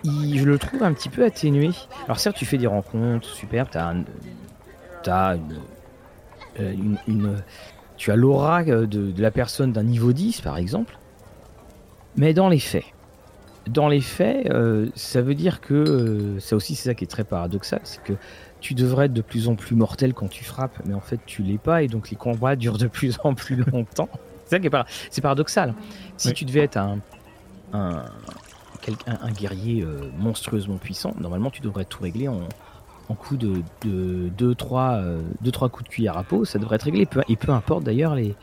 je 0.04 0.44
le 0.44 0.58
trouve 0.60 0.84
un 0.84 0.94
petit 0.94 1.10
peu 1.10 1.24
atténué. 1.24 1.72
Alors 2.06 2.20
certes, 2.20 2.36
tu 2.36 2.46
fais 2.46 2.58
des 2.58 2.68
rencontres 2.68 3.28
super, 3.28 3.70
tu 3.70 3.78
as, 3.78 3.96
as 5.08 5.36
une, 6.60 6.98
une, 7.08 7.38
tu 7.98 8.12
as 8.12 8.16
l'aura 8.16 8.62
euh, 8.64 8.86
de, 8.86 9.14
la 9.22 9.32
personne 9.32 9.72
d'un 9.72 9.84
niveau 9.84 10.14
10 10.14 10.42
par 10.42 10.58
exemple, 10.58 10.98
mais 12.16 12.34
dans 12.34 12.50
les 12.50 12.60
faits. 12.60 12.86
Dans 13.68 13.88
les 13.88 14.02
faits, 14.02 14.48
euh, 14.52 14.90
ça 14.94 15.22
veut 15.22 15.36
dire 15.36 15.62
que, 15.62 15.74
euh, 15.74 16.40
ça 16.40 16.56
aussi 16.56 16.76
c'est 16.76 16.90
ça 16.90 16.94
qui 16.96 17.06
est 17.06 17.08
très 17.08 17.24
paradoxal, 17.24 17.80
c'est 17.84 18.04
que 18.04 18.14
tu 18.60 18.74
devrais 18.74 19.06
être 19.06 19.14
de 19.14 19.22
plus 19.22 19.48
en 19.48 19.56
plus 19.56 19.76
mortel 19.76 20.14
quand 20.14 20.30
tu 20.30 20.44
frappes, 20.44 20.82
mais 20.86 20.94
en 20.94 21.02
fait 21.02 21.20
tu 21.26 21.44
l'es 21.44 21.58
pas, 21.58 21.82
et 21.82 21.88
donc 21.88 22.10
les 22.10 22.18
combats 22.18 22.56
durent 22.58 22.78
de 22.78 22.88
plus 22.88 23.18
en 23.24 23.34
plus 23.34 23.56
longtemps. 23.72 24.10
c'est 24.46 24.58
ça 24.58 24.60
qui 24.60 24.68
est, 24.68 24.86
c'est 25.10 25.22
paradoxal. 25.22 25.74
Si 26.18 26.34
tu 26.34 26.44
devais 26.44 26.62
être 26.62 26.78
un, 26.78 27.00
un, 27.72 28.04
un 29.08 29.32
guerrier 29.32 29.86
monstrueusement 30.18 30.78
puissant, 30.78 31.14
normalement 31.20 31.50
tu 31.50 31.62
devrais 31.62 31.86
tout 31.86 32.04
régler 32.04 32.28
en, 32.28 32.42
en 33.10 33.16
coup 33.16 33.38
de 33.38 33.56
2-3 33.58 33.62
de, 33.86 34.30
deux, 34.30 34.56
trois, 34.56 34.92
euh, 34.94 35.22
trois 35.52 35.70
coups 35.70 35.86
de 35.86 35.90
cuillère 35.90 36.18
à 36.18 36.24
peau, 36.24 36.46
ça 36.46 36.60
devrait 36.60 36.76
être 36.76 36.84
réglé. 36.84 37.08
Et 37.28 37.36
peu 37.36 37.52
importe 37.52 37.84
d'ailleurs 37.84 38.16
les, 38.16 38.36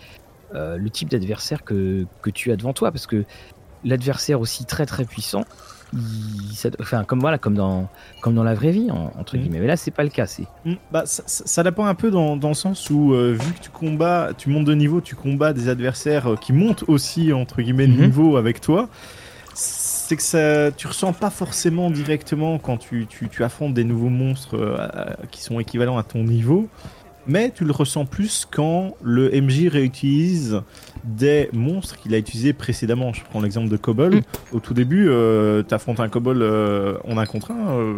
euh, 0.54 0.76
le 0.76 0.90
type 0.90 1.08
d'adversaire 1.08 1.64
que, 1.64 2.06
que, 2.22 2.30
tu 2.30 2.52
as 2.52 2.56
devant 2.56 2.72
toi, 2.72 2.90
parce 2.90 3.06
que 3.06 3.24
l'adversaire 3.84 4.40
aussi 4.40 4.64
très 4.64 4.86
très 4.86 5.04
puissant, 5.04 5.44
enfin 6.80 7.04
comme 7.04 7.18
voilà 7.18 7.38
comme 7.38 7.54
dans 7.54 7.88
comme 8.20 8.34
dans 8.34 8.44
la 8.44 8.54
vraie 8.54 8.70
vie 8.70 8.90
entre 8.92 9.36
mm. 9.36 9.40
guillemets 9.40 9.58
mais 9.58 9.66
là 9.66 9.76
c'est 9.76 9.90
pas 9.90 10.04
le 10.04 10.08
cas 10.08 10.26
c'est 10.26 10.46
mm. 10.64 10.74
bah, 10.92 11.02
ça, 11.04 11.24
ça, 11.26 11.64
dépend 11.64 11.84
un 11.86 11.96
peu 11.96 12.12
dans, 12.12 12.36
dans 12.36 12.48
le 12.48 12.54
sens 12.54 12.90
où 12.90 13.12
euh, 13.12 13.32
vu 13.32 13.52
que 13.54 13.58
tu 13.58 13.70
combats 13.70 14.30
tu 14.38 14.50
montes 14.50 14.66
de 14.66 14.74
niveau 14.74 15.00
tu 15.00 15.16
combats 15.16 15.52
des 15.52 15.68
adversaires 15.68 16.36
qui 16.40 16.52
montent 16.52 16.84
aussi 16.86 17.32
entre 17.32 17.60
guillemets 17.60 17.88
de 17.88 17.92
mm-hmm. 17.92 18.06
niveau 18.06 18.36
avec 18.36 18.60
toi 18.60 18.88
c'est 20.10 20.16
que 20.16 20.22
ça, 20.24 20.72
tu 20.72 20.88
ressens 20.88 21.12
pas 21.12 21.30
forcément 21.30 21.88
directement 21.88 22.58
quand 22.58 22.78
tu, 22.78 23.06
tu, 23.06 23.44
affrontes 23.44 23.74
des 23.74 23.84
nouveaux 23.84 24.08
monstres 24.08 24.56
euh, 24.56 24.88
qui 25.30 25.40
sont 25.40 25.60
équivalents 25.60 25.98
à 25.98 26.02
ton 26.02 26.24
niveau, 26.24 26.68
mais 27.28 27.52
tu 27.54 27.64
le 27.64 27.70
ressens 27.70 28.06
plus 28.06 28.44
quand 28.50 28.96
le 29.04 29.30
MJ 29.40 29.68
réutilise 29.68 30.62
des 31.04 31.48
monstres 31.52 31.96
qu'il 31.96 32.12
a 32.12 32.18
utilisés 32.18 32.52
précédemment. 32.52 33.12
Je 33.12 33.22
prends 33.22 33.40
l'exemple 33.40 33.68
de 33.68 33.76
Cobble. 33.76 34.16
Mm. 34.16 34.22
Au 34.50 34.58
tout 34.58 34.74
début, 34.74 35.08
euh, 35.08 35.62
tu 35.62 35.72
affrontes 35.72 36.00
un 36.00 36.08
Cobble 36.08 36.42
euh, 36.42 36.98
en 37.06 37.16
un 37.16 37.26
contre 37.26 37.52
un. 37.52 37.78
Euh, 37.78 37.94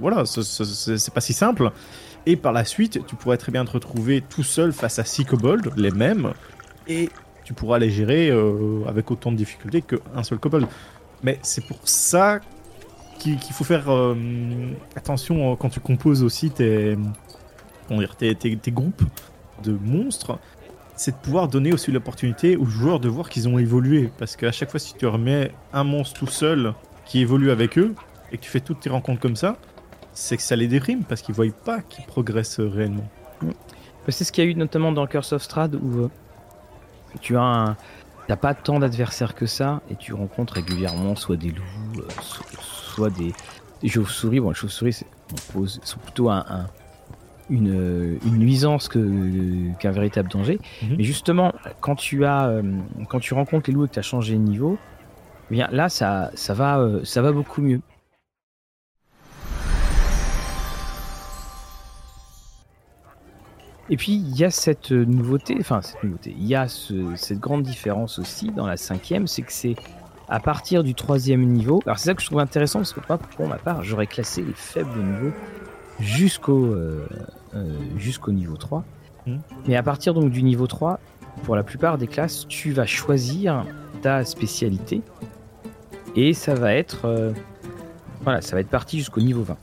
voilà, 0.00 0.24
c'est 0.24 1.12
pas 1.12 1.20
si 1.20 1.34
simple. 1.34 1.72
Et 2.24 2.36
par 2.36 2.54
la 2.54 2.64
suite, 2.64 3.00
tu 3.06 3.16
pourrais 3.16 3.36
très 3.36 3.52
bien 3.52 3.66
te 3.66 3.72
retrouver 3.72 4.22
tout 4.22 4.44
seul 4.44 4.72
face 4.72 4.98
à 4.98 5.04
six 5.04 5.26
kobolds, 5.26 5.70
les 5.76 5.90
mêmes, 5.90 6.32
et 6.88 7.10
tu 7.44 7.52
pourras 7.52 7.78
les 7.78 7.90
gérer 7.90 8.32
avec 8.88 9.10
autant 9.10 9.30
de 9.30 9.36
difficulté 9.36 9.82
qu'un 9.82 10.22
seul 10.22 10.38
kobold. 10.38 10.66
Mais 11.24 11.40
c'est 11.42 11.66
pour 11.66 11.78
ça 11.84 12.38
qu'il 13.18 13.38
faut 13.52 13.64
faire 13.64 13.86
attention 14.94 15.56
quand 15.56 15.70
tu 15.70 15.80
composes 15.80 16.22
aussi 16.22 16.50
tes, 16.50 16.96
tes, 18.18 18.56
tes 18.56 18.70
groupes 18.70 19.02
de 19.64 19.72
monstres 19.72 20.38
c'est 20.96 21.12
de 21.12 21.16
pouvoir 21.16 21.48
donner 21.48 21.72
aussi 21.72 21.90
l'opportunité 21.90 22.56
aux 22.56 22.66
joueurs 22.66 23.00
de 23.00 23.08
voir 23.08 23.28
qu'ils 23.28 23.48
ont 23.48 23.58
évolué. 23.58 24.10
Parce 24.18 24.36
qu'à 24.36 24.52
chaque 24.52 24.70
fois, 24.70 24.80
si 24.80 24.94
tu 24.94 25.06
remets 25.06 25.50
un 25.72 25.84
monstre 25.84 26.20
tout 26.20 26.26
seul 26.26 26.74
qui 27.04 27.20
évolue 27.20 27.50
avec 27.50 27.78
eux, 27.78 27.94
et 28.32 28.38
que 28.38 28.42
tu 28.42 28.50
fais 28.50 28.60
toutes 28.60 28.80
tes 28.80 28.90
rencontres 28.90 29.20
comme 29.20 29.36
ça, 29.36 29.56
c'est 30.12 30.36
que 30.36 30.42
ça 30.42 30.56
les 30.56 30.66
déprime 30.66 31.04
parce 31.04 31.22
qu'ils 31.22 31.32
ne 31.32 31.36
voient 31.36 31.64
pas 31.64 31.80
qu'ils 31.80 32.04
progressent 32.04 32.60
réellement. 32.60 33.08
C'est 34.08 34.24
ce 34.24 34.32
qu'il 34.32 34.44
y 34.44 34.46
a 34.46 34.50
eu 34.50 34.54
notamment 34.54 34.92
dans 34.92 35.06
Curse 35.06 35.32
of 35.32 35.42
Strahd 35.42 35.74
où 35.74 36.04
euh, 36.04 36.10
tu 37.20 37.36
as 37.36 37.76
T'as 38.26 38.36
pas 38.36 38.54
tant 38.54 38.78
d'adversaires 38.78 39.34
que 39.34 39.46
ça 39.46 39.82
et 39.90 39.96
tu 39.96 40.14
rencontres 40.14 40.54
régulièrement 40.54 41.14
soit 41.14 41.36
des 41.36 41.50
loups, 41.50 42.00
euh, 42.00 42.08
soit, 42.60 43.10
des, 43.10 43.34
chauves-souris. 43.88 44.40
Bon, 44.40 44.48
les 44.48 44.54
chauves-souris, 44.54 45.04
sont 45.82 45.98
plutôt 45.98 46.30
un, 46.30 46.68
une, 47.50 48.18
nuisance 48.24 48.88
qu'un 48.88 49.90
véritable 49.90 50.30
danger. 50.30 50.58
Mhm. 50.82 50.94
Mais 50.98 51.04
justement, 51.04 51.52
quand 51.80 51.96
tu, 51.96 52.24
as, 52.24 52.48
euh, 52.48 52.62
quand 53.08 53.20
tu 53.20 53.34
rencontres 53.34 53.68
les 53.68 53.74
loups 53.74 53.84
et 53.84 53.88
que 53.88 53.94
tu 53.94 53.98
as 53.98 54.02
changé 54.02 54.34
de 54.34 54.38
niveau, 54.38 54.78
eh 55.50 55.54
bien 55.54 55.68
là, 55.70 55.88
ça, 55.88 56.30
ça, 56.34 56.54
va, 56.54 56.78
euh, 56.78 57.00
ça 57.04 57.22
va 57.22 57.32
beaucoup 57.32 57.60
mieux. 57.60 57.80
Et 63.90 63.96
puis 63.96 64.12
il 64.12 64.36
y 64.36 64.44
a 64.44 64.50
cette 64.50 64.90
nouveauté, 64.92 65.56
enfin 65.60 65.82
cette 65.82 66.02
nouveauté, 66.02 66.34
il 66.38 66.46
y 66.46 66.54
a 66.54 66.66
cette 66.68 67.38
grande 67.38 67.62
différence 67.62 68.18
aussi 68.18 68.50
dans 68.50 68.66
la 68.66 68.76
cinquième, 68.76 69.26
c'est 69.26 69.42
que 69.42 69.52
c'est 69.52 69.76
à 70.28 70.40
partir 70.40 70.82
du 70.82 70.94
troisième 70.94 71.44
niveau. 71.44 71.82
Alors 71.86 71.98
c'est 71.98 72.06
ça 72.06 72.14
que 72.14 72.22
je 72.22 72.26
trouve 72.26 72.38
intéressant 72.38 72.80
parce 72.80 72.92
que 72.92 73.00
pour 73.36 73.48
ma 73.48 73.58
part, 73.58 73.82
j'aurais 73.82 74.06
classé 74.06 74.42
les 74.42 74.54
faibles 74.54 74.98
niveaux 74.98 75.32
jusqu'au 76.00 76.66
euh, 76.66 77.06
euh, 77.54 77.78
jusqu'au 77.96 78.32
niveau 78.32 78.56
3. 78.56 78.84
Hmm. 79.26 79.38
Mais 79.66 79.76
à 79.76 79.82
partir 79.82 80.14
donc 80.14 80.30
du 80.30 80.42
niveau 80.42 80.66
3, 80.66 80.98
pour 81.44 81.56
la 81.56 81.62
plupart 81.62 81.98
des 81.98 82.06
classes, 82.06 82.46
tu 82.48 82.72
vas 82.72 82.86
choisir 82.86 83.66
ta 84.02 84.24
spécialité 84.24 85.02
et 86.16 86.32
ça 86.32 86.54
va 86.54 86.74
être 86.74 87.04
euh, 87.04 87.32
voilà, 88.22 88.40
ça 88.40 88.56
va 88.56 88.60
être 88.60 88.68
parti 88.68 88.98
jusqu'au 88.98 89.20
niveau 89.20 89.42
20. 89.42 89.56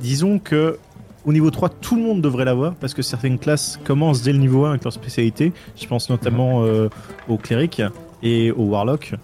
disons 0.00 0.38
que 0.38 0.78
au 1.24 1.32
niveau 1.32 1.50
3, 1.50 1.68
tout 1.68 1.96
le 1.96 2.02
monde 2.02 2.20
devrait 2.20 2.44
l'avoir 2.44 2.74
parce 2.74 2.94
que 2.94 3.02
certaines 3.02 3.38
classes 3.38 3.78
commencent 3.84 4.22
dès 4.22 4.32
le 4.32 4.38
niveau 4.38 4.64
1 4.64 4.70
avec 4.70 4.84
leur 4.84 4.92
spécialité. 4.92 5.52
Je 5.76 5.86
pense 5.86 6.10
notamment 6.10 6.62
mhm. 6.62 6.88
aux 7.28 7.36
clérics 7.36 7.82
et 8.22 8.50
aux 8.50 8.64
warlocks. 8.64 9.14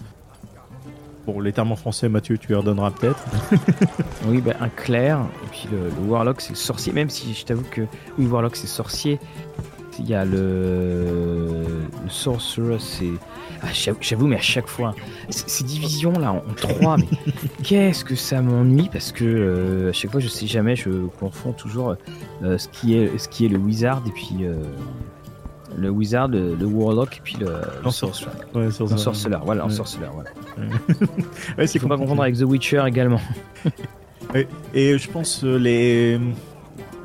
Pour 1.24 1.42
les 1.42 1.52
termes 1.52 1.72
en 1.72 1.76
français, 1.76 2.08
Mathieu, 2.08 2.38
tu 2.38 2.52
leur 2.52 2.62
donneras 2.62 2.90
peut-être. 2.90 3.22
oui, 4.28 4.40
bah, 4.40 4.54
un 4.60 4.70
clair. 4.70 5.20
Et 5.44 5.48
puis 5.50 5.68
le, 5.70 5.90
Warlock, 6.08 6.40
c'est 6.40 6.50
le 6.50 6.56
sorcier. 6.56 6.90
Même 6.92 7.10
si 7.10 7.34
je 7.34 7.44
t'avoue 7.44 7.66
que 7.70 7.82
oui, 8.18 8.26
Warlock, 8.26 8.56
c'est 8.56 8.66
sorcier. 8.66 9.20
Il 9.98 10.08
y 10.08 10.14
a 10.14 10.24
le, 10.24 11.04
le 11.67 11.67
Sorcerer, 12.18 12.78
c'est. 12.80 13.12
Ah, 13.62 13.68
j'avoue, 14.00 14.26
mais 14.26 14.36
à 14.36 14.40
chaque 14.40 14.66
fois, 14.66 14.94
ces 15.30 15.64
divisions-là 15.64 16.32
en, 16.32 16.42
trois, 16.56 16.96
mais 16.96 17.06
qu'est-ce 17.62 18.04
que 18.04 18.14
ça 18.16 18.42
m'ennuie 18.42 18.88
parce 18.92 19.12
que 19.12 19.24
euh, 19.24 19.90
à 19.90 19.92
chaque 19.92 20.10
fois, 20.10 20.20
je 20.20 20.28
sais 20.28 20.46
jamais, 20.46 20.74
je 20.74 21.06
confonds 21.20 21.52
toujours 21.52 21.96
euh, 22.42 22.58
ce, 22.58 22.68
qui 22.68 22.96
est, 22.96 23.16
ce 23.18 23.28
qui 23.28 23.46
est 23.46 23.48
le 23.48 23.58
Wizard 23.58 24.02
et 24.06 24.10
puis. 24.10 24.36
Euh, 24.42 24.62
le 25.76 25.90
wizard, 25.90 26.28
le, 26.28 26.56
warlock 26.64 27.18
et 27.18 27.20
puis 27.22 27.36
le, 27.38 27.52
le 27.84 27.90
sorcerer. 27.90 28.30
Ouais, 28.54 28.68
voilà, 29.44 29.66
ouais. 29.66 29.70
sorcerer, 29.70 30.06
voilà. 30.12 30.30
ouais, 31.58 31.66
c'est 31.66 31.78
faut 31.78 31.86
pas 31.86 31.98
confondre 31.98 32.22
avec 32.22 32.36
The 32.36 32.42
Witcher 32.42 32.82
également. 32.86 33.20
et 34.74 34.98
je 34.98 35.10
pense 35.10 35.44
les 35.44 36.18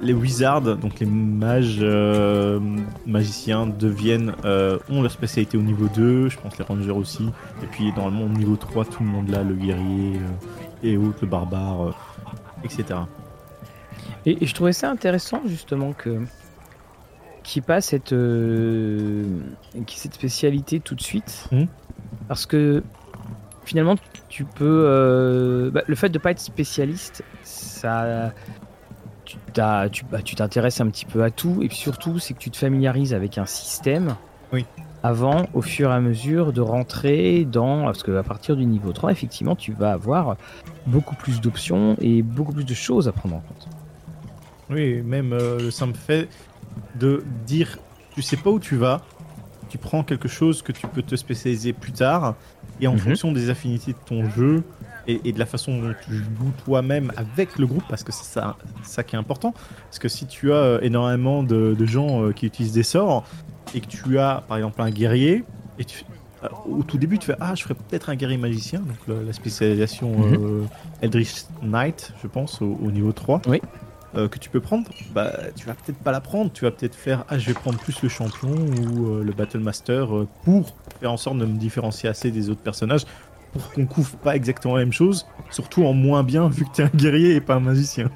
les 0.04 0.14
wizards, 0.14 0.78
donc 0.78 1.00
les 1.00 1.06
mages 1.06 1.80
euh, 1.82 2.60
magiciens 3.06 3.66
deviennent 3.66 4.34
euh, 4.46 4.78
ont 4.90 5.02
leur 5.02 5.12
spécialité 5.12 5.58
au 5.58 5.62
niveau 5.62 5.88
2, 5.88 6.30
je 6.30 6.38
pense 6.38 6.58
les 6.58 6.66
rangers 6.66 6.92
aussi. 6.92 7.30
Et 7.64 7.68
puis 7.68 7.92
normalement 7.94 8.26
au 8.26 8.38
niveau 8.38 8.56
3, 8.56 8.86
tout 8.86 9.04
le 9.04 9.10
monde 9.10 9.30
là, 9.30 9.44
le 9.44 9.56
guerrier 9.56 10.20
et 10.84 10.98
autres, 10.98 11.20
le 11.22 11.28
barbare, 11.28 11.96
etc. 12.64 13.00
Et, 14.26 14.44
et, 14.44 14.46
je 14.46 14.54
trouvais 14.54 14.74
ça 14.74 14.90
intéressant 14.90 15.42
justement 15.46 15.94
que 15.94 16.20
qui 17.44 17.62
pas 17.62 17.82
cette, 17.82 18.14
euh, 18.14 19.24
cette 19.88 20.14
spécialité 20.14 20.80
tout 20.80 20.96
de 20.96 21.02
suite. 21.02 21.48
Hmm. 21.52 21.66
Parce 22.28 22.46
que 22.46 22.84
finalement, 23.66 23.96
tu 24.30 24.46
peux. 24.46 24.86
Euh, 24.88 25.70
bah, 25.70 25.84
le 25.86 25.96
fait 25.96 26.10
de 26.10 26.18
pas 26.18 26.32
être 26.32 26.40
spécialiste, 26.40 27.24
ça. 27.44 28.34
Tu 29.92 30.06
bah, 30.06 30.22
t'intéresses 30.36 30.82
un 30.82 30.88
petit 30.88 31.06
peu 31.06 31.24
à 31.24 31.32
tout. 31.32 31.60
Et 31.62 31.68
puis 31.68 31.78
surtout, 31.78 32.20
c'est 32.20 32.34
que 32.34 32.40
tu 32.40 32.50
te 32.50 32.58
familiarises 32.58 33.14
avec 33.14 33.38
un 33.38 33.46
système. 33.46 34.16
Oui. 34.52 34.66
Avant, 35.04 35.48
au 35.54 35.62
fur 35.62 35.92
et 35.92 35.94
à 35.94 36.00
mesure, 36.00 36.54
de 36.54 36.62
rentrer 36.62 37.46
dans. 37.46 37.84
Parce 37.84 38.04
qu'à 38.04 38.24
partir 38.24 38.56
du 38.56 38.66
niveau 38.66 38.94
3, 38.94 39.12
effectivement, 39.12 39.56
tu 39.56 39.74
vas 39.74 39.92
avoir 39.92 40.38
beaucoup 40.88 41.16
plus 41.16 41.42
d'options 41.42 41.98
et 42.00 42.22
beaucoup 42.22 42.54
plus 42.54 42.66
de 42.66 42.74
choses 42.74 43.08
à 43.08 43.12
prendre 43.12 43.36
en 43.36 43.40
compte. 43.40 43.68
Oui, 44.70 45.02
même 45.02 45.34
euh, 45.34 45.60
le 45.60 45.72
simple 45.72 45.98
fait 45.98 46.30
de 46.96 47.24
dire 47.46 47.78
tu 48.14 48.22
sais 48.22 48.38
pas 48.38 48.50
où 48.50 48.60
tu 48.60 48.76
vas, 48.76 49.02
tu 49.70 49.78
prends 49.78 50.04
quelque 50.04 50.28
chose 50.28 50.62
que 50.62 50.72
tu 50.72 50.88
peux 50.88 51.02
te 51.02 51.16
spécialiser 51.16 51.74
plus 51.74 51.92
tard, 51.92 52.36
et 52.80 52.88
en 52.88 52.94
mhm. 52.94 53.00
fonction 53.00 53.32
des 53.32 53.50
affinités 53.50 53.94
de 53.94 53.98
ton 54.06 54.30
jeu 54.30 54.64
et, 55.08 55.32
de 55.32 55.40
la 55.40 55.46
façon 55.46 55.80
dont 55.80 55.94
tu 56.06 56.16
joues 56.16 56.54
toi-même 56.66 57.12
avec 57.18 57.58
le 57.58 57.66
groupe, 57.66 57.84
parce 57.90 58.04
que 58.04 58.12
c'est 58.12 58.26
ça, 58.26 58.58
ça 58.84 59.04
qui 59.04 59.16
est 59.16 59.20
important. 59.20 59.54
Parce 59.86 60.00
que 60.00 60.08
si 60.08 60.26
tu 60.26 60.52
as 60.52 60.56
euh, 60.56 60.80
énormément 60.82 61.44
de, 61.44 61.86
gens 61.86 62.24
euh, 62.24 62.32
qui 62.32 62.46
utilisent 62.46 62.74
des 62.74 62.84
sorts, 62.84 63.26
et 63.76 63.82
que 63.82 63.88
tu 63.88 64.20
as 64.20 64.44
par 64.48 64.58
exemple 64.58 64.82
un 64.82 64.92
guerrier, 64.92 65.44
et 65.80 65.86
euh, 66.44 66.48
au 66.70 66.84
tout 66.84 66.98
début 66.98 67.18
tu 67.18 67.28
fais 67.28 67.36
ah 67.40 67.56
je 67.56 67.64
ferais 67.64 67.76
peut-être 67.76 68.10
un 68.10 68.16
guerrier 68.16 68.38
magicien, 68.38 68.80
donc 68.80 68.98
la, 69.26 69.34
spécialisation 69.34 70.18
mhm. 70.18 70.68
Eldritch 71.02 71.46
Knight, 71.62 72.14
je 72.22 72.28
pense, 72.28 72.62
au, 72.62 72.78
au 72.84 72.92
niveau 72.92 73.12
3. 73.12 73.42
Oui. 73.48 73.62
Euh, 74.16 74.28
que 74.28 74.38
tu 74.38 74.52
peux 74.52 74.60
prendre, 74.60 74.88
bah 75.16 75.32
tu 75.56 75.66
vas 75.66 75.74
peut-être 75.74 75.98
pas 75.98 76.12
la 76.12 76.22
prendre, 76.22 76.52
tu 76.52 76.66
vas 76.66 76.72
peut-être 76.72 76.94
faire 76.94 77.26
ah 77.30 77.40
je 77.40 77.48
vais 77.48 77.56
prendre 77.56 77.80
plus 77.80 78.04
le 78.04 78.10
champion 78.10 78.52
ou 78.52 79.08
euh, 79.08 79.24
le 79.24 79.32
battle 79.32 79.58
master 79.58 80.08
pour 80.44 80.72
faire 81.00 81.12
en 81.12 81.18
sorte 81.18 81.40
de 81.40 81.46
me 81.46 81.58
différencier 81.58 82.10
assez 82.10 82.30
des 82.30 82.52
autres 82.52 82.62
personnages 82.62 83.06
pour 83.54 83.72
qu'on 83.72 83.86
couvre 83.86 84.18
pas 84.18 84.36
exactement 84.36 84.76
la 84.76 84.82
même 84.82 84.94
chose, 84.94 85.28
surtout 85.50 85.86
en 85.86 85.94
moins 85.94 86.24
bien 86.24 86.50
vu 86.50 86.66
que 86.66 86.72
tu 86.72 86.82
es 86.82 86.86
un 86.86 86.90
guerrier 86.96 87.36
et 87.36 87.42
pas 87.42 87.56
un 87.56 87.60
magicien. 87.60 88.10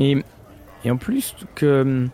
Et, 0.00 0.24
et 0.84 0.90
en 0.90 0.96
plus 0.96 1.34
que 1.54 2.08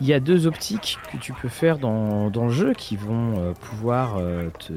il 0.00 0.06
y 0.06 0.14
a 0.14 0.20
deux 0.20 0.46
optiques 0.46 0.98
que 1.12 1.18
tu 1.18 1.34
peux 1.34 1.48
faire 1.48 1.78
dans, 1.78 2.30
dans 2.30 2.46
le 2.46 2.52
jeu 2.52 2.72
qui 2.72 2.96
vont 2.96 3.54
pouvoir 3.60 4.18
te 4.58 4.72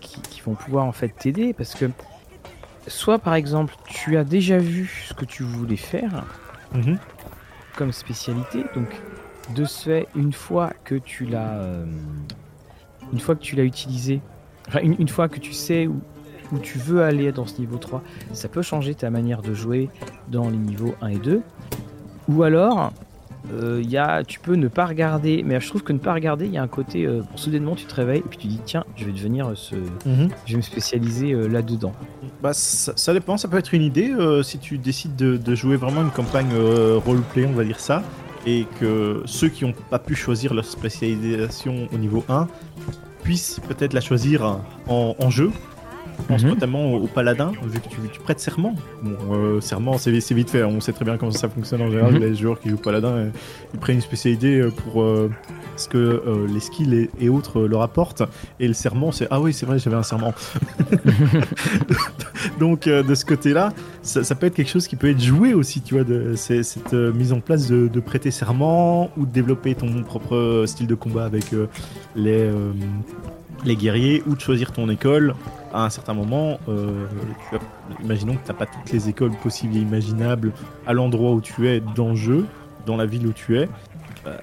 qui, 0.00 0.20
qui, 0.22 0.40
vont 0.40 0.54
pouvoir 0.54 0.86
en 0.86 0.92
fait 0.92 1.08
t'aider 1.08 1.52
parce 1.52 1.74
que 1.74 1.88
soit 2.88 3.18
par 3.18 3.34
exemple 3.34 3.74
tu 3.86 4.16
as 4.16 4.24
déjà 4.24 4.58
vu 4.58 5.04
ce 5.06 5.14
que 5.14 5.24
tu 5.24 5.42
voulais 5.42 5.76
faire 5.76 6.24
mhm. 6.72 6.98
comme 7.76 7.92
spécialité, 7.92 8.64
donc 8.74 8.88
de 9.54 9.64
ce 9.64 9.84
fait, 9.84 10.08
une 10.14 10.32
fois 10.32 10.72
que 10.84 10.94
tu 10.94 11.24
l'as, 11.24 11.54
euh, 11.54 11.86
une 13.12 13.20
fois 13.20 13.34
que 13.34 13.42
tu 13.42 13.56
l'as 13.56 13.64
utilisé, 13.64 14.20
enfin 14.68 14.80
une, 14.82 15.08
fois 15.08 15.28
que 15.28 15.38
tu 15.38 15.52
sais 15.52 15.86
où, 15.86 16.00
où, 16.52 16.58
tu 16.58 16.78
veux 16.78 17.02
aller 17.02 17.32
dans 17.32 17.46
ce 17.46 17.58
niveau 17.60 17.78
3, 17.78 18.02
ça 18.32 18.48
peut 18.48 18.62
changer 18.62 18.94
ta 18.94 19.10
manière 19.10 19.42
de 19.42 19.54
jouer 19.54 19.88
dans 20.28 20.48
les 20.50 20.56
niveaux 20.56 20.94
1 21.00 21.08
et 21.08 21.18
2. 21.18 21.42
Ou 22.28 22.42
alors, 22.42 22.92
euh, 23.52 23.82
y 23.84 23.96
a, 23.96 24.24
tu 24.24 24.40
peux 24.40 24.54
ne 24.54 24.68
pas 24.68 24.86
regarder, 24.86 25.42
mais 25.44 25.60
je 25.60 25.68
trouve 25.68 25.82
que 25.82 25.92
ne 25.92 25.98
pas 25.98 26.12
regarder, 26.12 26.46
il 26.46 26.52
y 26.52 26.58
a 26.58 26.62
un 26.62 26.68
côté, 26.68 27.06
euh, 27.06 27.22
soudainement 27.34 27.74
tu 27.74 27.86
te 27.86 27.94
réveilles 27.94 28.18
et 28.18 28.28
puis 28.28 28.38
tu 28.38 28.46
dis 28.46 28.60
tiens, 28.64 28.84
je 28.96 29.04
vais 29.04 29.12
devenir 29.12 29.52
ce, 29.54 29.74
mhm. 29.74 30.28
je 30.44 30.52
vais 30.52 30.56
me 30.58 30.62
spécialiser 30.62 31.32
euh, 31.32 31.46
là-dedans. 31.46 31.92
Bah 32.42 32.52
ça, 32.52 33.12
dépend, 33.12 33.36
ça 33.36 33.48
peut 33.48 33.58
être 33.58 33.74
une 33.74 33.82
idée 33.82 34.12
si 34.44 34.58
tu 34.58 34.78
décides 34.78 35.16
de, 35.16 35.54
jouer 35.56 35.76
vraiment 35.76 36.02
une 36.02 36.10
campagne 36.10 36.52
roleplay, 37.04 37.46
on 37.46 37.52
va 37.52 37.64
dire 37.64 37.80
ça, 37.80 38.02
et 38.48 38.66
que 38.80 39.22
ceux 39.26 39.50
qui 39.50 39.66
n'ont 39.66 39.74
pas 39.90 39.98
pu 39.98 40.14
choisir 40.14 40.54
leur 40.54 40.64
spécialisation 40.64 41.86
au 41.92 41.98
niveau 41.98 42.24
1 42.30 42.48
puissent 43.22 43.60
peut-être 43.68 43.92
la 43.92 44.00
choisir 44.00 44.60
en, 44.88 45.30
jeu 45.30 45.50
pense 46.22 46.42
mhm. 46.42 46.50
notamment 46.50 46.92
au, 46.94 47.06
paladin, 47.06 47.52
vu 47.62 47.80
que 47.80 47.88
tu, 47.88 47.96
tu 48.12 48.20
prêtes 48.20 48.40
serment. 48.40 48.74
Bon, 49.02 49.16
euh, 49.32 49.60
serment, 49.60 49.98
c'est 49.98 50.10
vite 50.10 50.50
fait. 50.50 50.64
On 50.64 50.80
sait 50.80 50.92
très 50.92 51.04
bien 51.04 51.16
comment 51.16 51.32
ça 51.32 51.48
fonctionne 51.48 51.82
en 51.82 51.90
général. 51.90 52.14
Mhm. 52.14 52.20
Les 52.20 52.34
joueurs 52.34 52.60
qui 52.60 52.68
jouent 52.68 52.76
paladin, 52.76 53.08
euh, 53.08 53.30
ils 53.74 53.80
prennent 53.80 53.96
une 53.96 54.02
spécialité 54.02 54.60
euh, 54.60 54.70
pour 54.70 55.04
ce 55.76 55.88
que 55.88 56.46
les 56.52 56.60
skills 56.60 57.08
et, 57.20 57.28
autres 57.28 57.62
leur 57.62 57.82
apportent. 57.82 58.22
Et 58.58 58.66
le 58.66 58.74
serment, 58.74 59.12
c'est 59.12 59.28
ah 59.30 59.40
oui, 59.40 59.52
c'est 59.52 59.66
vrai, 59.66 59.78
j'avais 59.78 59.96
un 59.96 60.02
serment. 60.02 60.34
Donc 62.60 62.88
de 62.88 63.14
ce 63.14 63.24
côté-là, 63.24 63.72
ça, 64.02 64.34
peut 64.34 64.46
être 64.46 64.54
quelque 64.54 64.70
chose 64.70 64.88
qui 64.88 64.96
peut 64.96 65.10
être 65.10 65.22
joué 65.22 65.54
aussi, 65.54 65.80
tu 65.80 65.94
vois, 65.94 66.04
de, 66.04 66.34
cette 66.34 66.92
mise 66.92 67.32
en 67.32 67.40
place 67.40 67.68
de, 67.68 67.88
de, 67.88 68.00
prêter 68.00 68.30
serment 68.30 69.10
ou 69.16 69.24
de 69.24 69.30
développer 69.30 69.74
ton 69.74 70.02
propre 70.02 70.64
style 70.66 70.86
de 70.86 70.94
combat 70.94 71.24
avec 71.24 71.44
les 72.16 72.50
les 73.64 73.76
guerriers 73.76 74.22
ou 74.26 74.34
de 74.34 74.40
choisir 74.40 74.72
ton 74.72 74.88
école 74.88 75.34
à 75.72 75.84
un 75.84 75.90
certain 75.90 76.14
moment. 76.14 76.58
Euh, 76.68 77.06
imaginons 78.02 78.34
que 78.34 78.44
tu 78.44 78.48
n'as 78.48 78.58
pas 78.58 78.66
toutes 78.66 78.90
les 78.92 79.08
écoles 79.08 79.32
possibles 79.42 79.76
et 79.76 79.80
imaginables 79.80 80.52
à 80.86 80.92
l'endroit 80.92 81.32
où 81.32 81.40
tu 81.40 81.68
es 81.68 81.80
dans 81.94 82.10
le 82.10 82.16
jeu, 82.16 82.46
dans 82.86 82.96
la 82.96 83.06
ville 83.06 83.26
où 83.26 83.32
tu 83.32 83.58
es. 83.58 83.68
Euh, 84.26 84.36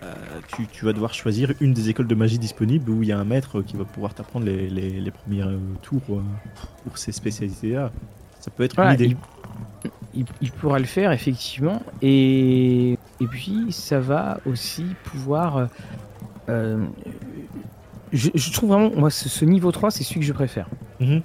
tu, 0.72 0.86
vas 0.86 0.94
devoir 0.94 1.14
choisir 1.14 1.54
une 1.60 1.74
des 1.74 1.90
écoles 1.90 2.08
de 2.08 2.16
magie 2.16 2.40
disponibles 2.40 2.90
où 2.90 3.04
il 3.04 3.10
y 3.10 3.12
a 3.12 3.20
un 3.20 3.26
maître 3.26 3.62
qui 3.62 3.76
va 3.76 3.84
pouvoir 3.84 4.14
t'apprendre 4.14 4.46
les, 4.46 4.70
les, 4.70 5.12
premiers 5.12 5.44
euh, 5.44 5.58
tours 5.84 6.02
pour 6.02 6.98
ces 6.98 7.12
spécialités-là. 7.12 7.92
Ça 8.40 8.50
peut 8.52 8.64
être 8.64 8.80
une 8.80 8.94
idée. 8.94 9.18
Il, 10.16 10.26
il, 10.42 10.52
pourra 10.52 10.80
le 10.80 10.86
faire 10.86 11.12
effectivement 11.12 11.84
et, 12.02 12.94
et 13.20 13.28
puis 13.28 13.72
ça 13.72 14.00
va 14.00 14.40
aussi 14.46 14.86
pouvoir 15.04 15.68
je, 18.16 18.52
trouve 18.52 18.70
vraiment, 18.70 18.92
moi, 18.96 19.10
ce, 19.10 19.46
niveau 19.46 19.72
3, 19.72 19.92
c'est 19.92 20.04
celui 20.04 20.22
que 20.22 20.26
je 20.26 20.34
préfère. 20.34 20.68
Mhm. 21.00 21.22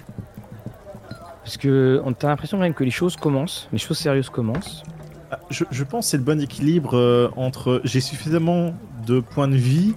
Parce 1.43 1.57
que 1.57 2.01
t'as 2.19 2.27
l'impression 2.27 2.57
quand 2.57 2.63
même 2.63 2.73
que 2.73 2.83
les 2.83 2.91
choses 2.91 3.15
commencent, 3.15 3.67
les 3.71 3.79
choses 3.79 3.97
sérieuses 3.97 4.29
commencent. 4.29 4.83
Ah, 5.31 5.39
je, 5.49 5.83
pense 5.83 6.05
que 6.05 6.11
c'est 6.11 6.17
le 6.17 6.23
bon 6.23 6.41
équilibre 6.41 6.97
euh, 6.97 7.29
entre 7.37 7.81
j'ai 7.85 8.01
suffisamment 8.01 8.73
de 9.07 9.21
points 9.21 9.47
de 9.47 9.55
vie, 9.55 9.95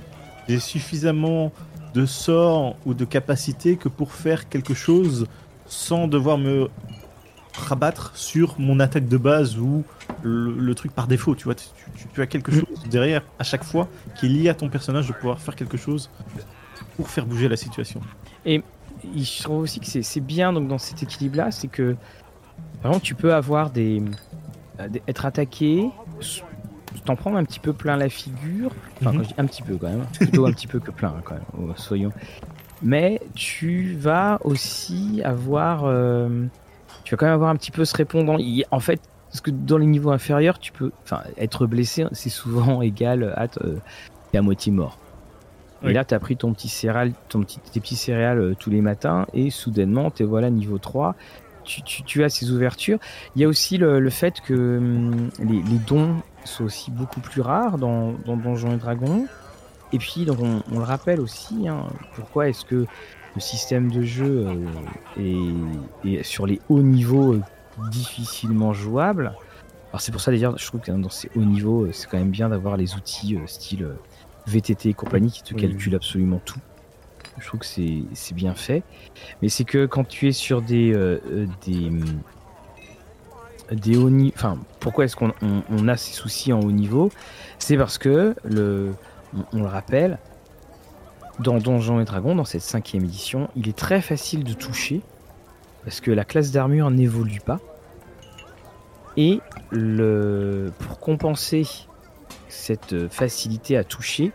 j'ai 0.48 0.60
suffisamment 0.60 1.52
de 1.92 2.06
sorts 2.06 2.76
ou 2.86 2.94
de 2.94 3.04
capacités 3.04 3.76
que 3.76 3.88
pour 3.88 4.12
faire 4.12 4.48
quelque 4.48 4.74
chose 4.74 5.26
sans 5.66 6.06
devoir 6.08 6.38
me 6.38 6.68
rabattre 7.56 8.12
sur 8.16 8.56
mon 8.58 8.80
attaque 8.80 9.08
de 9.08 9.16
base 9.16 9.58
ou 9.58 9.84
le, 10.22 10.74
truc 10.74 10.92
par 10.92 11.06
défaut. 11.06 11.34
Tu 11.34 11.44
vois, 11.44 11.54
tu, 11.54 12.22
as 12.22 12.26
quelque 12.26 12.50
mhm. 12.50 12.60
chose 12.60 12.82
derrière 12.90 13.22
à 13.38 13.44
chaque 13.44 13.64
fois 13.64 13.88
qui 14.16 14.26
est 14.26 14.28
lié 14.28 14.48
à 14.48 14.54
ton 14.54 14.68
personnage 14.68 15.08
de 15.08 15.12
pouvoir 15.12 15.40
faire 15.40 15.56
quelque 15.56 15.76
chose 15.76 16.10
pour 16.96 17.08
faire 17.08 17.26
bouger 17.26 17.48
la 17.48 17.56
situation. 17.56 18.00
Et 18.44 18.62
je 19.16 19.42
trouve 19.42 19.62
aussi 19.62 19.80
que 19.80 19.86
c'est 19.86 20.20
bien 20.20 20.52
donc 20.52 20.68
dans 20.68 20.78
cet 20.78 21.02
équilibre-là, 21.02 21.50
c'est 21.50 21.68
que 21.68 21.96
par 22.82 23.00
tu 23.00 23.14
peux 23.14 23.34
avoir 23.34 23.70
des, 23.70 24.02
euh, 24.80 24.88
être 25.08 25.26
attaqué, 25.26 25.88
t'en 27.04 27.16
prendre 27.16 27.36
un 27.36 27.44
petit 27.44 27.60
peu 27.60 27.72
plein 27.72 27.96
la 27.96 28.08
figure, 28.08 28.70
enfin 29.00 29.12
mhm. 29.12 29.24
un 29.38 29.46
petit 29.46 29.62
peu 29.62 29.76
quand 29.76 29.88
même, 29.88 30.04
plutôt 30.18 30.46
un 30.46 30.52
petit 30.52 30.66
peu 30.66 30.80
que 30.80 30.90
plein 30.90 31.14
quand 31.24 31.34
même, 31.34 31.44
oh, 31.58 31.72
soyons. 31.76 32.12
Mais 32.82 33.20
tu 33.34 33.94
vas 33.94 34.38
aussi 34.44 35.22
avoir, 35.24 35.84
euh, 35.84 36.46
tu 37.04 37.14
vas 37.14 37.16
quand 37.16 37.26
même 37.26 37.34
avoir 37.34 37.50
un 37.50 37.56
petit 37.56 37.70
peu 37.70 37.84
ce 37.84 37.96
répondant. 37.96 38.36
En 38.70 38.80
fait, 38.80 39.00
parce 39.30 39.40
que 39.40 39.50
dans 39.50 39.78
les 39.78 39.86
niveaux 39.86 40.10
inférieurs, 40.10 40.58
tu 40.58 40.72
peux, 40.72 40.92
enfin, 41.02 41.22
être 41.38 41.66
blessé, 41.66 42.04
c'est 42.12 42.30
souvent 42.30 42.82
égal 42.82 43.32
à, 43.36 43.46
euh, 43.64 43.78
à 44.34 44.42
moitié 44.42 44.72
mort. 44.72 44.98
Et 45.86 45.92
là, 45.92 46.04
tu 46.04 46.14
as 46.14 46.18
pris 46.18 46.36
ton 46.36 46.52
petit 46.52 46.68
céréal, 46.68 47.12
ton 47.28 47.40
petit, 47.40 47.58
tes 47.58 47.80
petits 47.80 47.96
céréales 47.96 48.38
euh, 48.38 48.54
tous 48.58 48.70
les 48.70 48.80
matins 48.80 49.26
et 49.34 49.50
soudainement, 49.50 50.10
tu 50.10 50.24
voilà 50.24 50.50
niveau 50.50 50.78
3. 50.78 51.14
Tu, 51.64 51.82
tu, 51.82 52.22
as 52.22 52.28
ces 52.28 52.50
ouvertures. 52.50 52.98
Il 53.34 53.40
y 53.40 53.44
a 53.46 53.48
aussi 53.48 53.78
le, 53.78 54.10
fait 54.10 54.42
que 54.42 54.52
hum, 54.76 55.30
les, 55.38 55.78
dons 55.86 56.16
sont 56.44 56.64
aussi 56.64 56.90
beaucoup 56.90 57.20
plus 57.20 57.40
rares 57.40 57.78
dans, 57.78 58.12
dans 58.26 58.36
Donjons 58.36 58.74
et 58.74 58.76
Dragons. 58.76 59.26
Et 59.94 59.98
puis, 59.98 60.26
donc 60.26 60.40
on, 60.40 60.78
le 60.78 60.84
rappelle 60.84 61.20
aussi, 61.20 61.66
hein, 61.66 61.84
pourquoi 62.16 62.50
est-ce 62.50 62.66
que 62.66 62.84
le 63.34 63.40
système 63.40 63.90
de 63.90 64.02
jeu 64.02 64.46
euh, 65.16 65.62
est, 66.04 66.22
sur 66.22 66.46
les 66.46 66.60
hauts 66.68 66.82
niveaux 66.82 67.32
euh, 67.32 67.42
difficilement 67.90 68.74
jouable. 68.74 69.32
Alors 69.88 70.02
c'est 70.02 70.12
pour 70.12 70.20
ça 70.20 70.32
d'ailleurs, 70.32 70.58
je 70.58 70.66
trouve 70.66 70.82
que 70.82 70.92
dans 70.92 71.08
ces 71.08 71.30
hauts 71.34 71.44
niveaux, 71.44 71.88
c'est 71.92 72.08
quand 72.10 72.18
même 72.18 72.30
bien 72.30 72.50
d'avoir 72.50 72.76
les 72.76 72.94
outils 72.94 73.38
style 73.46 73.88
VTT 74.46 74.90
et 74.90 74.94
compagnie 74.94 75.30
qui 75.30 75.42
te 75.42 75.54
calcule 75.54 75.94
absolument 75.94 76.40
tout. 76.44 76.60
Je 77.38 77.46
trouve 77.46 77.60
que 77.60 77.66
c'est 77.66 78.34
bien 78.34 78.54
fait. 78.54 78.82
Mais 79.42 79.48
c'est 79.48 79.64
que 79.64 79.86
quand 79.86 80.04
tu 80.04 80.28
es 80.28 80.32
sur 80.32 80.62
des, 80.62 80.92
euh, 80.92 81.20
euh, 81.26 81.46
des, 81.66 81.90
des 83.72 83.96
hauts 83.96 84.10
niveaux. 84.10 84.34
Enfin, 84.36 84.58
pourquoi 84.80 85.04
est-ce 85.04 85.16
qu'on 85.16 85.32
on, 85.42 85.88
a 85.88 85.96
ces 85.96 86.12
soucis 86.12 86.52
en 86.52 86.60
haut 86.60 86.72
niveau? 86.72 87.10
C'est 87.58 87.76
parce 87.76 87.98
que, 87.98 88.34
le, 88.44 88.94
on, 89.52 89.62
le 89.62 89.68
rappelle, 89.68 90.18
dans 91.40 91.58
Donjons 91.58 92.00
et 92.00 92.04
Dragons, 92.04 92.36
dans 92.36 92.44
cette 92.44 92.62
cinquième 92.62 93.04
édition, 93.04 93.48
il 93.56 93.68
est 93.68 93.76
très 93.76 94.00
facile 94.00 94.44
de 94.44 94.52
toucher 94.52 95.00
parce 95.84 96.00
que 96.00 96.10
la 96.10 96.24
classe 96.24 96.50
d'armure 96.50 96.90
n'évolue 96.90 97.40
pas. 97.40 97.60
Et 99.16 99.40
le, 99.70 100.72
pour 100.78 100.98
compenser 100.98 101.66
cette 102.48 103.08
facilité 103.08 103.76
à 103.76 103.84
toucher, 103.84 104.32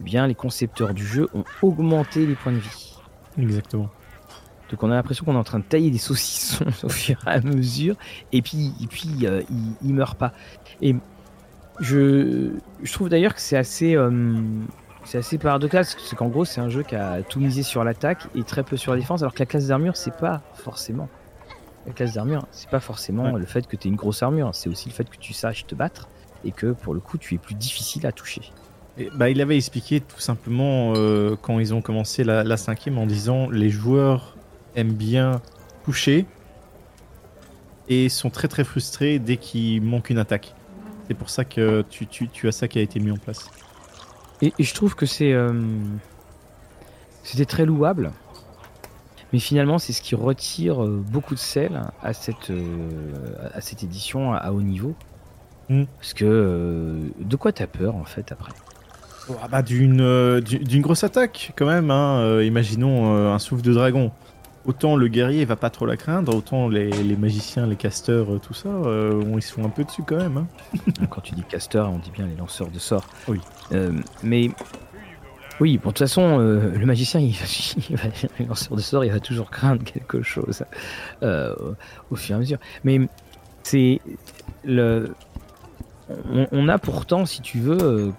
eh 0.00 0.02
bien 0.02 0.26
les 0.26 0.34
concepteurs 0.34 0.94
du 0.94 1.06
jeu 1.06 1.28
ont 1.34 1.44
augmenté 1.62 2.26
les 2.26 2.34
points 2.34 2.52
de 2.52 2.58
vie. 2.58 2.96
Exactement. 3.38 3.90
Donc 4.70 4.82
on 4.82 4.90
a 4.90 4.94
l'impression 4.94 5.24
qu'on 5.24 5.34
est 5.34 5.38
en 5.38 5.44
train 5.44 5.58
de 5.58 5.64
tailler 5.64 5.90
des 5.90 5.98
saucissons 5.98 6.64
au 6.82 6.88
fur 6.88 7.16
et 7.26 7.30
à 7.30 7.40
mesure, 7.40 7.94
et 8.32 8.42
puis, 8.42 8.72
et 8.82 8.86
puis 8.86 9.26
euh, 9.26 9.42
il, 9.82 9.94
meurt 9.94 10.18
pas. 10.18 10.32
Et 10.80 10.96
je, 11.80 12.52
je 12.82 12.92
trouve 12.92 13.08
d'ailleurs 13.08 13.34
que 13.34 13.40
c'est 13.40 13.56
assez, 13.56 13.94
euh, 13.94 14.40
c'est 15.04 15.18
assez 15.18 15.38
paradoxal, 15.38 15.84
c'est 15.84 16.16
qu'en 16.16 16.28
gros 16.28 16.44
c'est 16.44 16.60
un 16.60 16.70
jeu 16.70 16.82
qui 16.82 16.96
a 16.96 17.22
tout 17.22 17.38
misé 17.38 17.62
sur 17.62 17.84
l'attaque 17.84 18.26
et 18.34 18.42
très 18.44 18.62
peu 18.62 18.76
sur 18.76 18.92
la 18.92 18.98
défense, 18.98 19.20
alors 19.22 19.34
que 19.34 19.40
la 19.40 19.46
classe 19.46 19.66
d'armure 19.66 19.96
c'est 19.96 20.16
pas 20.16 20.42
forcément. 20.54 21.08
La 21.84 21.92
classe 21.92 22.14
d'armure, 22.14 22.46
c'est 22.52 22.70
pas 22.70 22.78
forcément 22.78 23.32
le 23.32 23.44
fait 23.44 23.66
que 23.66 23.74
tu 23.74 23.88
aies 23.88 23.90
une 23.90 23.96
grosse 23.96 24.22
armure, 24.22 24.54
c'est 24.54 24.68
aussi 24.68 24.88
le 24.88 24.94
fait 24.94 25.08
que 25.10 25.16
tu 25.16 25.32
saches 25.32 25.66
te 25.66 25.74
battre 25.74 26.08
et 26.44 26.52
que 26.52 26.72
pour 26.72 26.94
le 26.94 27.00
coup 27.00 27.18
tu 27.18 27.34
es 27.34 27.38
plus 27.38 27.54
difficile 27.54 28.06
à 28.06 28.12
toucher. 28.12 28.42
bah, 29.14 29.30
il 29.30 29.40
avait 29.40 29.56
expliqué 29.56 30.00
tout 30.00 30.20
simplement 30.20 30.92
euh, 30.96 31.36
quand 31.40 31.58
ils 31.58 31.74
ont 31.74 31.82
commencé 31.82 32.24
la, 32.24 32.56
cinquième 32.56 32.98
en 32.98 33.06
disant 33.06 33.50
les 33.50 33.70
joueurs 33.70 34.36
aiment 34.76 34.94
bien 34.94 35.40
toucher 35.84 36.26
et 37.88 38.08
sont 38.08 38.30
très 38.30 38.48
très 38.48 38.64
frustrés 38.64 39.18
dès 39.18 39.36
qu'il 39.36 39.82
manque 39.82 40.10
une 40.10 40.18
attaque. 40.18 40.54
C'est 41.08 41.14
pour 41.14 41.30
ça 41.30 41.44
que 41.44 41.84
tu, 41.90 42.06
tu, 42.06 42.28
tu, 42.28 42.48
as 42.48 42.52
ça 42.52 42.68
qui 42.68 42.78
a 42.78 42.82
été 42.82 43.00
mis 43.00 43.10
en 43.10 43.16
place. 43.16 43.50
Et, 44.40 44.52
je 44.58 44.74
trouve 44.74 44.94
que 44.94 45.04
c'est 45.04 45.32
euh, 45.32 45.60
c'était 47.22 47.44
très 47.44 47.66
louable. 47.66 48.12
Mais 49.32 49.38
finalement, 49.38 49.78
c'est 49.78 49.94
ce 49.94 50.02
qui 50.02 50.14
retire 50.14 50.84
euh, 50.84 51.02
beaucoup 51.06 51.34
de 51.34 51.40
sel 51.40 51.80
à 52.02 52.12
cette, 52.12 52.52
à 53.54 53.60
cette 53.60 53.82
édition 53.82 54.34
à 54.34 54.52
haut 54.52 54.62
niveau. 54.62 54.94
Mm. 55.72 55.84
Parce 55.98 56.12
que 56.12 56.24
euh, 56.26 56.98
de 57.18 57.36
quoi 57.36 57.52
t'as 57.52 57.66
peur 57.66 57.96
en 57.96 58.04
fait 58.04 58.30
après 58.30 58.52
oh, 59.30 59.36
ah 59.42 59.48
bah, 59.48 59.62
d'une 59.62 60.02
euh, 60.02 60.40
d'une 60.42 60.82
grosse 60.82 61.02
attaque 61.02 61.52
quand 61.56 61.66
même. 61.66 61.90
Hein. 61.90 62.18
Euh, 62.20 62.44
imaginons 62.44 63.32
un 63.32 63.38
souffle 63.38 63.62
de 63.62 63.72
dragon. 63.72 64.12
Autant 64.64 64.94
le 64.94 65.08
guerrier 65.08 65.44
va 65.44 65.56
pas 65.56 65.70
trop 65.70 65.86
la 65.86 65.96
craindre, 65.96 66.36
autant 66.36 66.68
les, 66.68 66.88
les 66.90 67.16
magiciens, 67.16 67.66
les 67.66 67.74
casteurs, 67.74 68.28
tout 68.40 68.54
ça, 68.54 68.68
ils 69.34 69.42
se 69.42 69.52
font 69.52 69.64
un 69.64 69.68
peu 69.68 69.82
dessus 69.82 70.04
quand 70.06 70.18
même. 70.18 70.36
Hein. 70.36 70.46
Quand 71.10 71.20
tu 71.20 71.34
dis 71.34 71.42
caster, 71.42 71.80
on 71.80 71.98
dit 71.98 72.12
bien 72.12 72.28
les 72.28 72.36
lanceurs 72.36 72.68
de 72.68 72.78
sorts. 72.78 73.08
Oui. 73.26 73.40
mais 74.22 74.50
oui, 75.58 75.78
bon, 75.78 75.88
de 75.88 75.94
toute 75.94 75.98
façon, 75.98 76.38
le 76.38 76.86
magicien, 76.86 77.18
il 77.20 77.34
va, 77.96 78.04
les 78.38 78.46
lanceurs 78.46 78.76
de 78.76 78.82
sorts, 78.82 79.04
il 79.04 79.10
va 79.10 79.18
toujours 79.18 79.50
craindre 79.50 79.82
quelque 79.82 80.22
chose 80.22 80.62
au, 81.22 82.14
fur 82.14 82.34
et 82.34 82.36
à 82.36 82.38
mesure. 82.38 82.58
Mais 82.84 83.00
c'est 83.64 84.00
le 84.64 85.12
on, 86.52 86.68
a 86.68 86.78
pourtant, 86.78 87.26
si 87.26 87.42
tu 87.42 87.58
veux, 87.58 87.82
euh, 87.82 88.10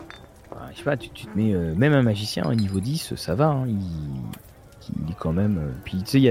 je 0.72 0.78
sais 0.78 0.84
pas, 0.84 0.98
tu, 0.98 1.10
te 1.10 1.28
mets 1.36 1.54
euh, 1.54 1.74
même 1.76 1.94
un 1.94 2.02
magicien 2.02 2.46
au 2.46 2.54
niveau 2.56 2.80
10, 2.80 3.16
ça 3.16 3.36
va, 3.36 3.48
hein, 3.48 3.66
il, 3.68 5.12
est 5.12 5.16
quand 5.18 5.34
même. 5.34 5.58
Euh, 5.58 5.72
puis 5.84 6.00
tu 6.00 6.06
sais, 6.06 6.18
il 6.20 6.24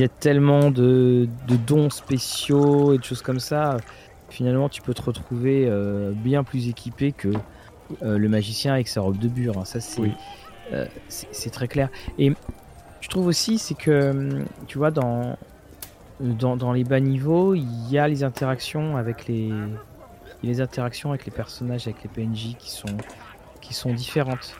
y 0.00 0.04
a, 0.04 0.08
tellement 0.08 0.70
de, 0.70 1.28
dons 1.66 1.90
spéciaux 1.90 2.92
et 2.94 2.98
de 2.98 3.04
choses 3.04 3.22
comme 3.22 3.40
ça. 3.40 3.78
Finalement, 4.28 4.68
tu 4.68 4.82
peux 4.82 4.92
te 4.92 5.02
retrouver 5.02 5.70
bien 6.12 6.42
plus 6.42 6.68
équipé 6.68 7.12
que 7.12 7.30
le 8.02 8.28
magicien 8.28 8.74
avec 8.74 8.88
sa 8.88 9.00
robe 9.00 9.18
de 9.18 9.28
bure. 9.28 9.56
Hein. 9.56 9.64
Ça, 9.64 9.78
c'est 11.08 11.50
très 11.50 11.68
clair. 11.68 11.88
Et 12.18 12.32
je 13.00 13.08
trouve 13.08 13.28
aussi, 13.28 13.56
c'est 13.58 13.76
que, 13.76 14.44
tu 14.66 14.78
vois, 14.78 14.90
dans, 14.90 15.38
dans, 16.20 16.56
dans 16.56 16.72
les 16.72 16.84
bas 16.84 17.00
niveaux, 17.00 17.54
il 17.54 17.88
y 17.88 17.98
a 17.98 18.08
les 18.08 18.24
interactions 18.24 18.96
avec 18.96 19.28
les 19.28 19.52
les 20.46 20.60
interactions 20.60 21.10
avec 21.10 21.26
les 21.26 21.32
personnages, 21.32 21.86
avec 21.86 22.02
les 22.02 22.08
PNJ 22.08 22.56
qui 22.58 22.70
sont, 22.70 22.96
qui 23.60 23.74
sont 23.74 23.92
différentes. 23.92 24.54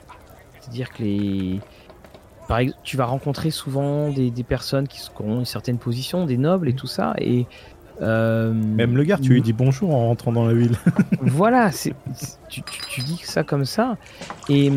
C'est-à-dire 0.61 0.93
que 0.93 1.03
les, 1.03 1.61
par 2.49 2.59
exemple, 2.59 2.81
tu 2.85 2.97
vas 2.97 3.07
rencontrer 3.07 3.51
souvent 3.51 4.11
des, 4.11 4.31
des 4.31 4.45
personnes 4.45 4.89
qui, 4.89 5.01
ont 5.21 5.41
une 5.41 5.45
certaine 5.45 5.79
position, 5.79 6.27
des 6.27 6.37
nobles 6.37 6.69
et 6.69 6.75
tout 6.75 6.87
ça, 6.87 7.15
et 7.19 7.47
euh, 8.03 8.53
Même 8.53 8.97
le 8.97 9.05
gars, 9.05 9.19
tu 9.19 9.33
lui 9.33 9.43
dis 9.43 9.53
bonjour 9.53 9.95
en 9.95 10.09
rentrant 10.09 10.33
dans 10.33 10.47
la 10.47 10.55
ville. 10.55 10.77
voilà, 11.21 11.73
c'est, 11.73 11.95
tu, 12.49 12.63
tu, 12.63 13.01
dis 13.01 13.19
ça 13.23 13.43
comme 13.43 13.65
ça. 13.65 13.97
Et 14.49 14.71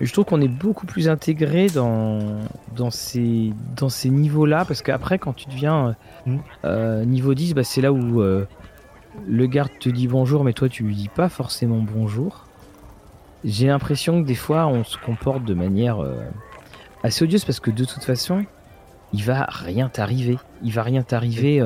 je 0.00 0.12
trouve 0.12 0.24
qu'on 0.24 0.40
est 0.40 0.48
beaucoup 0.48 0.86
plus 0.86 1.08
intégré 1.08 1.66
dans, 1.66 2.38
dans 2.76 2.90
ces, 2.90 3.52
dans 3.76 3.88
ces 3.88 4.08
niveaux-là. 4.10 4.64
Parce 4.64 4.82
qu'après, 4.82 5.18
quand 5.18 5.32
tu 5.32 5.48
deviens 5.48 5.96
hmm. 6.26 6.36
euh, 6.64 7.04
niveau 7.04 7.34
10, 7.34 7.54
bah, 7.54 7.64
c'est 7.64 7.80
là 7.80 7.92
où 7.92 8.20
euh, 8.20 8.46
le 9.26 9.46
garde 9.46 9.70
te 9.78 9.88
dit 9.88 10.08
bonjour, 10.08 10.44
mais 10.44 10.52
toi, 10.52 10.68
tu 10.68 10.84
lui 10.84 10.94
dis 10.94 11.08
pas 11.08 11.28
forcément 11.28 11.78
bonjour. 11.78 12.46
J'ai 13.44 13.66
l'impression 13.66 14.22
que 14.22 14.26
des 14.26 14.34
fois, 14.34 14.66
on 14.66 14.84
se 14.84 14.96
comporte 14.98 15.44
de 15.44 15.54
manière 15.54 15.98
assez 17.02 17.24
odieuse 17.24 17.44
parce 17.44 17.58
que 17.60 17.70
de 17.70 17.84
toute 17.84 18.04
façon, 18.04 18.44
il 19.12 19.24
va 19.24 19.46
rien 19.50 19.88
t'arriver. 19.88 20.38
Il 20.62 20.72
va 20.72 20.84
rien 20.84 21.02
t'arriver 21.02 21.60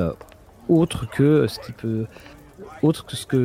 autre 0.67 1.07
que 1.07 1.45
ce 1.47 1.59
qui 1.59 1.71
peut 1.71 2.07
autre 2.81 3.05
que 3.05 3.15
ce 3.15 3.27
que 3.27 3.37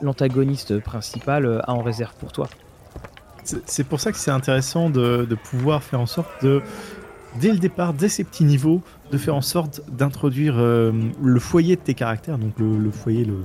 l'antagoniste 0.00 0.78
principal 0.78 1.62
a 1.64 1.72
en 1.72 1.82
réserve 1.82 2.14
pour 2.14 2.30
toi. 2.30 2.48
C'est 3.44 3.84
pour 3.84 4.00
ça 4.00 4.12
que 4.12 4.18
c'est 4.18 4.30
intéressant 4.30 4.90
de, 4.90 5.36
pouvoir 5.50 5.82
faire 5.82 6.00
en 6.00 6.06
sorte 6.06 6.30
de, 6.44 6.62
dès 7.36 7.52
le 7.52 7.58
départ, 7.58 7.94
dès 7.94 8.08
ces 8.08 8.24
petits 8.24 8.44
niveaux, 8.44 8.82
de 9.10 9.18
faire 9.18 9.34
en 9.34 9.42
sorte 9.42 9.82
d'introduire 9.90 10.54
euh, 10.58 10.92
le 11.22 11.40
foyer 11.40 11.76
de 11.76 11.80
tes 11.80 11.94
caractères, 11.94 12.38
donc 12.38 12.52
le, 12.58 12.90
foyer, 12.90 13.24
le, 13.24 13.38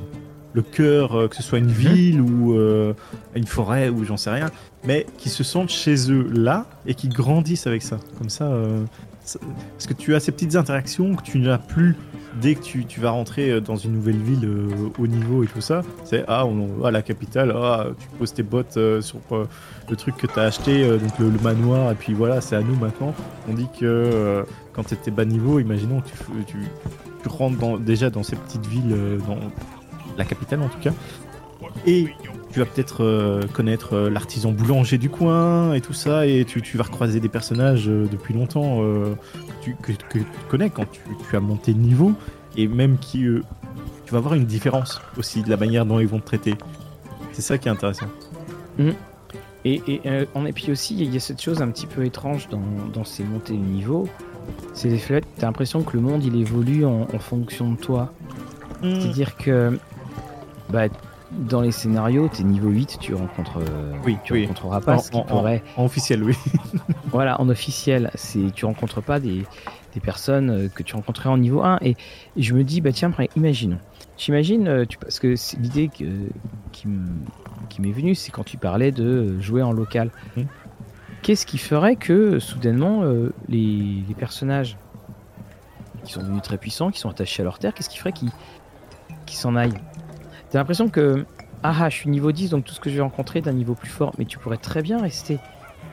le 0.53 0.61
cœur, 0.61 1.15
euh, 1.15 1.27
que 1.27 1.35
ce 1.35 1.43
soit 1.43 1.57
une 1.57 1.65
mhm. 1.65 1.71
ville 1.71 2.21
ou 2.21 2.53
euh, 2.53 2.93
une 3.35 3.47
forêt 3.47 3.89
ou 3.89 4.03
j'en 4.03 4.17
sais 4.17 4.31
rien, 4.31 4.51
mais 4.85 5.05
qui 5.17 5.29
se 5.29 5.43
sentent 5.43 5.69
chez 5.69 6.11
eux 6.11 6.27
là 6.31 6.65
et 6.85 6.93
qui 6.93 7.07
grandissent 7.07 7.67
avec 7.67 7.81
ça. 7.81 7.97
Comme 8.17 8.29
ça, 8.29 8.51
parce 9.25 9.87
que 9.87 9.93
tu 9.93 10.15
as 10.15 10.19
ces 10.19 10.31
petites 10.31 10.55
interactions 10.55 11.15
que 11.15 11.23
tu 11.23 11.39
n'as 11.39 11.57
plus 11.57 11.95
dès 12.41 12.55
que 12.55 12.61
tu, 12.61 12.99
vas 12.99 13.11
rentrer 13.11 13.51
euh, 13.51 13.61
dans 13.61 13.75
une 13.75 13.93
nouvelle 13.93 14.17
ville 14.17 14.45
euh, 14.45 14.89
au 14.99 15.07
niveau 15.07 15.43
et 15.43 15.47
tout 15.47 15.61
ça, 15.61 15.81
c'est 16.03 16.23
ah, 16.27 16.45
on, 16.45 16.83
à 16.83 16.91
la 16.91 17.01
capitale, 17.01 17.53
ah, 17.55 17.87
tu 17.97 18.07
poses 18.17 18.33
tes 18.33 18.43
bottes 18.43 18.77
euh, 18.77 19.01
sur 19.01 19.19
le 19.89 19.95
truc 19.95 20.17
que 20.17 20.27
tu 20.27 20.39
as 20.39 20.43
acheté, 20.43 20.87
donc 20.97 21.19
le, 21.19 21.31
manoir, 21.41 21.91
et 21.91 21.95
puis 21.95 22.13
voilà, 22.13 22.41
c'est 22.41 22.55
à 22.55 22.61
nous 22.61 22.75
maintenant. 22.75 23.13
On 23.49 23.53
dit 23.53 23.67
que 23.79 24.43
quand 24.73 24.83
tu 24.83 24.93
étais 24.93 25.11
bas 25.11 25.25
niveau, 25.25 25.59
imaginons 25.59 26.01
que 26.01 26.07
tu, 26.47 26.57
tu, 27.23 27.27
rentres 27.27 27.79
déjà 27.79 28.09
dans 28.09 28.23
ces 28.23 28.35
petites 28.35 28.65
villes, 28.65 28.95
dans 29.27 29.37
la 30.17 30.25
capitale 30.25 30.61
en 30.61 30.69
tout 30.69 30.79
cas, 30.79 30.93
et 31.85 32.07
tu 32.55 32.59
vas 32.61 32.65
peut-être 32.65 33.45
connaître 33.51 33.97
l'artisan 34.07 34.53
boulanger 34.53 34.97
du 34.97 35.09
coin 35.09 35.73
et 35.73 35.81
tout 35.81 35.91
ça, 35.91 36.25
et 36.25 36.45
tu, 36.45 36.77
vas 36.77 36.85
recroiser 36.85 37.19
des 37.19 37.27
personnages 37.27 37.87
depuis 37.87 38.33
longtemps 38.33 38.81
que, 39.81 39.91
tu 39.91 40.25
connais 40.49 40.69
quand 40.69 40.85
tu, 40.89 41.35
as 41.35 41.39
monté 41.39 41.73
de 41.73 41.79
niveau 41.79 42.13
et 42.57 42.67
même 42.67 42.97
qui 42.97 43.25
euh, 43.25 43.43
tu 44.05 44.13
vas 44.13 44.19
voir 44.19 44.35
une 44.35 44.45
différence 44.45 45.01
aussi 45.17 45.41
de 45.41 45.49
la 45.49 45.57
manière 45.57 45.85
dont 45.85 45.99
ils 45.99 46.07
vont 46.07 46.19
te 46.19 46.25
traiter. 46.25 46.55
C'est 47.33 47.41
ça 47.41 47.57
qui 47.57 47.67
est 47.67 47.71
intéressant. 47.71 48.07
Mmh. 48.77 48.89
Et, 49.65 49.81
et, 49.87 50.01
euh, 50.05 50.25
et, 50.45 50.53
puis 50.53 50.71
aussi, 50.71 50.95
il 50.95 51.11
y 51.11 51.17
a 51.17 51.19
cette 51.19 51.41
chose 51.41 51.61
un 51.61 51.69
petit 51.69 51.87
peu 51.87 52.05
étrange 52.05 52.47
dans, 52.49 52.61
dans 52.93 53.03
ces 53.03 53.23
montées 53.23 53.53
de 53.53 53.57
niveau. 53.57 54.07
C'est 54.73 54.89
le 54.89 54.97
fait 54.97 55.25
tu 55.37 55.43
as 55.43 55.47
l'impression 55.47 55.81
que 55.81 55.97
le 55.97 56.03
monde 56.03 56.23
il 56.23 56.39
évolue 56.39 56.85
en, 56.85 57.07
fonction 57.19 57.71
de 57.71 57.77
toi. 57.77 58.13
Mmh. 58.83 59.01
C'est-à-dire 59.01 59.35
que 59.37 59.77
bah, 60.69 60.87
dans 61.37 61.61
les 61.61 61.71
scénarios, 61.71 62.29
t'es 62.29 62.43
niveau 62.43 62.69
8, 62.69 62.97
tu 62.99 63.13
rencontres, 63.13 63.59
euh, 63.59 63.93
oui, 64.05 64.17
tu 64.23 64.41
rencontreras 64.41 64.81
pas 64.81 64.97
ce 64.97 65.11
qui 65.11 65.21
pourrait. 65.23 65.63
En, 65.75 65.85
officiel, 65.85 66.23
oui. 66.23 66.35
voilà, 67.11 67.39
en 67.41 67.49
officiel, 67.49 68.11
c'est 68.15 68.53
tu 68.53 68.65
rencontres 68.65 69.01
pas 69.01 69.19
des, 69.19 69.43
des, 69.93 69.99
personnes 69.99 70.49
euh, 70.49 70.67
que 70.69 70.83
tu 70.83 70.95
rencontrais 70.95 71.29
en 71.29 71.37
niveau 71.37 71.61
1. 71.61 71.79
Et, 71.81 71.95
je 72.37 72.53
me 72.53 72.63
dis, 72.63 72.81
bah 72.81 72.91
tiens, 72.91 73.11
imaginons. 73.35 73.79
J'imagine, 74.17 74.67
euh, 74.67 74.85
parce 75.01 75.19
que 75.19 75.35
c'est 75.35 75.57
l'idée 75.59 75.89
qui, 75.89 76.07
qui 76.71 77.81
m'est 77.81 77.91
venue, 77.91 78.15
c'est 78.15 78.31
quand 78.31 78.45
tu 78.45 78.57
parlais 78.57 78.91
de 78.91 79.39
jouer 79.39 79.61
en 79.61 79.71
local. 79.71 80.11
Mmh. 80.37 80.43
Qu'est-ce 81.21 81.45
qui 81.45 81.57
ferait 81.57 81.95
que 81.95 82.39
soudainement 82.39 83.01
les, 83.49 84.03
les, 84.07 84.13
personnages 84.13 84.77
qui 86.03 86.13
sont 86.13 86.21
devenus 86.21 86.43
très 86.43 86.59
puissants, 86.59 86.91
qui 86.91 86.99
sont 86.99 87.09
attachés 87.09 87.41
à 87.41 87.45
leur 87.45 87.57
terre, 87.57 87.73
qu'est-ce 87.73 87.89
qui 87.89 87.97
ferait 87.97 88.13
qu'ils 88.13 88.31
s'en 89.25 89.55
aillent? 89.55 89.81
T'as 90.49 90.59
l'impression 90.59 90.89
que, 90.89 91.25
ah, 91.63 91.75
ah 91.81 91.89
je 91.89 91.95
suis 91.95 92.09
niveau 92.09 92.31
10, 92.31 92.51
donc 92.51 92.65
tout 92.65 92.73
ce 92.73 92.79
que 92.79 92.89
je 92.89 92.95
vais 92.95 93.01
rencontrer 93.01 93.41
d'un 93.41 93.53
niveau 93.53 93.75
plus 93.75 93.89
fort, 93.89 94.13
mais 94.17 94.25
tu 94.25 94.37
pourrais 94.37 94.57
très 94.57 94.81
bien 94.81 95.01
rester 95.01 95.39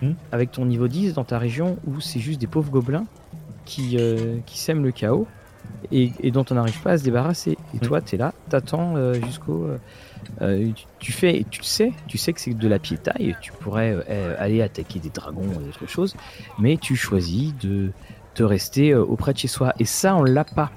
hmm. 0.03 0.13
avec 0.31 0.53
ton 0.53 0.67
niveau 0.67 0.89
10 0.89 1.15
dans 1.15 1.25
ta 1.25 1.39
région 1.39 1.79
où 1.87 2.01
c'est 2.01 2.21
juste 2.21 2.41
des 2.41 2.47
pauvres 2.47 2.71
gobelins 2.71 3.07
qui, 3.65 3.97
euh, 3.99 4.39
qui 4.47 4.59
sèment 4.59 4.83
le 4.83 4.93
chaos 4.93 5.27
et, 5.91 6.31
dont 6.31 6.45
on 6.51 6.55
n'arrive 6.55 6.81
pas 6.83 6.93
à 6.93 6.99
se 6.99 7.05
débarrasser. 7.05 7.57
Et 7.75 7.77
hmm. 7.77 7.81
toi, 7.81 8.01
tu 8.01 8.17
es 8.17 8.19
là, 8.19 8.35
t'attends 8.49 8.97
euh, 8.97 9.15
jusqu'au. 9.15 9.69
Euh, 10.41 10.71
tu, 10.99 11.13
fais, 11.13 11.45
tu 11.51 11.63
sais, 11.63 11.93
tu 12.07 12.19
sais 12.19 12.33
que 12.33 12.41
c'est 12.41 12.55
de 12.55 12.69
la 12.69 12.79
piétaille, 12.79 13.37
tu 13.41 13.53
pourrais 13.53 13.97
aller 14.39 14.63
attaquer 14.63 15.01
des 15.01 15.11
dragons 15.11 15.43
ou 15.43 15.69
autre 15.69 15.89
chose, 15.89 16.15
mais 16.59 16.77
tu 16.77 16.95
choisis 16.95 17.57
de 17.57 17.91
te 18.35 18.43
rester 18.43 18.95
auprès 18.95 19.33
de 19.33 19.39
chez 19.39 19.49
soi. 19.49 19.73
Et 19.79 19.85
ça, 19.85 20.15
on 20.17 20.23
l'a 20.23 20.45
pas 20.45 20.71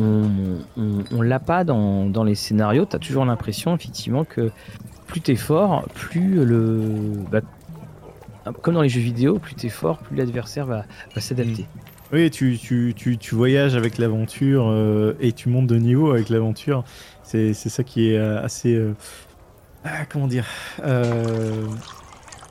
on, 0.00 1.22
l'a 1.22 1.38
pas 1.38 1.64
dans, 1.64 2.24
les 2.24 2.34
scénarios. 2.34 2.86
Tu 2.86 2.96
as 2.96 2.98
toujours 2.98 3.24
l'impression, 3.24 3.74
effectivement, 3.74 4.24
que 4.24 4.50
plus 5.06 5.20
t'es 5.20 5.36
fort, 5.36 5.86
plus 5.94 6.44
le. 6.44 6.80
Bah, 7.30 7.40
comme 8.62 8.74
dans 8.74 8.82
les 8.82 8.88
jeux 8.88 9.00
vidéo, 9.00 9.38
plus 9.38 9.54
t'es 9.54 9.68
fort, 9.68 9.98
plus 9.98 10.16
l'adversaire 10.16 10.66
va, 10.66 10.84
s'adapter. 11.16 11.66
Oui, 12.12 12.30
tu, 12.30 13.18
voyages 13.32 13.74
avec 13.74 13.98
l'aventure 13.98 14.66
euh, 14.68 15.14
et 15.20 15.32
tu 15.32 15.48
montes 15.48 15.66
de 15.66 15.76
niveau 15.76 16.10
avec 16.10 16.28
l'aventure. 16.28 16.84
C'est 17.22 17.54
ça 17.54 17.82
qui 17.82 18.10
est 18.10 18.18
euh, 18.18 18.42
assez. 18.42 18.74
Euh, 18.74 18.92
ah, 19.84 20.04
comment 20.08 20.26
dire 20.26 20.46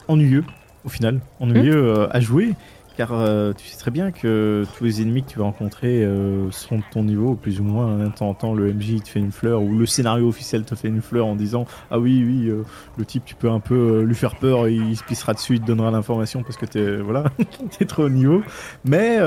Ennuyeux, 0.07 0.43
au 0.83 0.89
final. 0.89 1.19
Ennuyeux 1.39 2.07
à 2.09 2.19
jouer. 2.19 2.53
Euh, 3.09 3.53
tu 3.53 3.67
sais 3.67 3.77
très 3.77 3.91
bien 3.91 4.11
que 4.11 4.65
tous 4.77 4.83
les 4.83 5.01
ennemis 5.01 5.23
que 5.23 5.29
tu 5.29 5.39
vas 5.39 5.45
rencontrer 5.45 6.03
euh, 6.03 6.51
seront 6.51 6.77
de 6.77 6.83
ton 6.91 7.03
niveau, 7.03 7.35
plus 7.35 7.59
ou 7.59 7.63
moins. 7.63 7.97
De 7.97 8.09
temps 8.09 8.53
le 8.53 8.73
MJ 8.73 9.01
te 9.01 9.09
fait 9.09 9.19
une 9.19 9.31
fleur, 9.31 9.61
ou 9.61 9.77
le 9.77 9.85
scénario 9.85 10.27
officiel 10.27 10.63
te 10.63 10.75
fait 10.75 10.89
une 10.89 11.01
fleur 11.01 11.25
en 11.25 11.35
disant 11.35 11.65
Ah 11.89 11.99
oui, 11.99 12.23
oui, 12.25 12.49
euh, 12.49 12.63
le 12.97 13.05
type, 13.05 13.25
tu 13.25 13.35
peux 13.35 13.49
un 13.49 13.59
peu 13.59 14.01
lui 14.01 14.15
faire 14.15 14.35
peur, 14.35 14.67
et 14.67 14.73
il 14.73 14.95
se 14.95 15.03
pissera 15.03 15.33
dessus, 15.33 15.55
il 15.55 15.61
te 15.61 15.65
donnera 15.65 15.89
l'information 15.89 16.43
parce 16.43 16.57
que 16.57 16.65
t'es 16.65 16.97
voilà, 16.97 17.25
es 17.79 17.85
trop 17.85 18.03
au 18.03 18.09
niveau. 18.09 18.43
Mais 18.85 19.19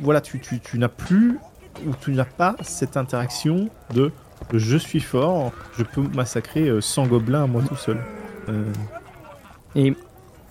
voilà, 0.00 0.20
tu 0.20 0.40
n'as 0.74 0.88
plus, 0.88 1.38
ou 1.86 1.90
tu 2.00 2.12
n'as 2.12 2.24
pas 2.24 2.56
cette 2.62 2.96
interaction 2.96 3.68
de 3.94 4.12
je 4.52 4.76
suis 4.76 5.00
fort, 5.00 5.52
je 5.78 5.84
peux 5.84 6.02
massacrer 6.14 6.70
100 6.80 7.06
gobelins 7.06 7.44
à 7.44 7.46
moi 7.46 7.62
tout 7.66 7.76
seul. 7.76 7.98
Et 9.74 9.94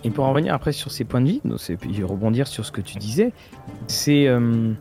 et 0.03 0.09
pour 0.09 0.25
en 0.25 0.29
revenir 0.29 0.53
après 0.53 0.71
sur 0.71 0.91
ces 0.91 1.03
points 1.03 1.21
de 1.21 1.27
vie, 1.27 1.41
puis 1.79 2.03
rebondir 2.03 2.47
sur 2.47 2.65
ce 2.65 2.71
que 2.71 2.81
tu 2.81 2.97
disais, 2.97 3.33
c'est 3.87 4.27
euh, 4.27 4.73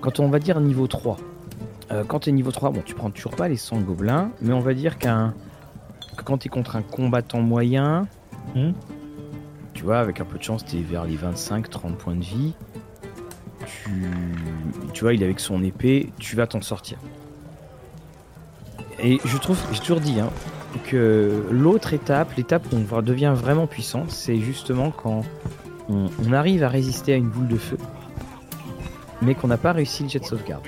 quand 0.00 0.20
on 0.20 0.28
va 0.28 0.38
dire 0.38 0.60
niveau 0.60 0.86
3. 0.86 1.16
Euh, 1.90 2.04
quand 2.04 2.20
tu 2.20 2.30
es 2.30 2.32
niveau 2.32 2.50
3, 2.50 2.70
bon, 2.70 2.82
tu 2.84 2.94
prends 2.94 3.10
toujours 3.10 3.34
pas 3.34 3.48
les 3.48 3.56
100 3.56 3.80
gobelins, 3.80 4.30
mais 4.40 4.52
on 4.52 4.60
va 4.60 4.74
dire 4.74 4.98
qu'un 4.98 5.34
que 6.16 6.24
quand 6.24 6.38
tu 6.38 6.48
es 6.48 6.50
contre 6.50 6.76
un 6.76 6.82
combattant 6.82 7.40
moyen, 7.40 8.06
hmm. 8.54 8.72
tu 9.72 9.82
vois, 9.84 9.98
avec 9.98 10.20
un 10.20 10.24
peu 10.24 10.36
de 10.36 10.42
chance, 10.42 10.64
tu 10.64 10.76
es 10.76 10.82
vers 10.82 11.04
les 11.04 11.16
25-30 11.16 11.94
points 11.96 12.14
de 12.14 12.24
vie. 12.24 12.54
Tu, 13.64 13.90
tu 14.92 15.04
vois, 15.04 15.14
il 15.14 15.22
est 15.22 15.24
avec 15.24 15.40
son 15.40 15.62
épée, 15.62 16.12
tu 16.18 16.36
vas 16.36 16.46
t'en 16.46 16.60
sortir. 16.60 16.98
Et 19.02 19.18
je 19.24 19.38
trouve, 19.38 19.58
j'ai 19.72 19.80
toujours 19.80 20.00
dit, 20.00 20.20
hein, 20.20 20.28
que 20.78 21.44
l'autre 21.50 21.92
étape, 21.92 22.34
l'étape 22.36 22.64
où 22.72 22.76
on 22.76 23.02
devient 23.02 23.32
vraiment 23.34 23.66
puissant, 23.66 24.04
c'est 24.08 24.38
justement 24.38 24.90
quand 24.90 25.24
on, 25.88 26.32
arrive 26.32 26.62
à 26.64 26.68
résister 26.68 27.12
à 27.12 27.16
une 27.16 27.28
boule 27.28 27.48
de 27.48 27.56
feu, 27.56 27.76
mais 29.20 29.34
qu'on 29.34 29.48
n'a 29.48 29.58
pas 29.58 29.72
réussi 29.72 30.04
le 30.04 30.08
jet 30.08 30.20
de 30.20 30.24
sauvegarde. 30.24 30.66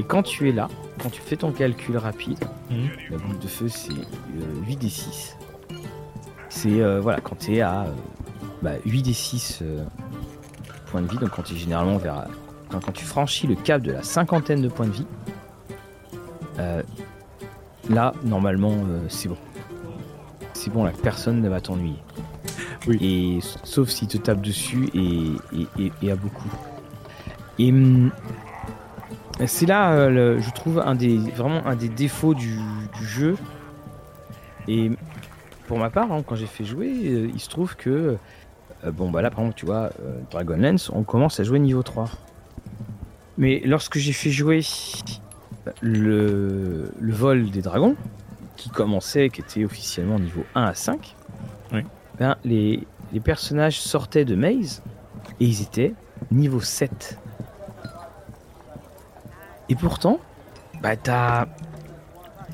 Et 0.00 0.04
quand 0.04 0.22
tu 0.22 0.48
es 0.48 0.52
là, 0.52 0.68
quand 1.02 1.10
tu 1.10 1.20
fais 1.20 1.36
ton 1.36 1.52
calcul 1.52 1.96
rapide, 1.96 2.42
mhm. 2.70 2.88
la 3.10 3.18
boule 3.18 3.38
de 3.38 3.48
feu 3.48 3.68
c'est 3.68 3.92
8 4.66 4.76
des 4.76 4.88
6. 4.88 5.36
C'est 6.48 6.80
euh, 6.80 7.00
voilà, 7.00 7.20
quand 7.20 7.36
tu 7.36 7.56
es 7.56 7.60
à 7.60 7.86
8 8.86 9.02
des 9.02 9.12
6 9.12 9.62
points 10.86 11.02
de 11.02 11.08
vie, 11.08 11.18
donc 11.18 11.30
quand 11.30 11.42
tu 11.42 11.54
es 11.54 11.58
généralement 11.58 11.98
vers. 11.98 12.26
Quand, 12.70 12.80
quand, 12.84 12.92
tu 12.92 13.06
franchis 13.06 13.46
le 13.46 13.54
cap 13.54 13.80
de 13.80 13.92
la 13.92 14.02
cinquantaine 14.02 14.60
de 14.60 14.68
points 14.68 14.86
de 14.86 14.92
vie, 14.92 15.06
euh, 16.58 16.82
Là, 17.88 18.12
normalement, 18.24 18.72
euh, 18.72 19.06
c'est 19.08 19.28
bon. 19.28 19.36
C'est 20.52 20.70
bon, 20.70 20.84
la 20.84 20.92
personne 20.92 21.40
ne 21.40 21.48
va 21.48 21.60
t'ennuyer. 21.60 22.02
Oui. 22.86 22.98
Et 23.00 23.38
sauf 23.64 23.88
s'il 23.88 24.08
te 24.08 24.18
tape 24.18 24.40
dessus 24.40 24.88
et, 24.94 25.90
et, 26.02 26.10
à 26.10 26.16
beaucoup. 26.16 26.50
Et 27.58 27.70
hum, 27.70 28.10
c'est 29.46 29.66
là, 29.66 29.92
euh, 29.92 30.40
je 30.40 30.50
trouve, 30.50 30.80
un 30.80 30.94
des, 30.94 31.16
vraiment 31.16 31.64
un 31.66 31.76
des 31.76 31.88
défauts 31.88 32.34
du, 32.34 32.58
jeu. 33.02 33.36
Et 34.66 34.90
pour 35.66 35.78
ma 35.78 35.90
part, 35.90 36.12
hein, 36.12 36.22
quand 36.26 36.34
j'ai 36.34 36.46
fait 36.46 36.64
jouer, 36.64 36.88
il 36.88 37.40
se 37.40 37.48
trouve 37.48 37.76
que 37.76 38.16
bon 38.92 39.10
bah 39.10 39.22
là 39.22 39.30
par 39.30 39.40
exemple 39.40 39.56
tu 39.58 39.66
vois 39.66 39.90
Dragonlance, 40.30 40.88
on 40.90 41.02
commence 41.02 41.40
à 41.40 41.44
jouer 41.44 41.58
niveau 41.58 41.82
3. 41.82 42.08
Mais 43.38 43.62
lorsque 43.64 43.98
j'ai 43.98 44.12
fait 44.12 44.30
jouer 44.30 44.60
le, 45.80 46.92
le 46.98 47.12
vol 47.12 47.50
des 47.50 47.62
dragons, 47.62 47.96
qui 48.56 48.70
commençait, 48.70 49.28
qui 49.30 49.40
était 49.40 49.64
officiellement 49.64 50.18
niveau 50.18 50.44
1 50.54 50.64
à 50.64 50.74
5, 50.74 51.14
ben, 52.18 52.36
les, 52.44 52.86
les 53.12 53.20
personnages 53.20 53.80
sortaient 53.80 54.24
de 54.24 54.34
Maze 54.34 54.82
et 55.38 55.46
ils 55.46 55.62
étaient 55.62 55.94
niveau 56.32 56.60
7. 56.60 57.18
Et 59.68 59.74
pourtant, 59.76 60.18
bah 60.82 60.96
t'as 60.96 61.46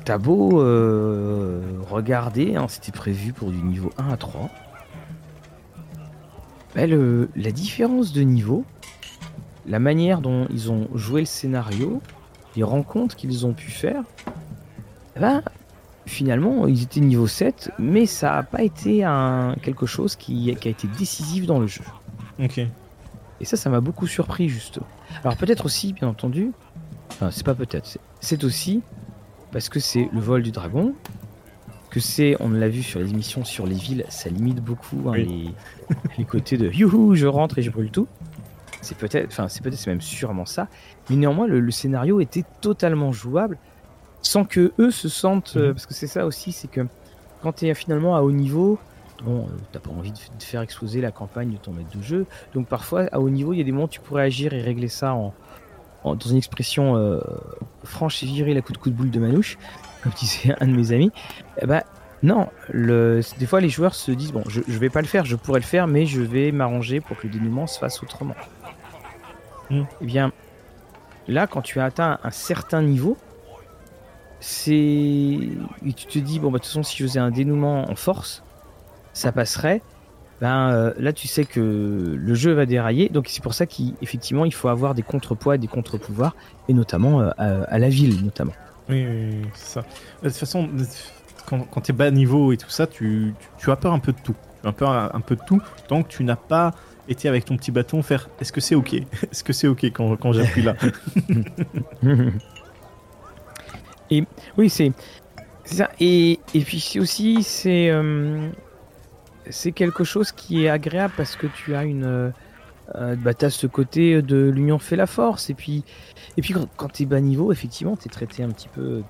t'as 0.03 0.17
beau 0.19 0.61
euh, 0.61 1.79
regarder, 1.89 2.55
hein, 2.55 2.67
c'était 2.67 2.91
prévu 2.91 3.33
pour 3.33 3.49
du 3.49 3.61
niveau 3.63 3.91
1 3.97 4.09
à 4.09 4.17
3. 4.17 4.49
Bah, 6.75 6.81
la 6.85 7.51
différence 7.51 8.13
de 8.13 8.21
niveau, 8.21 8.65
la 9.65 9.79
manière 9.79 10.21
dont 10.21 10.45
ils 10.51 10.71
ont 10.71 10.89
joué 10.93 11.21
le 11.21 11.25
scénario, 11.25 12.01
les 12.55 12.63
rencontres 12.63 13.15
qu'ils 13.15 13.45
ont 13.45 13.53
pu 13.53 13.69
faire, 13.69 14.03
bah, 15.19 15.41
finalement, 16.05 16.67
ils 16.67 16.83
étaient 16.83 16.99
niveau 16.99 17.27
7, 17.27 17.71
mais 17.79 18.05
ça 18.05 18.31
n'a 18.31 18.43
pas 18.43 18.63
été 18.63 19.03
un, 19.03 19.55
quelque 19.61 19.85
chose 19.85 20.15
qui, 20.15 20.55
qui, 20.59 20.67
a 20.67 20.71
été 20.71 20.87
décisif 20.97 21.45
dans 21.45 21.59
le 21.59 21.67
jeu. 21.67 21.83
Ok. 22.39 22.59
Et 23.41 23.45
ça, 23.45 23.57
ça 23.57 23.69
m'a 23.69 23.81
beaucoup 23.81 24.07
surpris, 24.07 24.49
justement. 24.49 24.87
Alors 25.23 25.37
peut-être 25.37 25.65
aussi, 25.65 25.93
bien 25.93 26.07
entendu, 26.07 26.51
enfin, 27.11 27.31
c'est 27.31 27.45
pas 27.45 27.55
peut-être, 27.55 27.97
c'est 28.19 28.43
aussi 28.43 28.81
parce 29.51 29.69
que 29.69 29.79
c'est 29.79 30.09
le 30.11 30.19
vol 30.19 30.43
du 30.43 30.51
dragon, 30.51 30.93
que 31.89 31.99
c'est, 31.99 32.35
on 32.41 32.49
l'a 32.49 32.67
vu 32.67 32.83
sur 32.83 32.99
les 32.99 33.09
émissions 33.11 33.45
sur 33.45 33.65
les 33.65 33.75
villes, 33.75 34.05
ça 34.09 34.29
limite 34.29 34.57
beaucoup 34.61 35.09
hein, 35.09 35.15
les, 36.17 36.25
côtés 36.25 36.57
de 36.57 36.69
youhou, 36.69 37.15
je 37.15 37.25
rentre 37.25 37.57
et 37.59 37.61
je 37.61 37.71
brûle 37.71 37.89
tout. 37.89 38.07
C'est 38.85 38.97
peut-être, 38.97 39.27
enfin 39.27 39.47
c'est 39.49 39.61
peut-être, 39.61 39.77
c'est 39.77 39.89
même 39.89 40.01
sûrement 40.01 40.45
ça. 40.45 40.67
Mais 41.09 41.17
néanmoins, 41.17 41.47
le 41.47 41.71
scénario 41.71 42.19
était 42.19 42.45
totalement 42.61 43.11
jouable 43.11 43.57
sans 44.25 44.43
que 44.43 44.73
eux 44.79 44.91
se 44.91 45.07
sentent. 45.07 45.53
Euh, 45.55 45.67
mhm. 45.67 45.73
parce 45.73 45.85
que 45.85 45.93
c'est 45.93 46.07
ça 46.07 46.25
aussi, 46.25 46.51
c'est 46.51 46.67
que 46.67 46.81
quand 47.41 47.53
tu 47.53 47.67
es 47.67 47.73
finalement 47.73 48.15
à 48.15 48.21
haut 48.21 48.31
niveau, 48.31 48.79
bon, 49.23 49.41
euh, 49.43 49.57
t'as 49.71 49.79
pas 49.79 49.91
envie 49.91 50.11
de, 50.11 50.43
faire 50.43 50.61
exploser 50.61 50.99
la 50.99 51.11
campagne 51.11 51.51
de 51.51 51.57
ton 51.57 51.71
maître 51.71 51.95
de 51.95 52.01
jeu. 52.01 52.25
Donc 52.53 52.67
parfois, 52.67 53.05
à 53.11 53.19
haut 53.19 53.29
niveau, 53.29 53.53
il 53.53 53.57
y 53.57 53.61
a 53.61 53.63
des 53.63 53.71
moments 53.71 53.85
où 53.85 53.89
tu 53.89 53.99
pourrais 53.99 54.23
agir 54.23 54.53
et 54.53 54.61
régler 54.61 54.87
ça 54.87 55.13
en, 55.13 55.33
dans 56.03 56.29
une 56.29 56.37
expression 56.37 56.97
euh, 56.97 57.19
franche 57.83 58.23
et 58.23 58.25
virile 58.25 58.57
à 58.57 58.61
coup 58.61 58.73
de 58.73 58.77
coup 58.77 58.89
de 58.89 58.95
boule 58.95 59.11
de 59.11 59.19
manouche, 59.19 59.57
comme 60.01 60.11
disait 60.19 60.55
un 60.59 60.67
de 60.67 60.73
mes 60.73 60.91
amis. 60.91 61.11
Eh 61.61 61.67
ben, 61.67 61.83
non, 62.23 62.47
le, 62.69 63.21
des 63.37 63.45
fois 63.45 63.61
les 63.61 63.69
joueurs 63.69 63.93
se 63.93 64.11
disent 64.11 64.31
bon, 64.31 64.43
je, 64.47 64.61
je 64.67 64.79
vais 64.79 64.89
pas 64.89 65.01
le 65.01 65.07
faire, 65.07 65.25
je 65.25 65.35
pourrais 65.35 65.59
le 65.59 65.65
faire, 65.65 65.85
mais 65.85 66.07
je 66.07 66.21
vais 66.21 66.51
m'arranger 66.51 66.99
pour 66.99 67.17
que 67.17 67.27
le 67.27 67.33
dénouement 67.33 67.67
se 67.67 67.77
fasse 67.77 68.01
autrement. 68.01 68.35
Et 69.69 69.73
mhm. 69.73 69.87
Eh 70.01 70.05
bien, 70.05 70.31
là, 71.27 71.47
quand 71.47 71.61
tu 71.61 71.79
as 71.79 71.85
atteint 71.85 72.19
un 72.23 72.31
certain 72.31 72.81
niveau, 72.81 73.17
c'est. 74.39 74.71
Et 74.73 75.93
tu 75.95 76.05
te 76.05 76.19
dis, 76.19 76.39
bon, 76.39 76.51
bah, 76.51 76.59
de 76.59 76.63
toute 76.63 76.67
façon, 76.67 76.83
si 76.83 76.97
je 76.97 77.03
faisais 77.03 77.19
un 77.19 77.31
dénouement 77.31 77.89
en 77.89 77.95
force, 77.95 78.43
ça 79.13 79.31
passerait. 79.31 79.81
Ben 80.41 80.69
euh, 80.69 80.93
là, 80.97 81.13
tu 81.13 81.27
sais 81.29 81.45
que 81.45 81.61
le 82.17 82.33
jeu 82.33 82.51
va 82.51 82.65
dérailler. 82.65 83.09
Donc, 83.09 83.27
c'est 83.29 83.41
pour 83.41 83.53
ça 83.53 83.65
qu'effectivement, 83.65 84.45
il 84.45 84.53
faut 84.53 84.67
avoir 84.67 84.93
des 84.93 85.01
contrepoids, 85.01 85.57
des 85.57 85.67
contre-pouvoirs, 85.67 86.35
et 86.67 86.73
notamment 86.73 87.21
euh, 87.21 87.29
à, 87.37 87.79
la 87.79 87.89
ville, 87.89 88.23
notamment. 88.23 88.51
Oui, 88.89 89.05
c'est 89.53 89.73
ça. 89.75 89.85
De 90.21 90.27
toute 90.27 90.37
façon, 90.37 90.69
quand, 91.45 91.61
quand 91.61 91.81
tu 91.81 91.91
es 91.91 91.95
bas 91.95 92.11
niveau 92.11 92.51
et 92.51 92.57
tout 92.57 92.69
ça, 92.69 92.85
tu, 92.85 93.33
tu, 93.57 93.71
as 93.71 93.77
peur 93.77 93.93
un 93.93 93.99
peu 93.99 94.11
de 94.11 94.19
tout. 94.21 94.35
Tu 94.61 94.67
as 94.67 94.73
peur 94.73 95.15
un 95.15 95.21
peu 95.21 95.37
de 95.37 95.41
tout 95.47 95.61
tant 95.87 96.03
que 96.03 96.09
tu 96.09 96.23
n'as 96.23 96.35
pas 96.35 96.73
été 97.07 97.27
avec 97.27 97.45
ton 97.45 97.57
petit 97.57 97.71
bâton 97.71 98.01
faire 98.03 98.29
est-ce 98.39 98.51
que 98.51 98.61
c'est 98.61 98.75
ok? 98.75 98.93
Est-ce 99.31 99.43
que 99.43 99.53
c'est 99.53 99.67
ok 99.67 99.85
quand, 99.85 100.15
quand 100.17 100.33
j'appuie 100.33 100.63
là? 100.63 100.75
Et 104.11 104.23
oui, 104.57 104.69
c'est 104.69 104.91
ça. 105.63 105.89
Et, 105.99 106.39
et 106.53 106.61
puis 106.61 106.97
aussi, 106.99 107.41
c'est 107.41 107.89
euh, 107.89 108.49
c'est 109.49 109.71
quelque 109.71 110.03
chose 110.03 110.31
qui 110.31 110.65
est 110.65 110.69
agréable 110.69 111.13
parce 111.17 111.35
que 111.35 111.47
tu 111.47 111.75
as 111.75 111.83
une 111.83 112.31
euh, 112.93 113.15
bah, 113.15 113.31
as 113.41 113.49
ce 113.49 113.65
côté 113.67 114.21
de 114.21 114.49
l'union 114.49 114.77
fait 114.77 114.95
la 114.95 115.07
force. 115.07 115.49
Et 115.49 115.53
puis, 115.53 115.83
et 116.37 116.41
puis 116.41 116.53
quand, 116.77 116.91
tu 116.91 117.03
es 117.03 117.05
bas 117.05 117.19
niveau, 117.19 117.51
effectivement, 117.51 117.95
tu 117.95 118.07
es 118.07 118.11
traité 118.11 118.43
un 118.43 118.49
petit 118.49 118.69
peu. 118.69 119.01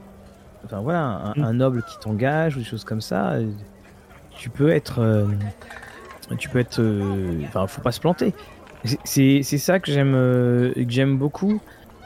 Enfin 0.64 0.80
voilà, 0.80 1.34
un, 1.36 1.54
mm. 1.54 1.58
noble 1.58 1.84
qui 1.84 2.00
t'engage 2.00 2.56
ou 2.56 2.60
des 2.60 2.66
choses 2.66 2.84
comme 2.84 3.02
ça. 3.02 3.36
Tu 4.32 4.50
peux 4.50 4.70
être. 4.70 5.00
Euh, 5.00 5.26
tu 6.38 6.50
peux 6.50 6.60
être. 6.60 6.80
Euh, 6.80 7.42
enfin, 7.46 7.68
faut 7.68 7.82
pas 7.82 7.92
se 7.92 8.00
planter. 8.00 8.34
C'est 9.04 9.42
ça 9.44 9.80
que 9.80 9.92
j'aime 9.92 10.14
que 10.14 10.90
j'aime 10.90 11.18
beaucoup. 11.18 11.60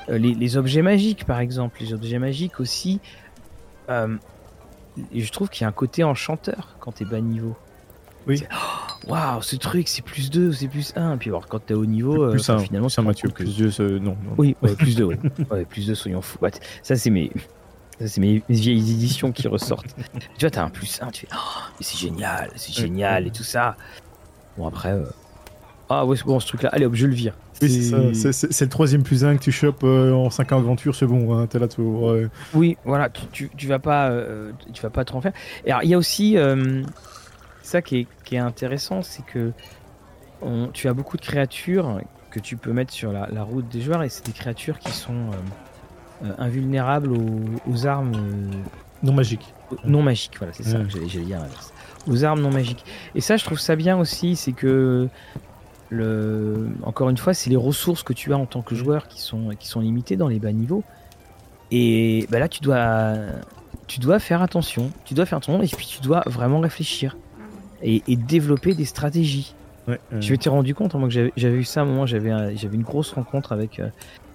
Euh, 0.10 0.18
les, 0.18 0.58
objets 0.58 0.82
magiques, 0.82 1.26
par 1.26 1.40
exemple, 1.40 1.78
les 1.82 1.94
objets 1.94 2.20
magiques 2.20 2.60
aussi. 2.60 3.00
Euh, 3.90 4.16
je 5.14 5.32
trouve 5.32 5.50
qu'il 5.50 5.62
y 5.62 5.66
a 5.66 5.68
un 5.68 5.74
côté 5.74 6.04
enchanteur 6.04 6.76
quand 6.80 6.94
t'es 6.94 7.06
bas 7.06 7.22
niveau. 7.22 7.56
Oui. 8.28 8.44
Oh, 8.52 9.12
waouh, 9.12 9.42
ce 9.42 9.56
truc, 9.56 9.88
c'est 9.88 10.02
plus 10.02 10.30
2 10.30 10.52
c'est 10.52 10.68
plus 10.68 10.94
1. 10.96 11.18
Puis 11.18 11.30
alors, 11.30 11.48
quand 11.48 11.60
t'es 11.60 11.74
au 11.74 11.86
niveau, 11.86 12.30
plus 12.32 12.50
euh, 12.50 12.60
finalement, 12.60 12.90
c'est 12.90 13.02
Mathieu. 13.02 13.30
Plus 13.30 13.58
2, 13.58 14.00
non, 14.00 14.18
Oui, 14.38 14.56
plus 14.78 14.96
2, 14.96 15.04
ouais. 15.04 15.18
plus 15.70 15.88
2, 15.88 15.96
soyons 15.96 16.22
fous. 16.22 16.40
ça, 16.82 16.96
c'est 16.96 17.10
mes. 17.10 17.32
c'est 18.00 18.20
mes 18.20 18.44
vieilles 18.50 18.92
éditions 18.92 19.32
qui 19.32 19.48
ressortent. 19.48 19.96
tu 20.38 20.42
vois, 20.42 20.52
t'as 20.52 20.64
un 20.64 20.70
plus 20.70 21.02
1, 21.02 21.08
tu 21.12 21.28
fais 21.28 21.34
oh, 21.36 21.62
c'est 21.80 21.98
génial, 21.98 22.52
c'est 22.56 22.74
génial 22.74 23.28
et 23.28 23.32
tout 23.32 23.44
ça. 23.44 23.78
Bon, 24.60 24.68
après, 24.68 24.94
ah 25.90 26.06
ouais, 26.06 26.16
c'est 26.16 26.26
bon 26.26 26.40
ce 26.40 26.48
truc 26.48 26.62
là, 26.62 26.70
allez 26.72 26.86
hop, 26.86 26.94
je 26.94 27.08
le 27.08 27.16
vire. 27.16 27.34
Oui, 27.62 27.92
c'est 28.14 28.62
le 28.62 28.70
troisième 28.70 29.02
plus 29.02 29.26
1 29.26 29.38
que 29.38 29.42
tu 29.42 29.52
chopes 29.52 29.84
euh, 29.84 30.14
en 30.14 30.30
5 30.30 30.52
aventures, 30.52 30.94
c'est 30.94 31.08
bon, 31.08 31.36
hein, 31.36 31.48
t'es 31.48 31.58
là 31.58 31.68
tout. 31.68 32.08
Oui, 32.54 32.78
voilà, 32.86 33.10
tu, 33.10 33.50
tu, 33.58 33.68
vas 33.68 33.80
pas, 33.80 34.10
euh, 34.10 34.52
tu 34.72 34.84
vas 34.84 34.92
pas 34.92 35.04
en 35.12 35.22
faire. 35.22 35.34
Et 35.66 35.72
alors, 35.72 35.84
il 35.84 35.90
y 35.90 35.96
a 35.96 35.98
aussi 35.98 36.38
euh, 36.38 36.84
ça 37.64 37.82
qui 37.82 38.02
est, 38.02 38.08
qui 38.24 38.36
est 38.36 38.40
intéressant, 38.40 39.02
c'est 39.02 39.26
que 39.26 39.52
tu 40.74 40.88
as 40.88 40.94
beaucoup 40.94 41.18
de 41.18 41.24
créatures 41.24 42.00
que 42.30 42.40
tu 42.40 42.56
peux 42.56 42.72
mettre 42.72 42.94
sur 42.94 43.12
la, 43.12 43.28
la 43.32 43.42
route 43.42 43.68
des 43.68 43.82
joueurs, 43.82 44.04
et 44.04 44.10
c'est 44.10 44.26
des 44.26 44.32
créatures 44.32 44.78
qui 44.78 44.92
sont 44.92 45.32
invulnérables 46.38 47.14
aux, 47.68 47.88
armes 47.88 48.12
non 49.02 49.14
magiques. 49.14 49.54
Non 49.86 50.04
magiques, 50.04 50.38
voilà, 50.38 50.54
c'est 50.54 50.64
ça 50.64 50.78
que 50.78 50.90
j'allais 50.90 51.26
dire. 51.26 51.40
Aux 52.10 52.24
armes 52.24 52.42
non 52.42 52.52
magiques. 52.52 52.84
Et 53.16 53.22
ça, 53.22 53.38
je 53.38 53.46
trouve 53.46 53.60
ça 53.60 53.76
bien 53.76 53.98
aussi, 53.98 54.36
c'est 54.36 54.54
que 54.54 55.08
le... 55.90 56.68
Encore 56.84 57.10
une 57.10 57.18
fois, 57.18 57.34
c'est 57.34 57.50
les 57.50 57.56
ressources 57.56 58.04
que 58.04 58.14
tu 58.14 58.34
as 58.34 58.38
en 58.38 58.46
tant 58.46 58.62
que 58.62 58.76
joueur 58.76 59.08
qui 59.08 59.22
sont, 59.22 59.50
qui 59.60 59.68
sont 59.68 59.80
limitées 59.80 60.18
dans 60.18 60.28
les 60.28 60.40
bas 60.40 60.52
niveaux. 60.52 60.84
Et 61.72 62.28
bah 62.32 62.40
là, 62.40 62.48
tu 62.48 62.62
dois, 62.62 63.14
tu 63.88 64.00
dois 64.00 64.20
faire 64.20 64.42
attention. 64.42 64.92
Tu 65.06 65.14
dois 65.14 65.26
faire 65.26 65.38
attention 65.38 65.62
et 65.62 65.68
puis 65.68 65.86
tu 65.86 66.02
dois 66.02 66.24
vraiment 66.26 66.60
réfléchir 66.60 67.16
et, 67.82 68.16
développer 68.16 68.74
des 68.74 68.86
stratégies. 68.86 69.56
Je 70.20 70.32
m'étais 70.32 70.50
rendu 70.50 70.76
compte, 70.76 70.94
hein, 70.94 71.00
moi, 71.00 71.10
que 71.10 71.32
j'avais 71.36 71.58
eu 71.58 71.64
ça 71.64 71.80
à 71.80 71.84
un 71.84 71.88
moment, 71.88 72.06
j'avais 72.06 72.30
une 72.30 72.84
grosse 72.84 73.12
rencontre 73.12 73.52
avec 73.52 73.80
euh, 73.80 73.90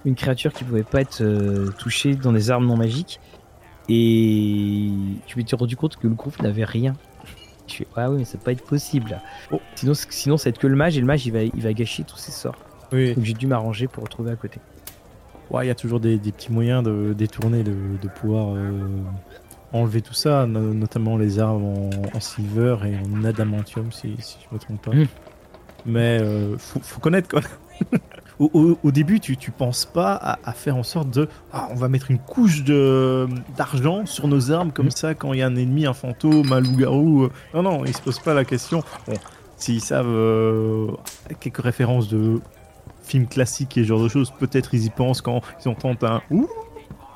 une 0.05 0.17
créature 0.17 0.53
qui 0.53 0.65
pouvait 0.65 0.83
pas 0.83 1.01
être 1.01 1.21
euh, 1.21 1.71
touchée 1.79 2.17
dans 2.17 2.33
des 2.33 2.51
armes 2.51 2.67
non 2.67 2.77
magiques. 2.77 3.21
Et 3.89 4.91
je 5.29 5.37
m'étais 5.37 5.55
rendu 5.55 5.77
compte 5.77 5.97
que 5.97 6.09
le 6.09 6.15
groupe 6.15 6.41
n'avait 6.43 6.65
rien. 6.65 6.97
Tu 7.67 7.79
fais, 7.79 7.87
ah 7.97 8.11
oui, 8.11 8.19
mais 8.19 8.25
ça 8.25 8.39
peut 8.39 8.45
pas 8.45 8.53
être 8.53 8.65
possible. 8.65 9.21
Oh. 9.51 9.61
Sinon, 9.75 9.93
sinon, 9.95 10.37
ça 10.37 10.45
va 10.45 10.51
être 10.51 10.59
que 10.59 10.67
le 10.67 10.77
mage 10.77 10.97
et 10.97 11.01
le 11.01 11.07
mage 11.07 11.27
il 11.27 11.33
va, 11.33 11.43
il 11.43 11.63
va 11.63 11.73
gâcher 11.73 12.05
tous 12.05 12.19
ses 12.19 12.33
sorts. 12.33 12.59
Oui. 12.93 13.15
Donc 13.15 13.25
j'ai 13.25 13.33
dû 13.33 13.47
m'arranger 13.47 13.89
pour 13.89 14.05
retrouver 14.05 14.33
à 14.33 14.37
côté. 14.37 14.61
Ouais, 15.51 15.65
il 15.65 15.69
y 15.69 15.71
a 15.71 15.75
toujours 15.75 16.01
des, 16.01 16.19
petits 16.19 16.53
moyens 16.53 16.83
de 16.83 17.13
détourner, 17.13 17.63
de, 17.63 18.09
pouvoir 18.09 18.55
euh, 18.55 18.71
enlever 19.73 20.01
tout 20.01 20.15
ça, 20.15 20.47
notamment 20.47 21.17
les 21.17 21.39
armes 21.39 21.91
en, 22.15 22.21
silver 22.21 22.77
et 22.87 22.97
en 22.97 23.25
adamantium, 23.25 23.93
si, 23.93 24.17
si 24.21 24.39
je 24.43 24.55
me 24.55 24.59
trompe 24.59 24.83
pas. 24.83 24.93
Hmm. 24.93 25.07
Mais 25.87 26.19
euh, 26.23 26.57
faut, 26.57 26.81
faut, 26.81 27.01
connaître 27.01 27.29
quoi. 27.29 27.43
au, 28.41 28.91
début, 28.91 29.21
tu, 29.21 29.37
tu 29.37 29.51
penses 29.51 29.85
pas 29.85 30.39
à, 30.45 30.53
faire 30.53 30.77
en 30.77 30.83
sorte 30.83 31.11
de. 31.11 31.29
Ah, 31.53 31.69
on 31.71 31.77
va 31.77 31.89
mettre 31.89 32.11
une 32.11 32.19
couche 32.19 32.65
de 32.65 33.29
d'argent 33.57 34.07
sur 34.07 34.29
nos 34.29 34.51
armes 34.51 34.73
comme 34.73 34.87
mm. 34.87 34.93
ça 34.93 35.15
quand 35.15 35.33
il 35.33 35.39
y 35.39 35.43
a 35.43 35.47
un 35.47 35.57
ennemi, 35.57 35.87
un 35.87 35.95
fantôme, 35.95 36.53
un 36.53 36.61
loup-garou. 36.61 37.25
Euh. 37.25 37.31
Non, 37.55 37.63
non, 37.63 37.85
ils 37.85 37.95
se 37.95 38.03
posent 38.03 38.19
pas 38.19 38.35
la 38.35 38.45
question. 38.45 38.83
Bon, 39.07 39.15
s'ils 39.57 39.81
savent 39.81 40.07
euh, 40.09 40.89
quelques 41.41 41.63
références 41.63 42.09
de 42.09 42.41
films 43.05 43.27
classiques 43.27 43.77
et 43.77 43.83
ce 43.83 43.89
genre 43.89 44.03
de 44.03 44.09
choses, 44.09 44.33
peut-être 44.39 44.75
ils 44.75 44.87
y 44.87 44.91
pensent 44.91 45.21
quand 45.21 45.43
ils 45.65 45.69
entendent 45.69 46.03
un 46.03 46.23
ouh 46.31 46.49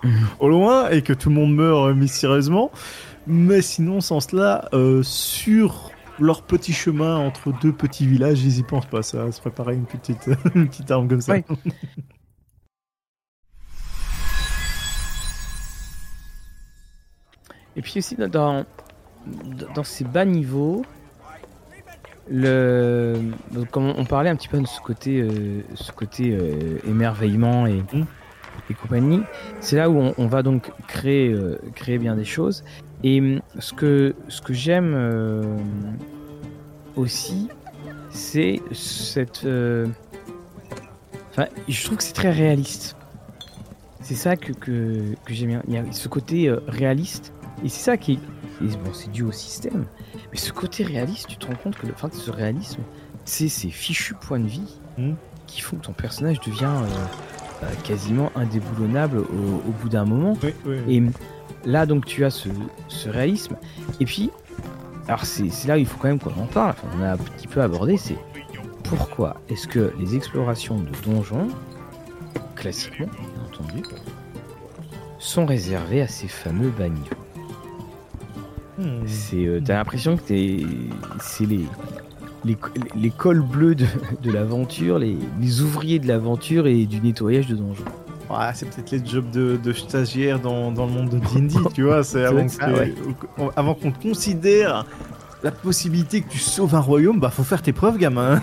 mm. 0.05 0.11
au 0.39 0.49
loin 0.49 0.89
et 0.91 1.03
que 1.03 1.13
tout 1.13 1.31
le 1.31 1.35
monde 1.35 1.55
meurt 1.55 1.95
mystérieusement. 1.95 2.71
Mais 3.27 3.61
sinon, 3.61 4.01
sans 4.01 4.21
cela, 4.21 4.69
euh, 4.73 5.03
sur 5.03 5.91
leur 6.21 6.43
petit 6.43 6.73
chemin 6.73 7.17
entre 7.17 7.53
deux 7.61 7.73
petits 7.73 8.07
villages, 8.07 8.43
ils 8.43 8.59
y 8.59 8.63
pensent 8.63 8.87
pas. 8.87 9.03
Ça 9.03 9.31
se 9.33 9.41
préparer 9.41 9.75
une 9.75 9.87
petite, 9.87 10.29
une 10.55 10.69
petite 10.69 10.91
arme 10.91 11.09
comme 11.09 11.21
ça. 11.21 11.37
Et 17.77 17.83
puis 17.83 17.99
aussi 17.99 18.17
dans, 18.17 18.65
dans 19.75 19.85
ces 19.85 20.05
bas 20.05 20.25
niveaux, 20.25 20.85
le, 22.31 23.21
comme 23.71 23.95
on 23.97 24.05
parlait 24.05 24.31
un 24.31 24.37
petit 24.37 24.49
peu 24.49 24.61
de 24.61 24.67
ce 24.67 24.81
côté, 24.81 25.21
euh, 25.21 25.63
ce 25.75 25.93
côté 25.93 26.33
euh, 26.33 26.79
émerveillement 26.87 27.67
et, 27.67 27.83
mmh. 27.93 28.07
et 28.71 28.75
compagnie, 28.75 29.23
c'est 29.61 29.77
là 29.77 29.89
où 29.89 30.13
on, 30.17 30.27
va 30.27 30.43
donc 30.43 30.73
créer, 30.87 31.33
euh, 31.33 31.61
créer 31.75 31.99
bien 31.99 32.17
des 32.17 32.25
choses. 32.25 32.65
Et 33.05 33.21
mmh, 33.21 33.41
ce 33.59 33.73
que, 33.73 34.15
ce 34.29 34.41
que 34.41 34.53
j'aime 34.53 35.59
aussi, 36.97 37.49
c'est 38.11 38.61
cette. 38.73 39.47
Enfin, 41.31 41.47
je 41.69 41.85
trouve 41.85 41.99
que 41.99 42.05
c'est 42.05 42.13
très 42.13 42.33
réaliste. 42.33 42.97
C'est 44.01 44.15
ça 44.15 44.37
que, 44.37 44.53
que, 44.53 45.15
que 45.25 45.35
j'aime 45.35 45.49
bien. 45.49 45.63
Il 45.69 45.75
y 45.75 45.77
a 45.77 45.85
ce 45.93 46.09
côté 46.09 46.51
réaliste. 46.67 47.33
Et 47.65 47.69
c'est 47.69 47.85
ça 47.85 47.97
qui 47.97 48.13
est. 48.13 48.19
Bon, 48.61 48.93
c'est 48.93 49.11
dû 49.11 49.23
au 49.23 49.33
système. 49.33 49.85
Mais 50.33 50.39
ce 50.39 50.53
côté 50.53 50.83
réaliste, 50.83 51.29
tu 51.29 51.37
te 51.37 51.47
rends 51.47 51.55
compte 51.55 51.77
que 51.77 51.87
le, 51.87 51.93
fin, 51.93 52.09
ce 52.13 52.31
réalisme, 52.31 52.81
c'est 53.25 53.49
ces 53.49 53.71
fichus 53.71 54.15
points 54.15 54.41
de 54.41 54.47
vie 54.47 54.79
hmm. 54.97 55.13
qui 55.47 55.61
font 55.61 55.77
que 55.77 55.85
ton 55.85 55.93
personnage 55.93 56.41
devient 56.41 56.65
euh, 56.65 57.65
euh, 57.65 57.67
quasiment 57.85 58.33
indéboulonnable 58.35 59.19
au, 59.19 59.73
bout 59.81 59.89
d'un 59.89 60.05
moment. 60.05 60.37
Et 60.89 61.03
là, 61.69 61.87
donc, 61.87 62.07
tu 62.07 62.25
as 62.25 62.31
ce, 62.31 62.49
réalisme. 63.09 63.57
Et 64.01 64.05
puis, 64.05 64.31
alors 65.07 65.25
c'est 65.25 65.67
là 65.67 65.77
où 65.77 65.79
il 65.79 65.87
faut 65.87 65.99
quand 65.99 66.09
même 66.09 66.19
qu'on 66.19 66.31
en 66.31 66.47
parle. 66.47 66.75
on 66.99 67.03
a 67.03 67.13
un 67.13 67.17
petit 67.17 67.47
peu 67.47 67.63
abordé, 67.63 67.97
c'est 67.97 68.19
pourquoi 68.85 69.41
est-ce 69.49 69.69
que 69.69 69.93
les 69.99 70.17
explorations 70.17 70.79
de 70.79 70.91
donjons, 71.05 71.49
classiquement, 72.57 73.07
bien 73.07 73.45
entendu, 73.47 73.83
sont 75.19 75.47
réservées 75.47 76.01
à 76.01 76.09
ces 76.09 76.29
fameux 76.29 76.71
bas 76.71 76.89
Hmm. 78.79 79.07
C'est, 79.07 79.45
euh, 79.45 79.61
t'as 79.63 79.75
l'impression 79.75 80.17
que 80.17 80.23
t'es, 80.23 80.61
c'est 81.21 81.47
les, 81.47 81.65
les, 82.45 82.57
les, 82.95 83.11
cols 83.11 83.43
bleus 83.43 83.75
de, 83.75 83.87
de 84.23 84.31
l'aventure, 84.31 85.01
les, 85.01 85.17
les, 85.41 85.63
ouvriers 85.63 85.99
de 85.99 86.07
l'aventure 86.07 86.69
et 86.69 86.87
du 86.87 87.01
nettoyage 87.01 87.49
de 87.49 87.57
donjons. 87.57 87.83
Ouais, 88.31 88.51
c'est 88.55 88.67
peut-être 88.69 88.91
les 88.91 89.05
jobs 89.05 89.31
de, 89.31 89.57
de 89.57 89.73
stagiaire 89.73 90.39
dans, 90.39 90.71
dans, 90.71 90.87
le 90.87 90.93
monde 90.93 91.09
de 91.09 91.19
D&D, 91.19 91.55
tu 91.75 91.83
vois. 91.83 92.05
C'est 92.05 92.25
avant, 92.25 92.47
avant 93.57 93.75
qu'on 93.75 93.91
te 93.91 94.03
considère 94.03 94.85
la 95.43 95.51
possibilité 95.51 96.21
que 96.21 96.29
tu 96.29 96.39
sauves 96.39 96.75
un 96.75 96.81
royaume, 96.81 97.21
bah 97.21 97.31
faut 97.31 97.45
faire 97.45 97.63
tes 97.63 97.73
preuves, 97.73 97.99
gamin. 97.99 98.43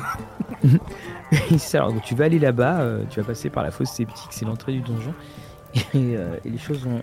alors, 1.73 1.93
tu 2.03 2.15
vas 2.15 2.25
aller 2.25 2.39
là-bas, 2.39 2.81
euh, 2.81 3.03
tu 3.09 3.19
vas 3.19 3.25
passer 3.25 3.49
par 3.49 3.63
la 3.63 3.71
fosse 3.71 3.91
sceptique, 3.91 4.29
c'est 4.31 4.45
l'entrée 4.45 4.73
du 4.73 4.81
donjon, 4.81 5.13
et, 5.75 5.81
euh, 5.95 6.37
et 6.45 6.49
les 6.49 6.57
choses 6.57 6.79
vont, 6.83 7.01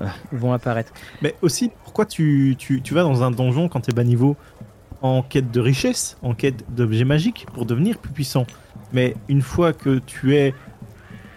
euh, 0.00 0.06
vont 0.32 0.52
apparaître. 0.52 0.92
Mais 1.22 1.34
aussi, 1.42 1.70
pourquoi 1.84 2.06
tu, 2.06 2.54
tu, 2.58 2.82
tu 2.82 2.94
vas 2.94 3.02
dans 3.02 3.22
un 3.22 3.30
donjon 3.30 3.68
quand 3.68 3.80
tu 3.80 3.90
es 3.90 3.94
bas 3.94 4.04
niveau? 4.04 4.36
En 5.02 5.22
quête 5.22 5.50
de 5.50 5.60
richesse, 5.60 6.18
en 6.22 6.34
quête 6.34 6.62
d'objets 6.74 7.06
magiques 7.06 7.46
pour 7.54 7.64
devenir 7.64 7.96
plus 7.96 8.12
puissant 8.12 8.44
Mais 8.92 9.14
une 9.30 9.40
fois 9.40 9.72
que 9.72 9.98
tu 9.98 10.36
es 10.36 10.54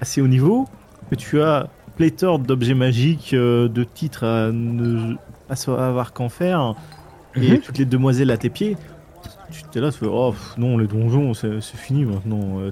assez 0.04 0.22
haut 0.22 0.28
niveau, 0.28 0.68
que 1.10 1.16
tu 1.16 1.42
as 1.42 1.70
pléthore 1.96 2.40
d'objets 2.40 2.74
magiques, 2.74 3.34
euh, 3.34 3.70
de 3.70 3.84
titres 3.84 4.26
à 4.26 4.52
ne 4.52 5.16
pas 5.48 5.56
savoir 5.56 6.12
qu'en 6.12 6.30
faire, 6.30 6.76
et 7.36 7.52
mhm. 7.52 7.60
toutes 7.62 7.78
les 7.78 7.86
demoiselles 7.86 8.30
à 8.30 8.38
tes 8.38 8.50
pieds, 8.50 8.76
tu 9.52 9.64
t'es 9.64 9.80
là, 9.80 9.92
tu 9.92 10.00
fais 10.00 10.06
oh 10.10 10.36
non, 10.58 10.78
les 10.78 10.88
donjons, 10.88 11.34
c'est 11.34 11.62
fini 11.62 12.06
maintenant. 12.06 12.60
Euh, 12.60 12.72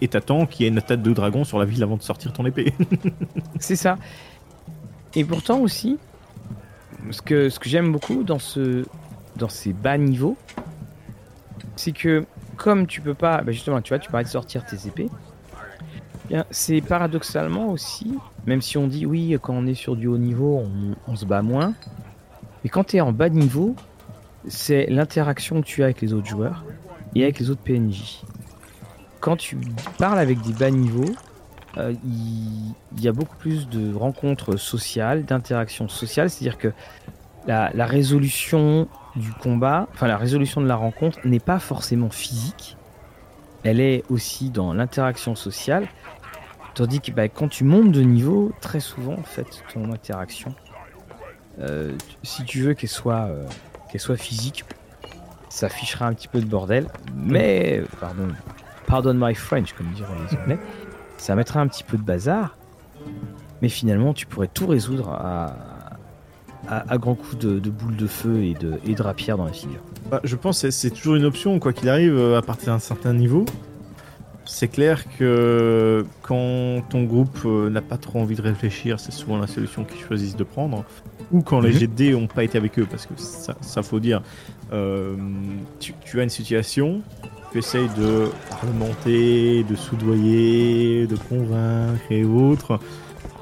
et 0.00 0.08
t'attends 0.08 0.46
qu'il 0.46 0.64
y 0.64 0.68
ait 0.68 0.70
une 0.70 0.78
attaque 0.78 1.02
de 1.02 1.12
dragon 1.12 1.44
sur 1.44 1.58
la 1.58 1.64
ville 1.64 1.82
avant 1.82 1.96
de 1.96 2.02
sortir 2.02 2.32
ton 2.32 2.46
épée. 2.46 2.72
c'est 3.58 3.76
ça. 3.76 3.98
Et 5.14 5.24
pourtant 5.24 5.58
aussi, 5.58 5.98
ce 7.10 7.20
que, 7.20 7.50
ce 7.50 7.58
que 7.58 7.68
j'aime 7.68 7.92
beaucoup 7.92 8.22
dans, 8.22 8.38
ce, 8.38 8.86
dans 9.36 9.48
ces 9.48 9.72
bas 9.72 9.98
niveaux, 9.98 10.36
c'est 11.76 11.92
que 11.92 12.24
comme 12.56 12.86
tu 12.86 13.00
peux 13.00 13.14
pas, 13.14 13.42
bah 13.42 13.52
justement, 13.52 13.80
tu 13.80 13.90
vois, 13.90 13.98
tu 13.98 14.10
parlais 14.10 14.24
de 14.24 14.30
sortir 14.30 14.64
tes 14.64 14.86
épées, 14.86 15.08
c'est 16.50 16.80
paradoxalement 16.80 17.70
aussi, 17.70 18.16
même 18.46 18.62
si 18.62 18.78
on 18.78 18.86
dit 18.86 19.06
oui, 19.06 19.36
quand 19.40 19.54
on 19.54 19.66
est 19.66 19.74
sur 19.74 19.96
du 19.96 20.06
haut 20.06 20.18
niveau, 20.18 20.62
on, 21.06 21.16
se 21.16 21.24
bat 21.24 21.42
moins, 21.42 21.74
mais 22.62 22.70
quand 22.70 22.84
tu 22.84 22.96
es 22.96 23.00
en 23.00 23.12
bas 23.12 23.28
niveau, 23.28 23.74
c'est 24.46 24.86
l'interaction 24.86 25.60
que 25.60 25.66
tu 25.66 25.82
as 25.82 25.86
avec 25.86 26.00
les 26.00 26.12
autres 26.12 26.28
joueurs 26.28 26.64
et 27.14 27.24
avec 27.24 27.38
les 27.40 27.50
autres 27.50 27.62
PNJ. 27.62 28.22
Quand 29.20 29.36
tu 29.36 29.58
parles 29.98 30.18
avec 30.18 30.40
des 30.40 30.52
bas 30.52 30.70
niveaux, 30.70 31.12
euh, 31.76 31.94
il, 32.04 33.02
y 33.02 33.08
a 33.08 33.12
beaucoup 33.12 33.36
plus 33.36 33.68
de 33.68 33.94
rencontres 33.94 34.56
sociales, 34.56 35.24
d'interactions 35.24 35.88
sociales, 35.88 36.30
c'est-à-dire 36.30 36.58
que 36.58 36.72
la, 37.46 37.86
résolution 37.86 38.88
du 39.16 39.32
combat, 39.32 39.88
enfin 39.92 40.06
la 40.06 40.16
résolution 40.16 40.60
de 40.60 40.66
la 40.66 40.76
rencontre 40.76 41.18
n'est 41.24 41.40
pas 41.40 41.58
forcément 41.58 42.10
physique, 42.10 42.76
elle 43.62 43.80
est 43.80 44.04
aussi 44.08 44.50
dans 44.50 44.72
l'interaction 44.72 45.34
sociale, 45.34 45.86
tandis 46.80 47.02
que 47.02 47.12
bah, 47.12 47.28
quand 47.28 47.48
tu 47.48 47.64
montes 47.64 47.92
de 47.92 48.00
niveau, 48.00 48.52
très 48.62 48.80
souvent 48.80 49.12
en 49.12 49.22
fait 49.22 49.62
ton 49.74 49.92
interaction, 49.92 50.54
euh, 51.58 51.92
si 52.22 52.42
tu 52.44 52.62
veux 52.62 52.72
qu'elle 52.72 52.88
soit, 52.88 53.26
euh, 53.28 53.44
qu'elle 53.92 54.00
soit 54.00 54.16
physique, 54.16 54.64
ça 55.50 55.66
affichera 55.66 56.06
un 56.06 56.14
petit 56.14 56.26
peu 56.26 56.40
de 56.40 56.46
bordel, 56.46 56.86
mais 57.14 57.82
pardon, 58.00 58.28
pardon 58.86 59.12
my 59.12 59.34
French 59.34 59.74
comme 59.74 59.88
diraient 59.88 60.08
les 60.30 60.38
Anglais 60.38 60.58
ça 61.18 61.34
mettrait 61.34 61.58
un 61.58 61.66
petit 61.66 61.84
peu 61.84 61.98
de 61.98 62.02
bazar, 62.02 62.56
mais 63.60 63.68
finalement 63.68 64.14
tu 64.14 64.24
pourrais 64.24 64.48
tout 64.48 64.66
résoudre 64.66 65.10
à, 65.10 65.54
à, 66.66 66.96
grands 66.96 67.14
coups 67.14 67.36
de, 67.36 67.58
boules 67.68 67.96
de 67.96 68.06
feu 68.06 68.42
et 68.42 68.54
de, 68.54 68.80
et 68.86 68.94
de 68.94 69.02
rapière 69.02 69.36
dans 69.36 69.44
la 69.44 69.52
figure. 69.52 69.80
Bah, 70.10 70.20
je 70.24 70.34
pense 70.34 70.62
que 70.62 70.70
c'est 70.70 70.90
toujours 70.90 71.16
une 71.16 71.26
option, 71.26 71.58
quoi 71.58 71.74
qu'il 71.74 71.90
arrive, 71.90 72.16
euh, 72.16 72.38
à 72.38 72.42
partir 72.42 72.72
d'un 72.72 72.78
certain 72.78 73.12
niveau. 73.12 73.44
C'est 74.44 74.68
clair 74.68 75.04
que 75.18 76.04
quand 76.22 76.82
ton 76.88 77.04
groupe 77.04 77.38
euh, 77.44 77.70
n'a 77.70 77.82
pas 77.82 77.98
trop 77.98 78.20
envie 78.20 78.34
de 78.34 78.42
réfléchir, 78.42 78.98
c'est 78.98 79.12
souvent 79.12 79.38
la 79.38 79.46
solution 79.46 79.84
qu'ils 79.84 80.00
choisissent 80.00 80.36
de 80.36 80.44
prendre. 80.44 80.84
Ou 81.32 81.42
quand 81.42 81.60
les 81.60 81.72
GD 81.72 82.12
mhm. 82.12 82.20
n'ont 82.20 82.26
pas 82.26 82.44
été 82.44 82.58
avec 82.58 82.78
eux, 82.78 82.86
parce 82.90 83.06
que 83.06 83.14
ça, 83.16 83.56
ça 83.60 83.82
faut 83.82 84.00
dire, 84.00 84.22
euh, 84.72 85.14
tu, 85.78 85.94
tu, 86.04 86.20
as 86.20 86.24
une 86.24 86.30
situation, 86.30 87.02
tu 87.52 87.58
essayes 87.58 87.88
de 87.96 88.28
remonter, 88.62 89.64
de 89.64 89.76
soudoyer, 89.76 91.06
de 91.06 91.16
convaincre 91.16 92.00
et 92.10 92.24
autres. 92.24 92.80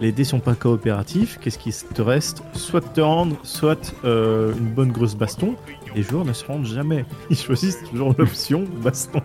Les 0.00 0.12
dés 0.12 0.24
sont 0.24 0.38
pas 0.38 0.54
coopératifs. 0.54 1.38
Qu'est-ce 1.40 1.58
qui 1.58 1.72
te 1.72 2.02
reste? 2.02 2.42
Soit 2.52 2.80
te 2.80 3.00
rendre, 3.00 3.36
soit 3.42 3.94
euh, 4.04 4.52
une 4.56 4.68
bonne 4.68 4.92
grosse 4.92 5.16
baston. 5.16 5.56
Les 5.96 6.02
joueurs 6.02 6.24
ne 6.24 6.32
se 6.32 6.44
rendent 6.44 6.66
jamais. 6.66 7.04
Ils 7.30 7.36
choisissent 7.36 7.82
toujours 7.90 8.14
l'option 8.16 8.64
baston. 8.82 9.22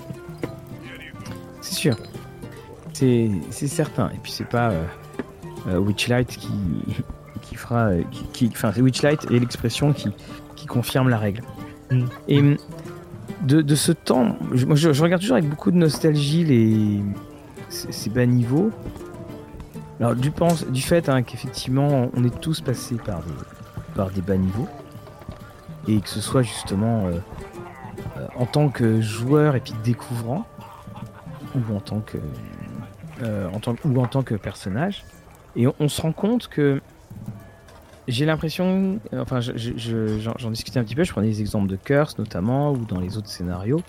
C'est 1.73 1.79
sûr. 1.79 1.97
C'est, 2.93 3.67
certain. 3.67 4.09
Et 4.09 4.19
puis 4.21 4.31
c'est 4.31 4.47
pas 4.47 4.69
euh, 4.69 4.83
euh, 5.67 5.79
Witchlight 5.79 6.27
qui, 6.27 6.51
qui 7.41 7.55
fera. 7.55 7.89
Qui, 8.31 8.49
enfin, 8.53 8.71
c'est 8.73 8.81
Witchlight 8.81 9.31
et 9.31 9.39
l'expression 9.39 9.91
qui, 9.91 10.09
qui 10.55 10.67
confirme 10.67 11.09
la 11.09 11.17
règle. 11.17 11.41
Mm. 11.89 12.05
Et 12.27 12.43
de, 13.41 13.75
ce 13.75 13.91
temps, 13.91 14.37
je, 14.53 15.01
regarde 15.01 15.21
toujours 15.21 15.37
avec 15.37 15.49
beaucoup 15.49 15.71
de 15.71 15.77
nostalgie 15.77 16.43
les, 16.43 17.01
ces, 17.69 18.09
bas 18.11 18.27
niveaux. 18.27 18.69
Alors 19.99 20.15
du, 20.15 20.29
pense, 20.29 20.67
du 20.67 20.81
fait 20.81 21.09
hein, 21.09 21.23
qu'effectivement 21.23 22.09
on 22.15 22.23
est 22.23 22.39
tous 22.39 22.61
passés 22.61 22.97
par 23.03 23.19
des, 23.19 23.33
par 23.95 24.11
des 24.11 24.21
bas 24.21 24.37
niveaux 24.37 24.67
et 25.87 25.99
que 25.99 26.09
ce 26.09 26.19
soit 26.19 26.41
justement 26.41 27.07
euh, 27.07 28.27
en 28.35 28.45
tant 28.45 28.69
que 28.69 29.01
joueur 29.01 29.55
et 29.55 29.59
puis 29.59 29.73
découvrant 29.83 30.45
ou 31.55 31.75
en 31.75 31.79
tant 31.79 31.99
que 31.99 32.17
euh, 33.21 33.47
en 33.53 33.59
tant, 33.59 33.75
ou 33.85 34.01
en 34.01 34.07
tant 34.07 34.23
que 34.23 34.35
personnage 34.35 35.03
et 35.55 35.67
on 35.79 35.87
se 35.87 36.01
rend 36.01 36.13
compte 36.13 36.47
que 36.47 36.81
j'ai 38.07 38.25
l'impression, 38.25 38.99
enfin, 39.13 39.39
j'en 39.39 40.51
discutais 40.51 40.79
un 40.79 40.83
petit 40.83 40.95
peu, 40.95 41.03
je 41.03 41.11
prenais 41.11 41.27
des 41.27 41.41
exemples 41.41 41.67
de 41.67 41.75
Curse 41.75 42.17
notamment, 42.17 42.71
ou 42.71 42.85
dans 42.85 42.99
les 42.99 43.17
autres 43.17 43.29
scénarios. 43.29 43.81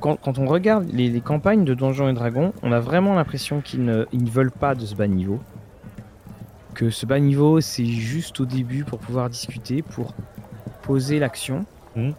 quand, 0.00 0.38
on 0.38 0.46
regarde 0.46 0.88
les, 0.92 1.20
campagnes 1.20 1.64
de 1.64 1.74
Donjons 1.74 2.08
et 2.08 2.14
Dragons, 2.14 2.52
on 2.62 2.72
a 2.72 2.80
vraiment 2.80 3.14
l'impression 3.14 3.60
qu'ils 3.60 3.84
ne, 3.84 4.06
veulent 4.12 4.52
pas 4.52 4.74
de 4.74 4.86
ce 4.86 4.94
bas 4.94 5.06
niveau. 5.06 5.40
Que 6.74 6.90
ce 6.90 7.06
bas 7.06 7.18
niveau, 7.18 7.60
c'est 7.60 7.84
juste 7.84 8.40
au 8.40 8.46
début 8.46 8.84
pour 8.84 8.98
pouvoir 8.98 9.28
discuter, 9.28 9.82
pour 9.82 10.14
poser 10.82 11.18
l'action. 11.18 11.66
Mmh. 11.96 12.10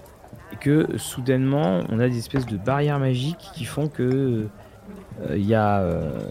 Et 0.51 0.55
que 0.55 0.97
soudainement, 0.97 1.81
on 1.89 1.99
a 1.99 2.07
des 2.07 2.17
espèces 2.17 2.45
de 2.45 2.57
barrières 2.57 2.99
magiques 2.99 3.49
qui 3.53 3.65
font 3.65 3.87
que 3.87 4.47
il 5.25 5.31
euh, 5.31 5.37
y 5.37 5.53
a 5.53 5.79
euh, 5.79 6.21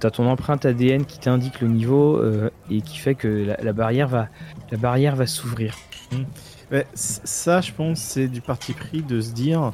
t'as 0.00 0.10
ton 0.10 0.28
empreinte 0.28 0.64
ADN 0.64 1.04
qui 1.04 1.18
t'indique 1.18 1.60
le 1.60 1.68
niveau 1.68 2.16
euh, 2.16 2.50
et 2.70 2.80
qui 2.80 2.98
fait 2.98 3.14
que 3.14 3.54
la, 3.60 3.72
barrière 3.72 4.08
va, 4.08 4.28
la 4.70 4.78
barrière 4.78 5.16
va 5.16 5.26
s'ouvrir. 5.26 5.76
Hmm. 6.12 6.78
ça, 6.94 7.60
je 7.60 7.72
pense, 7.72 7.98
c'est 7.98 8.28
du 8.28 8.40
parti 8.40 8.72
pris 8.72 9.02
de 9.02 9.20
se 9.20 9.32
dire, 9.32 9.72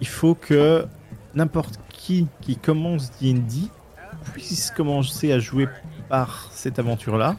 il 0.00 0.06
faut 0.06 0.34
que 0.34 0.86
n'importe 1.34 1.78
qui 1.90 2.26
qui 2.40 2.56
commence 2.56 3.10
D&D 3.20 3.68
puisse 4.32 4.70
commencer 4.70 5.32
à 5.32 5.38
jouer 5.38 5.68
par 6.08 6.48
cette 6.52 6.78
aventure-là. 6.78 7.36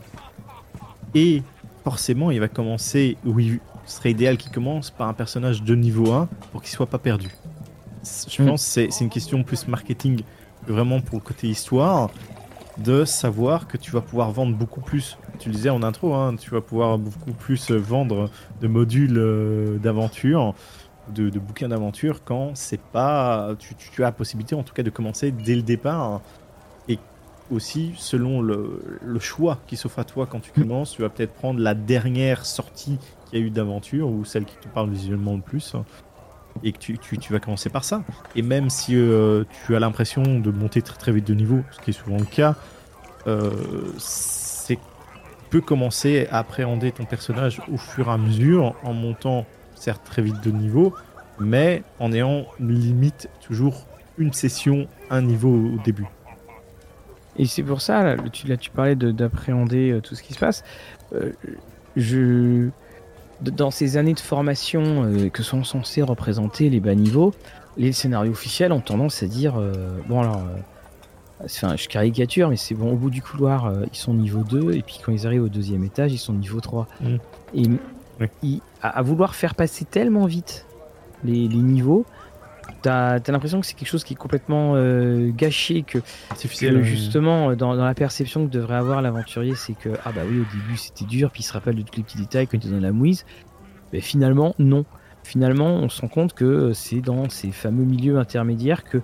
Et 1.16 1.44
forcément, 1.84 2.32
il 2.32 2.40
va 2.40 2.48
commencer 2.48 3.18
où 3.26 3.40
il, 3.40 3.60
ce 3.86 3.98
serait 3.98 4.12
idéal 4.12 4.38
qu'il 4.38 4.52
commence 4.52 4.92
par 4.92 5.08
un 5.08 5.14
personnage 5.14 5.64
de 5.64 5.76
niveau 5.76 6.12
1 6.12 6.28
pour 6.52 6.62
qu'il 6.62 6.72
soit 6.72 6.88
pas 6.88 7.00
perdu. 7.00 7.30
Je 8.28 8.42
Mm. 8.42 8.48
pense 8.48 8.64
que 8.76 8.92
c'est 8.92 9.02
une 9.02 9.10
question 9.10 9.44
plus 9.44 9.68
marketing 9.68 10.22
que 10.66 10.72
vraiment 10.72 11.00
pour 11.02 11.16
le 11.20 11.24
côté 11.24 11.48
histoire 11.48 12.10
de 12.78 13.06
savoir 13.06 13.68
que 13.68 13.78
tu 13.78 13.92
vas 13.92 14.02
pouvoir 14.02 14.32
vendre 14.32 14.56
beaucoup 14.56 14.82
plus. 14.82 15.18
Tu 15.40 15.50
le 15.50 15.56
disais 15.56 15.70
en 15.70 15.84
intro, 15.84 16.14
hein, 16.16 16.36
tu 16.36 16.50
vas 16.50 16.62
pouvoir 16.62 16.98
beaucoup 16.98 17.32
plus 17.34 17.70
vendre 17.72 18.30
de 18.62 18.68
modules 18.68 19.18
euh, 19.18 19.78
d'aventure, 19.78 20.56
de, 21.14 21.30
de 21.30 21.40
bouquins 21.40 21.68
d'aventure 21.70 22.22
quand 22.24 22.52
c'est 22.56 22.80
pas. 22.82 23.50
Tu, 23.60 23.76
tu- 23.76 23.90
tu 23.92 24.02
as 24.04 24.08
la 24.08 24.12
possibilité 24.12 24.56
en 24.56 24.64
tout 24.64 24.74
cas 24.74 24.84
de 24.84 24.90
commencer 24.90 25.32
dès 25.32 25.56
le 25.56 25.62
départ. 25.62 26.22
Et 26.88 26.98
aussi, 27.52 27.94
selon 27.96 28.42
le, 28.42 29.00
le 29.04 29.20
choix 29.20 29.60
qui 29.68 29.78
s'offre 29.78 30.00
à 30.00 30.04
toi 30.04 30.26
quand 30.26 30.40
tu 30.40 30.52
commences, 30.52 30.92
tu 30.94 31.02
vas 31.04 31.10
peut-être 31.10 31.34
prendre 31.34 31.60
la 31.60 31.76
dernière 31.76 32.46
sortie 32.46 32.98
y 33.40 33.42
a 33.44 33.46
eu 33.46 33.50
d'aventure 33.50 34.10
ou 34.10 34.26
celle 34.26 34.46
qui 34.46 34.56
te 34.58 34.68
parle 34.68 34.90
visuellement 34.90 35.36
le 35.36 35.42
plus. 35.42 35.76
Et 36.64 36.72
que 36.72 36.78
tu, 36.78 36.98
tu- 37.00 37.18
tu 37.18 37.34
vas 37.34 37.40
commencer 37.40 37.70
par 37.70 37.84
ça. 37.84 38.04
Et 38.36 38.42
même 38.44 38.70
si 38.70 38.96
euh, 38.96 39.44
tu 39.66 39.76
as 39.76 39.80
l'impression 39.80 40.22
de 40.22 40.52
monter 40.52 40.82
très 40.84 40.98
très 40.98 41.12
vite 41.12 41.26
de 41.26 41.34
niveau, 41.34 41.64
ce 41.72 41.80
qui 41.80 41.90
est 41.90 41.94
souvent 41.94 42.18
le 42.18 42.26
cas, 42.26 42.56
euh, 43.28 43.52
c'est 43.98 44.76
tu 44.76 45.60
peux 45.60 45.62
commencer 45.62 46.28
à 46.32 46.40
appréhender 46.40 46.92
ton 46.92 47.06
personnage 47.06 47.62
au 47.72 47.78
fur 47.78 48.08
et 48.08 48.12
à 48.12 48.18
mesure 48.18 48.76
en 48.84 48.94
montant 48.94 49.46
certes 49.76 50.02
très 50.04 50.22
vite 50.22 50.42
de 50.44 50.50
niveau, 50.52 50.94
mais 51.40 51.84
en 52.00 52.12
ayant 52.12 52.46
une 52.60 52.74
limite 52.74 53.30
toujours 53.42 53.86
une 54.18 54.34
session, 54.34 54.88
un 55.10 55.22
niveau 55.22 55.50
au 55.76 55.80
début. 55.84 56.08
Et 57.36 57.46
c'est 57.46 57.64
pour 57.64 57.82
ça, 57.82 58.04
là, 58.04 58.16
tu, 58.32 58.48
là, 58.48 58.58
tu 58.58 58.70
parlais 58.70 58.96
de- 58.96 59.12
d'appréhender 59.12 59.92
euh, 59.92 60.02
tout 60.02 60.14
ce 60.16 60.22
qui 60.24 60.34
se 60.34 60.40
passe. 60.40 60.64
Je, 61.96 62.70
dans 63.52 63.72
ces 63.72 63.98
années 63.98 64.14
de 64.14 64.20
formation 64.20 65.04
euh, 65.06 65.30
que 65.30 65.44
sont 65.44 65.64
censés 65.64 66.02
représenter 66.02 66.70
les 66.70 66.80
bas 66.80 66.96
niveaux, 66.96 67.34
les 67.78 67.92
scénarios 67.92 68.32
officiels 68.32 68.72
ont 68.72 68.80
tendance 68.82 69.22
à 69.24 69.28
dire 69.28 69.56
euh, 69.58 69.74
bon 70.08 70.22
alors, 70.22 70.38
euh, 70.38 71.44
enfin, 71.46 71.76
je 71.76 71.88
caricature, 71.88 72.50
mais 72.50 72.56
c'est 72.58 72.76
bon, 72.76 72.92
au 72.94 72.96
bout 72.96 73.10
du 73.10 73.22
couloir, 73.22 73.72
ils 73.92 73.98
sont 73.98 74.14
niveau 74.14 74.44
2, 74.44 74.74
et 74.74 74.82
puis 74.82 75.00
quand 75.04 75.12
ils 75.12 75.26
arrivent 75.28 75.44
au 75.44 75.50
deuxième 75.50 75.84
étage, 75.84 76.14
ils 76.14 76.18
sont 76.20 76.34
niveau 76.34 76.62
3. 76.62 76.88
Mm. 77.02 77.16
Et 77.56 77.64
Oui. 78.22 78.28
ils- 78.44 78.62
à, 78.82 78.90
à 79.00 79.02
vouloir 79.02 79.34
faire 79.36 79.56
passer 79.56 79.86
tellement 79.86 80.26
vite 80.26 80.66
les, 81.24 81.48
les 81.48 81.58
niveaux, 81.58 82.06
t'as 82.84 83.16
as, 83.16 83.32
l'impression 83.32 83.60
que 83.60 83.66
c'est 83.66 83.74
quelque 83.74 83.88
chose 83.88 84.04
qui 84.04 84.14
est 84.14 84.18
complètement 84.18 84.74
euh, 84.76 85.32
gâché, 85.32 85.84
que 85.84 86.00
justement, 86.84 87.50
euh, 87.50 87.56
dans, 87.56 87.76
dans 87.76 87.86
la 87.86 87.96
perception 87.96 88.46
que 88.46 88.52
devrait 88.52 88.76
avoir 88.76 89.02
l'aventurier, 89.02 89.56
c'est 89.56 89.74
que, 89.74 89.90
ah 90.06 90.12
bah 90.12 90.22
oui, 90.30 90.40
au 90.40 90.56
début 90.56 90.78
c'était 90.78 91.06
dur, 91.06 91.32
puis 91.32 91.42
il 91.42 91.46
se 91.46 91.54
rappelle 91.54 91.76
de 91.76 91.82
tous 91.82 91.98
les 91.98 92.04
petits 92.04 92.18
détails 92.18 92.48
quand 92.48 92.58
il 92.64 92.68
est 92.68 92.76
dans 92.76 92.82
la 92.82 92.92
mouise. 92.92 93.26
Mais 93.92 94.02
finalement, 94.02 94.54
non. 94.60 94.86
Finalement, 95.24 95.68
on 95.68 95.88
se 95.88 96.02
rend 96.02 96.10
compte 96.10 96.34
que 96.34 96.46
euh, 96.46 96.74
c'est 96.74 97.00
dans 97.00 97.30
ces 97.30 97.52
fameux 97.52 97.86
milieux 97.86 98.18
intermédiaires 98.18 98.84
que 98.84 98.98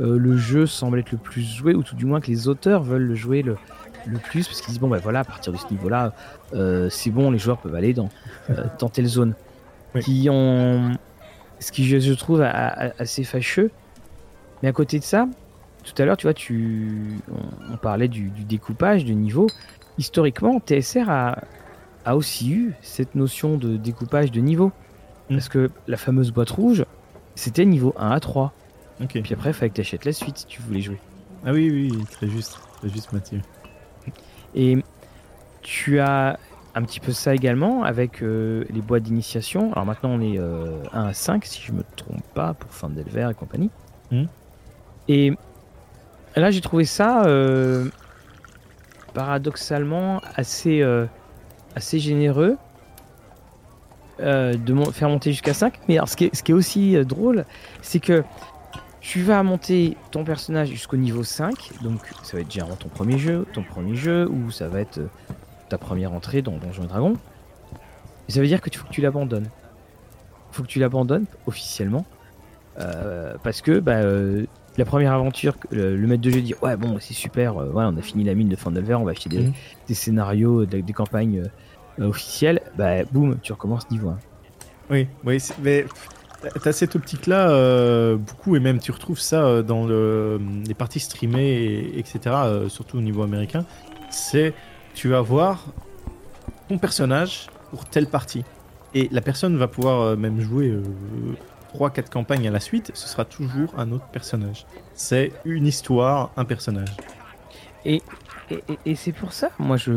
euh, 0.00 0.18
le 0.18 0.36
jeu 0.36 0.66
semble 0.66 0.98
être 0.98 1.12
le 1.12 1.18
plus 1.18 1.42
joué, 1.42 1.74
ou 1.74 1.82
tout 1.82 1.96
du 1.96 2.04
moins 2.04 2.20
que 2.20 2.28
les 2.28 2.48
auteurs 2.48 2.82
veulent 2.82 3.06
le 3.06 3.14
jouer 3.14 3.42
le, 3.42 3.56
le 4.06 4.18
plus, 4.18 4.46
parce 4.46 4.60
qu'ils 4.60 4.70
disent, 4.70 4.80
bon 4.80 4.88
bah 4.88 5.00
voilà, 5.02 5.20
à 5.20 5.24
partir 5.24 5.52
de 5.52 5.58
ce 5.58 5.66
niveau-là, 5.70 6.12
euh, 6.54 6.88
c'est 6.90 7.10
bon, 7.10 7.30
les 7.30 7.38
joueurs 7.38 7.58
peuvent 7.58 7.74
aller 7.74 7.94
dans, 7.94 8.10
dans 8.78 8.88
telle 8.88 9.06
zone. 9.06 9.34
Oui. 9.94 10.02
Qui 10.02 10.28
ont... 10.30 10.92
Ce 11.62 11.72
qui, 11.72 11.84
je, 11.86 12.12
trouve, 12.14 12.42
assez 12.42 13.24
fâcheux. 13.24 13.70
Mais 14.62 14.68
à 14.68 14.72
côté 14.72 14.98
de 14.98 15.04
ça, 15.04 15.28
tout 15.84 16.00
à 16.00 16.04
l'heure, 16.04 16.16
tu 16.16 16.26
vois, 16.26 16.34
tu... 16.34 17.18
on, 17.30 17.74
on 17.74 17.76
parlait 17.76 18.08
du, 18.08 18.30
du 18.30 18.44
découpage 18.44 19.04
de 19.04 19.12
niveau. 19.12 19.46
Historiquement, 19.98 20.60
TSR 20.60 21.08
a, 21.08 21.38
a 22.04 22.16
aussi 22.16 22.52
eu 22.52 22.74
cette 22.82 23.14
notion 23.14 23.56
de 23.56 23.76
découpage 23.76 24.30
de 24.30 24.40
niveau. 24.40 24.72
Mm. 25.30 25.34
Parce 25.34 25.48
que 25.48 25.70
la 25.86 25.96
fameuse 25.96 26.32
boîte 26.32 26.50
rouge, 26.50 26.84
c'était 27.34 27.64
niveau 27.64 27.94
1 27.96 28.10
à 28.10 28.20
3. 28.20 28.52
Ok. 29.02 29.16
Et 29.16 29.22
puis 29.22 29.34
après, 29.34 29.50
il 29.50 29.54
fallait 29.54 29.70
que 29.70 29.76
tu 29.76 29.80
achètes 29.80 30.04
la 30.04 30.12
suite 30.12 30.38
si 30.38 30.46
tu 30.46 30.62
voulais 30.62 30.80
jouer. 30.80 30.98
Ah 31.44 31.52
oui, 31.52 31.70
oui, 31.70 32.04
très 32.10 32.28
juste. 32.28 32.58
Très 32.78 32.88
juste, 32.88 33.12
Mathieu. 33.12 33.40
Et 34.54 34.78
tu 35.62 36.00
as 36.00 36.38
un 36.74 36.82
petit 36.82 37.00
peu 37.00 37.12
ça 37.12 37.34
également 37.34 37.82
avec 37.84 38.22
euh, 38.22 38.64
les 38.70 38.80
boîtes 38.80 39.02
d'initiation. 39.02 39.72
Alors 39.72 39.84
maintenant, 39.86 40.10
on 40.10 40.20
est 40.20 40.38
euh, 40.38 40.82
1 40.92 41.04
à 41.08 41.12
5, 41.12 41.44
si 41.44 41.60
je 41.62 41.72
me 41.72 41.82
trompe 41.96 42.22
pas, 42.34 42.54
pour 42.54 42.70
Fandelver 42.72 43.28
et 43.30 43.34
compagnie. 43.34 43.70
Mhm. 44.10 44.28
Et 45.08 45.32
là, 46.36 46.50
j'ai 46.50 46.60
trouvé 46.60 46.84
ça 46.84 47.24
euh, 47.26 47.88
paradoxalement 49.14 50.20
assez, 50.36 50.80
euh, 50.82 51.06
assez 51.76 51.98
généreux 51.98 52.56
euh, 54.20 54.54
de 54.54 54.72
mon- 54.72 54.90
faire 54.92 55.08
monter 55.08 55.32
jusqu'à 55.32 55.54
5. 55.54 55.78
Mais 55.88 55.96
alors, 55.96 56.08
ce, 56.08 56.16
qui 56.16 56.24
est, 56.26 56.34
ce 56.34 56.42
qui 56.42 56.52
est 56.52 56.54
aussi 56.54 56.96
euh, 56.96 57.04
drôle, 57.04 57.44
c'est 57.82 58.00
que 58.00 58.22
tu 59.00 59.20
vas 59.22 59.42
monter 59.42 59.96
ton 60.12 60.24
personnage 60.24 60.68
jusqu'au 60.68 60.96
niveau 60.96 61.24
5, 61.24 61.72
donc 61.82 62.00
ça 62.22 62.36
va 62.36 62.42
être 62.42 62.50
généralement 62.52 62.76
ton 62.76 62.88
premier 62.88 63.18
jeu, 63.18 63.44
ton 63.52 63.64
premier 63.64 63.96
jeu, 63.96 64.28
ou 64.30 64.50
ça 64.52 64.68
va 64.68 64.80
être 64.80 64.98
euh, 64.98 65.08
ta 65.72 65.78
première 65.78 66.12
entrée 66.12 66.42
dans 66.42 66.52
Donjons 66.58 66.84
et 66.84 66.86
Dragons. 66.86 67.16
Et 68.28 68.32
ça 68.32 68.40
veut 68.40 68.46
dire 68.46 68.60
que 68.60 68.68
tu 68.68 68.78
faut 68.78 68.86
que 68.86 68.92
tu 68.92 69.00
l'abandonnes. 69.00 69.48
faut 70.50 70.62
que 70.62 70.68
tu 70.68 70.78
l'abandonnes 70.78 71.24
officiellement. 71.46 72.04
euh, 72.78 73.34
parce 73.42 73.62
que 73.62 73.80
bah, 73.80 73.96
euh, 73.96 74.44
la 74.76 74.84
première 74.84 75.12
aventure, 75.14 75.58
que 75.58 75.74
le, 75.74 75.96
le 75.96 76.06
maître 76.06 76.20
de 76.22 76.28
jeu 76.30 76.42
dit 76.42 76.54
Ouais, 76.60 76.76
bon, 76.76 76.98
c'est 77.00 77.14
super, 77.14 77.56
euh, 77.58 77.70
ouais, 77.70 77.84
on 77.86 77.96
a 77.96 78.02
fini 78.02 78.22
la 78.24 78.34
mine 78.34 78.48
de 78.50 78.56
Fandelver, 78.56 78.94
on 78.96 79.04
va 79.04 79.12
acheter 79.12 79.30
des, 79.30 79.38
Mhm. 79.40 79.52
des 79.88 79.94
scénarios, 79.94 80.66
des, 80.66 80.82
des 80.82 80.92
campagnes 80.92 81.44
officielles. 81.98 82.60
Bah, 82.76 83.02
boum, 83.10 83.38
tu 83.42 83.52
recommences 83.52 83.90
niveau 83.90 84.10
1. 84.10 84.18
Oui, 84.90 85.06
oui, 85.24 85.38
mais 85.62 85.86
t'as 86.62 86.72
cette 86.72 86.96
optique-là 86.96 87.50
euh, 87.50 88.16
beaucoup, 88.16 88.56
et 88.56 88.60
même 88.60 88.78
tu 88.78 88.92
retrouves 88.92 89.20
ça 89.20 89.42
euh, 89.44 89.62
dans 89.62 89.86
le- 89.86 90.38
les 90.66 90.74
parties 90.74 91.00
streamées, 91.00 91.50
et- 91.50 91.98
etc., 91.98 92.18
euh, 92.26 92.68
surtout 92.68 92.98
au 92.98 93.00
niveau 93.02 93.22
américain. 93.22 93.64
C'est 94.10 94.52
tu 94.94 95.08
vas 95.08 95.20
voir 95.20 95.64
ton 96.68 96.78
personnage 96.78 97.48
pour 97.70 97.84
telle 97.86 98.06
partie. 98.06 98.44
Et 98.94 99.08
la 99.10 99.20
personne 99.20 99.56
va 99.56 99.68
pouvoir 99.68 100.00
euh, 100.02 100.16
même 100.16 100.40
jouer 100.40 100.74
3-4 101.74 102.10
campagnes 102.10 102.46
à 102.46 102.50
la 102.50 102.60
suite, 102.60 102.90
ce 102.94 103.08
sera 103.08 103.24
toujours 103.24 103.72
un 103.78 103.90
autre 103.92 104.04
personnage. 104.06 104.66
C'est 104.94 105.32
une 105.46 105.66
histoire, 105.66 106.30
un 106.36 106.44
personnage. 106.44 106.94
Et, 107.84 108.02
et- 108.50 108.62
et 108.84 108.94
c'est 108.94 109.12
pour 109.12 109.32
ça, 109.32 109.50
moi 109.58 109.76
je. 109.78 109.92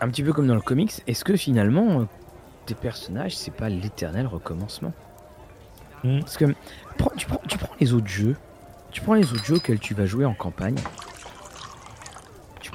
Un 0.00 0.08
petit 0.08 0.22
peu 0.22 0.32
comme 0.32 0.46
dans 0.46 0.54
le 0.54 0.60
comics, 0.60 0.92
est-ce 1.06 1.24
que 1.24 1.36
finalement, 1.36 2.00
euh, 2.00 2.04
tes 2.66 2.74
personnages, 2.74 3.36
c'est 3.36 3.50
pas 3.50 3.68
l'éternel 3.68 4.26
recommencement? 4.26 4.92
Hmm. 6.04 6.20
Parce 6.20 6.36
que 6.36 6.44
tu, 7.16 7.26
prends, 7.26 7.40
tu 7.48 7.58
prends 7.58 7.74
les 7.80 7.92
autres 7.92 8.06
jeux, 8.06 8.36
tu 8.92 9.00
prends 9.00 9.14
les 9.14 9.32
autres 9.32 9.44
jeux 9.44 9.56
auxquels 9.56 9.80
tu 9.80 9.94
vas 9.94 10.06
jouer 10.06 10.24
en 10.24 10.34
campagne, 10.34 10.76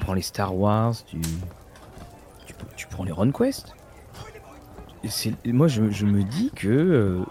prends 0.04 0.14
les 0.14 0.22
Star 0.22 0.54
Wars, 0.54 0.94
tu, 1.06 1.18
tu, 2.46 2.54
tu 2.76 2.86
prends 2.88 3.04
les 3.04 3.12
Run 3.12 3.30
Quest. 3.32 3.74
Et 5.02 5.08
c'est- 5.08 5.34
moi 5.46 5.66
je, 5.68 5.90
je 5.90 6.06
me 6.06 6.22
dis 6.22 6.50
que 6.54 6.68
euh, 6.68 7.22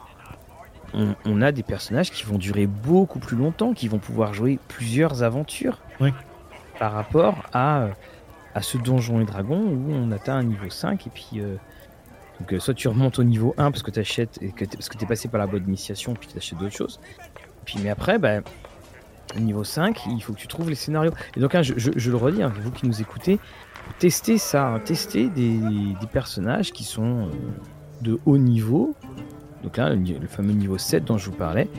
on, 0.94 1.16
on 1.26 1.42
a 1.42 1.52
des 1.52 1.64
personnages 1.64 2.12
qui 2.12 2.24
vont 2.24 2.38
durer 2.38 2.68
beaucoup 2.68 3.20
plus 3.20 3.38
longtemps, 3.38 3.74
qui 3.74 3.88
vont 3.88 3.98
pouvoir 4.00 4.34
jouer 4.34 4.60
plusieurs 4.68 5.24
aventures 5.24 5.80
Oui. 6.00 6.12
par 6.80 6.92
rapport 6.94 7.44
à, 7.54 7.88
à 8.54 8.62
ce 8.62 8.78
donjon 8.78 9.22
et 9.22 9.26
dragon 9.26 9.60
où 9.60 9.92
on 9.92 10.12
atteint 10.12 10.36
un 10.36 10.44
niveau 10.44 10.70
5 10.70 11.08
et 11.08 11.10
puis 11.10 11.30
euh, 11.36 11.56
donc 12.40 12.54
euh, 12.54 12.60
soit 12.60 12.74
tu 12.76 12.88
remontes 12.88 13.18
au 13.20 13.24
niveau 13.24 13.56
1 13.58 13.72
parce 13.72 13.82
que 13.84 13.90
tu 13.92 14.00
achètes 14.00 14.38
et 14.42 14.52
que 14.52 14.66
t'es- 14.66 14.78
parce 14.78 14.90
que 14.90 14.98
tu 14.98 15.04
es 15.04 15.08
passé 15.08 15.28
par 15.28 15.40
la 15.40 15.48
bonne 15.48 15.64
initiation 15.68 16.14
puis 16.14 16.28
tu 16.28 16.38
achètes 16.38 16.60
d'autres 16.60 16.76
choses. 16.76 17.00
Puis 17.66 17.80
mais 17.82 17.90
après 17.90 18.20
bah, 18.20 18.42
niveau 19.40 19.64
5, 19.64 20.02
il 20.08 20.22
faut 20.22 20.34
que 20.34 20.40
tu 20.40 20.48
trouves 20.48 20.70
les 20.70 20.76
scénarios. 20.76 21.12
Et 21.36 21.40
donc 21.40 21.56
hein, 21.56 21.62
je, 21.62 21.74
je- 21.78 21.92
je 21.96 22.12
le 22.12 22.18
redis, 22.18 22.44
hein, 22.44 22.52
vous 22.62 22.72
qui 22.72 22.86
nous 22.88 23.02
écoutez, 23.02 23.40
testez 24.00 24.38
ça, 24.38 24.68
hein, 24.68 24.80
testez 24.80 25.30
des, 25.30 25.58
des 25.58 26.08
personnages 26.12 26.72
qui 26.72 26.84
sont 26.84 27.28
euh, 27.28 27.32
de 28.02 28.20
haut 28.26 28.38
niveau. 28.38 28.96
Donc 29.64 29.78
là, 29.78 29.94
le, 29.94 30.28
fameux 30.28 30.54
niveau 30.54 30.78
7 30.78 31.06
dont 31.06 31.18
je 31.18 31.30
vous 31.30 31.36
parlais, 31.38 31.70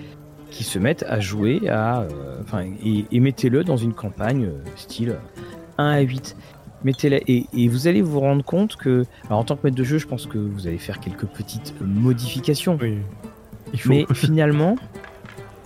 qui 0.51 0.65
se 0.65 0.79
mettent 0.79 1.05
à 1.09 1.21
jouer 1.21 1.69
à. 1.69 2.01
euh, 2.03 2.43
et, 2.83 3.05
et 3.11 3.21
mettez-le 3.21 3.63
dans 3.65 3.77
une 3.77 3.93
campagne 3.93 4.47
euh, 4.47 4.59
style 4.77 5.17
1 5.79 5.87
à 5.87 6.01
8. 6.01 6.37
Mettez-le. 6.85 7.19
Et, 7.31 7.47
et 7.53 7.69
vous 7.69 7.89
allez 7.89 8.01
vous 8.03 8.21
rendre 8.21 8.45
compte 8.45 8.77
que. 8.77 9.05
Alors, 9.27 9.41
en 9.41 9.45
tant 9.45 9.57
que 9.57 9.63
maître 9.65 9.77
de 9.77 9.85
jeu, 9.85 9.99
je 9.99 10.07
pense 10.07 10.27
que 10.27 10.39
vous 10.39 10.67
allez 10.67 10.79
faire 10.79 11.01
quelques 11.01 11.27
petites 11.27 11.75
modifications. 11.81 12.79
Oui. 12.81 12.99
Il 13.73 13.81
faut. 13.81 13.89
Mais 13.91 14.07
finalement, 14.15 14.77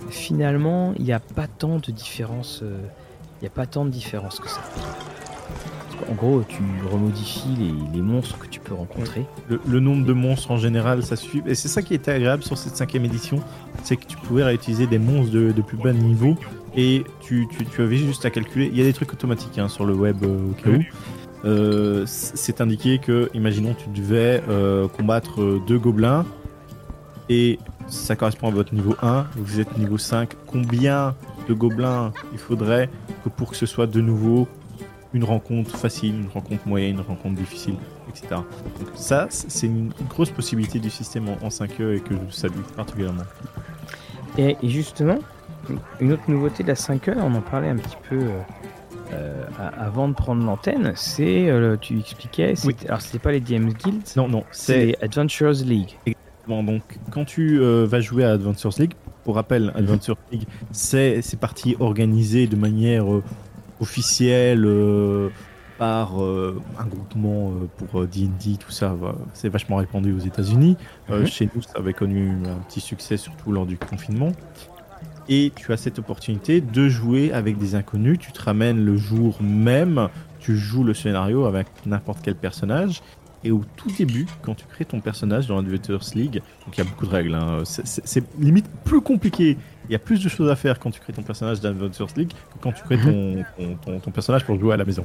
finalement, 0.09 0.93
il 0.97 1.05
n'y 1.05 1.13
a 1.13 1.19
pas 1.19 1.47
tant 1.47 1.77
de 1.77 1.91
différence. 1.91 2.61
euh, 2.63 2.77
Il 3.41 3.43
n'y 3.43 3.47
a 3.47 3.51
pas 3.51 3.65
tant 3.65 3.85
de 3.85 3.89
différence 3.89 4.39
que 4.39 4.49
ça. 4.49 4.61
En 6.09 6.13
gros, 6.13 6.43
tu 6.47 6.61
remodifies 6.91 7.55
les, 7.57 7.73
les 7.97 8.01
monstres 8.01 8.37
que 8.37 8.47
tu 8.47 8.59
peux 8.59 8.73
rencontrer. 8.73 9.25
Le, 9.49 9.59
le 9.67 9.79
nombre 9.79 10.05
de 10.05 10.13
monstres 10.13 10.51
en 10.51 10.57
général, 10.57 11.03
ça 11.03 11.15
suffit. 11.15 11.41
Et 11.45 11.55
c'est 11.55 11.67
ça 11.67 11.81
qui 11.81 11.93
était 11.93 12.11
agréable 12.11 12.43
sur 12.43 12.57
cette 12.57 12.75
cinquième 12.75 13.05
édition, 13.05 13.41
c'est 13.83 13.97
que 13.97 14.05
tu 14.05 14.17
pouvais 14.17 14.43
réutiliser 14.43 14.87
des 14.87 14.99
monstres 14.99 15.31
de, 15.33 15.51
de 15.51 15.61
plus 15.61 15.77
bas 15.77 15.93
niveau 15.93 16.35
et 16.75 17.03
tu, 17.21 17.47
tu, 17.51 17.65
tu 17.65 17.81
avais 17.81 17.97
juste 17.97 18.25
à 18.25 18.29
calculer. 18.29 18.69
Il 18.71 18.77
y 18.77 18.81
a 18.81 18.85
des 18.85 18.93
trucs 18.93 19.11
automatiques 19.11 19.57
hein, 19.57 19.67
sur 19.67 19.85
le 19.85 19.93
web 19.93 20.17
euh, 20.23 20.49
au 20.51 20.53
cas 20.53 20.69
où, 20.69 22.05
c'est 22.05 22.59
indiqué 22.61 22.99
que, 22.99 23.29
imaginons, 23.33 23.73
tu 23.73 23.89
devais 23.89 24.41
combattre 24.97 25.59
deux 25.67 25.79
gobelins 25.79 26.25
et 27.29 27.59
ça 27.89 28.15
correspond 28.15 28.47
à 28.47 28.51
votre 28.51 28.73
niveau 28.73 28.95
1, 29.01 29.27
vous 29.35 29.59
êtes 29.59 29.77
niveau 29.77 29.97
5. 29.97 30.31
Combien 30.47 31.15
de 31.47 31.53
gobelins 31.53 32.13
il 32.31 32.39
faudrait 32.39 32.89
que 33.23 33.29
pour 33.29 33.49
que 33.49 33.55
ce 33.55 33.65
soit 33.65 33.87
de 33.87 34.01
nouveau 34.01 34.47
une 35.13 35.23
rencontre 35.23 35.75
facile, 35.75 36.15
une 36.15 36.29
rencontre 36.29 36.67
moyenne, 36.67 36.95
une 36.95 37.01
rencontre 37.01 37.35
difficile, 37.35 37.75
etc. 38.09 38.41
Donc 38.79 38.89
ça, 38.95 39.27
c'est 39.29 39.65
une 39.65 39.91
grosse 40.07 40.29
possibilité 40.29 40.79
du 40.79 40.89
système 40.89 41.29
en, 41.29 41.47
5e 41.47 41.95
et 41.95 41.99
que 41.99 42.13
je 42.13 42.35
salue 42.35 42.59
particulièrement. 42.75 43.23
Et, 44.37 44.55
justement, 44.63 45.17
une 45.99 46.13
autre 46.13 46.23
nouveauté 46.27 46.63
de 46.63 46.67
la 46.67 46.75
5e, 46.75 47.17
on 47.17 47.33
en 47.33 47.41
parlait 47.41 47.69
un 47.69 47.77
petit 47.77 47.97
peu 48.07 48.17
euh, 48.17 48.41
euh, 49.13 49.43
avant 49.79 50.07
de 50.07 50.13
prendre 50.13 50.45
l'antenne, 50.45 50.93
c'est, 50.95 51.49
euh, 51.49 51.75
tu 51.77 51.97
expliquais, 51.97 52.53
oui. 52.65 52.75
alors 52.87 53.01
c'était 53.01 53.19
pas 53.19 53.31
les 53.31 53.39
DMs 53.39 53.73
Guild, 53.73 54.03
non, 54.15 54.27
non, 54.27 54.43
c'est 54.51 54.85
les 54.85 54.95
Adventures 55.01 55.63
League. 55.65 55.97
Donc, 56.49 56.81
quand 57.11 57.25
tu 57.25 57.59
vas 57.59 58.01
jouer 58.01 58.23
à 58.23 58.31
Adventures 58.31 58.73
League, 58.79 58.93
pour 59.23 59.35
rappel, 59.35 59.71
Adventures 59.75 60.17
League, 60.31 60.45
c'est 60.71 61.39
parti 61.39 61.75
organisé 61.79 62.47
de 62.47 62.55
manière 62.55 63.05
officielle 63.79 64.65
euh, 64.65 65.29
par 65.77 66.21
euh, 66.21 66.61
un 66.77 66.85
groupement 66.85 67.51
euh, 67.51 67.67
pour 67.77 68.05
D&D, 68.05 68.57
tout 68.59 68.71
ça, 68.71 68.95
c'est 69.33 69.49
vachement 69.49 69.77
répandu 69.77 70.13
aux 70.13 70.19
États-Unis. 70.19 70.77
Mhm. 71.09 71.25
Chez 71.25 71.49
nous, 71.53 71.61
ça 71.61 71.73
avait 71.75 71.93
connu 71.93 72.31
un 72.45 72.59
petit 72.67 72.81
succès, 72.81 73.17
surtout 73.17 73.51
lors 73.51 73.65
du 73.65 73.77
confinement. 73.77 74.31
Et 75.29 75.51
tu 75.55 75.71
as 75.71 75.77
cette 75.77 75.99
opportunité 75.99 76.59
de 76.59 76.89
jouer 76.89 77.31
avec 77.31 77.57
des 77.57 77.75
inconnus. 77.75 78.17
Tu 78.19 78.31
te 78.31 78.41
ramènes 78.41 78.83
le 78.83 78.97
jour 78.97 79.37
même, 79.41 80.09
tu 80.39 80.57
joues 80.57 80.83
le 80.83 80.95
scénario 80.95 81.45
avec 81.45 81.67
n'importe 81.85 82.19
quel 82.23 82.35
personnage. 82.35 83.03
Et 83.43 83.51
au 83.51 83.63
tout 83.77 83.89
début, 83.97 84.27
quand 84.41 84.55
tu 84.55 84.65
crées 84.65 84.85
ton 84.85 84.99
personnage 84.99 85.47
dans 85.47 85.59
Adventures 85.59 86.01
League, 86.13 86.41
donc 86.65 86.77
il 86.77 86.79
y 86.79 86.81
a 86.81 86.89
beaucoup 86.89 87.05
de 87.05 87.11
règles, 87.11 87.35
hein, 87.35 87.63
c'est 87.63 88.23
limite 88.39 88.67
plus 88.83 89.01
compliqué 89.01 89.57
il 89.89 89.93
y 89.93 89.95
a 89.95 89.99
plus 89.99 90.23
de 90.23 90.29
choses 90.29 90.49
à 90.49 90.55
faire 90.55 90.79
quand 90.79 90.91
tu 90.91 90.99
crées 90.99 91.13
ton 91.13 91.23
personnage 91.23 91.61
d'Adventures 91.61 92.09
League 92.15 92.31
que 92.31 92.59
quand 92.61 92.71
tu 92.71 92.83
crées 92.83 92.99
ton, 92.99 93.43
mhm. 93.57 93.99
ton, 94.01 94.11
personnage 94.11 94.45
pour 94.45 94.59
jouer 94.59 94.75
à 94.75 94.77
la 94.77 94.85
maison. 94.85 95.03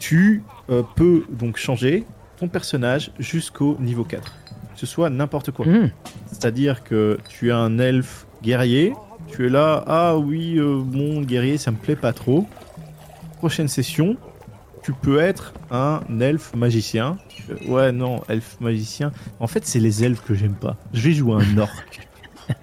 Tu 0.00 0.42
euh, 0.68 0.82
peux 0.96 1.24
donc 1.30 1.56
changer 1.56 2.04
ton 2.38 2.48
personnage 2.48 3.12
jusqu'au 3.20 3.76
niveau 3.78 4.02
4. 4.02 4.34
Que 4.74 4.80
ce 4.80 4.86
soit 4.86 5.10
n'importe 5.10 5.52
quoi. 5.52 5.64
Mhm. 5.66 5.90
C'est-à-dire 6.26 6.82
que 6.82 7.18
tu 7.28 7.48
es 7.48 7.52
un 7.52 7.78
elfe 7.78 8.26
guerrier, 8.42 8.94
tu 9.28 9.46
es 9.46 9.48
là, 9.48 9.84
ah 9.86 10.18
oui, 10.18 10.58
euh, 10.58 10.82
mon 10.82 11.22
guerrier, 11.22 11.56
ça 11.56 11.70
me 11.70 11.76
plaît 11.76 11.96
pas 11.96 12.12
trop. 12.12 12.48
Prochaine 13.38 13.68
session, 13.68 14.16
tu 14.82 14.92
peux 14.92 15.20
être 15.20 15.52
un 15.70 16.00
elfe 16.20 16.54
magicien. 16.54 17.18
Ouais, 17.66 17.92
non, 17.92 18.22
elfe 18.28 18.58
magicien. 18.60 19.12
En 19.40 19.46
fait, 19.46 19.66
c'est 19.66 19.80
les 19.80 20.04
elfes 20.04 20.22
que 20.22 20.34
j'aime 20.34 20.54
pas. 20.54 20.76
Je 20.92 21.08
vais 21.08 21.12
jouer 21.12 21.42
un 21.42 21.58
orc. 21.58 22.08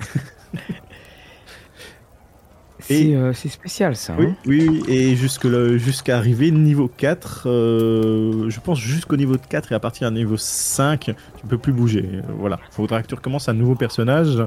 Euh, 2.91 3.33
c'est 3.33 3.49
spécial 3.49 3.95
ça. 3.95 4.15
Oui, 4.17 4.27
hein. 4.27 4.35
oui, 4.45 4.83
et 4.87 5.15
jusqu'à 5.15 6.17
arriver 6.17 6.51
niveau 6.51 6.87
4, 6.87 7.43
euh, 7.47 8.49
je 8.49 8.59
pense 8.59 8.79
jusqu'au 8.79 9.17
niveau 9.17 9.35
4 9.37 9.71
et 9.71 9.75
à 9.75 9.79
partir 9.79 10.07
d'un 10.07 10.15
niveau 10.15 10.37
5, 10.37 10.99
tu 10.99 11.47
peux 11.47 11.57
plus 11.57 11.73
bouger. 11.73 12.21
Voilà, 12.37 12.59
il 12.69 12.75
faudra 12.75 13.01
que 13.01 13.07
tu 13.07 13.15
recommences 13.15 13.49
un 13.49 13.53
nouveau 13.53 13.75
personnage. 13.75 14.43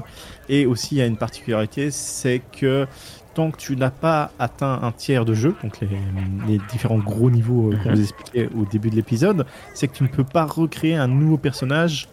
Et 0.47 0.65
aussi, 0.65 0.95
il 0.95 0.97
y 0.99 1.01
a 1.01 1.05
une 1.05 1.17
particularité, 1.17 1.91
c'est 1.91 2.41
que 2.57 2.87
tant 3.33 3.51
que 3.51 3.57
tu 3.57 3.75
n'as 3.75 3.91
pas 3.91 4.31
atteint 4.39 4.79
un 4.81 4.91
tiers 4.91 5.25
de 5.25 5.33
jeu, 5.33 5.55
donc 5.63 5.79
les, 5.81 6.59
différents 6.71 6.97
gros 6.97 7.29
niveaux 7.29 7.71
euh, 7.71 7.77
qu'on 7.77 7.89
mhm. 7.89 7.95
vous 7.95 8.01
expliquait 8.01 8.49
au 8.55 8.65
début 8.65 8.89
de 8.89 8.95
l'épisode, 8.95 9.45
c'est 9.73 9.87
que 9.87 9.95
tu 9.95 10.03
ne 10.03 10.09
peux 10.09 10.23
pas 10.23 10.45
recréer 10.45 10.95
un 10.95 11.07
nouveau 11.07 11.37
personnage 11.37 12.07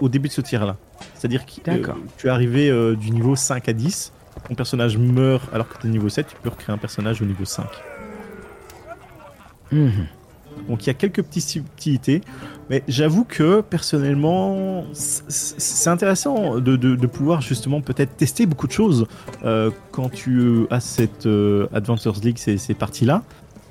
au, 0.00 0.08
début 0.08 0.28
de 0.28 0.32
ce 0.32 0.40
tiers-là. 0.40 0.76
C'est-à-dire 1.14 1.44
que 1.44 1.52
tu 2.16 2.26
es 2.26 2.30
arrivé 2.30 2.96
du 2.96 3.10
niveau 3.10 3.36
5 3.36 3.68
à 3.68 3.72
10 3.72 4.12
ton 4.48 4.54
personnage 4.54 4.98
meurt 4.98 5.52
alors 5.52 5.68
que 5.68 5.78
tu 5.80 5.86
es 5.86 5.90
niveau 5.90 6.08
7, 6.08 6.26
tu 6.26 6.36
peux 6.42 6.48
recréer 6.48 6.74
un 6.74 6.78
personnage 6.78 7.22
au 7.22 7.24
niveau 7.24 7.44
5. 7.44 7.66
Mhm. 9.72 10.06
Donc 10.68 10.84
il 10.84 10.86
y 10.86 10.90
a 10.90 10.94
quelques 10.94 11.22
petites 11.22 11.44
subtilités, 11.44 12.20
mais 12.70 12.82
j'avoue 12.88 13.24
que 13.24 13.60
personnellement, 13.60 14.84
c'est 14.92 15.90
intéressant 15.90 16.58
de, 16.58 17.06
pouvoir 17.06 17.42
justement 17.42 17.80
peut-être 17.80 18.16
tester 18.16 18.46
beaucoup 18.46 18.66
de 18.66 18.72
choses 18.72 19.06
euh, 19.44 19.70
quand 19.92 20.08
tu 20.10 20.66
as 20.70 20.80
cette 20.80 21.26
euh, 21.26 21.66
Adventures 21.72 22.16
League, 22.22 22.38
ces, 22.38 22.56
ces 22.56 22.74
parties-là 22.74 23.22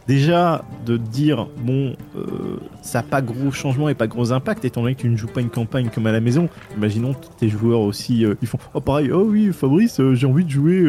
déjà 0.07 0.63
de 0.85 0.97
dire 0.97 1.47
bon 1.57 1.95
euh, 2.15 2.57
ça 2.81 2.99
n'a 2.99 3.03
pas 3.03 3.21
gros 3.21 3.51
changement 3.51 3.89
et 3.89 3.95
pas 3.95 4.07
gros 4.07 4.31
impact 4.31 4.65
étant 4.65 4.81
donné 4.81 4.95
que 4.95 5.01
tu 5.01 5.09
ne 5.09 5.15
joues 5.15 5.27
pas 5.27 5.41
une 5.41 5.49
campagne 5.49 5.89
comme 5.93 6.07
à 6.07 6.11
la 6.11 6.19
maison. 6.19 6.49
Imaginons 6.77 7.15
tes 7.37 7.49
joueurs 7.49 7.79
aussi 7.81 8.25
euh, 8.25 8.35
ils 8.41 8.47
font 8.47 8.57
oh 8.73 8.81
pareil 8.81 9.11
oh 9.11 9.25
oui 9.27 9.51
Fabrice 9.53 9.99
euh, 9.99 10.13
j'ai 10.15 10.27
envie 10.27 10.45
de 10.45 10.49
jouer 10.49 10.83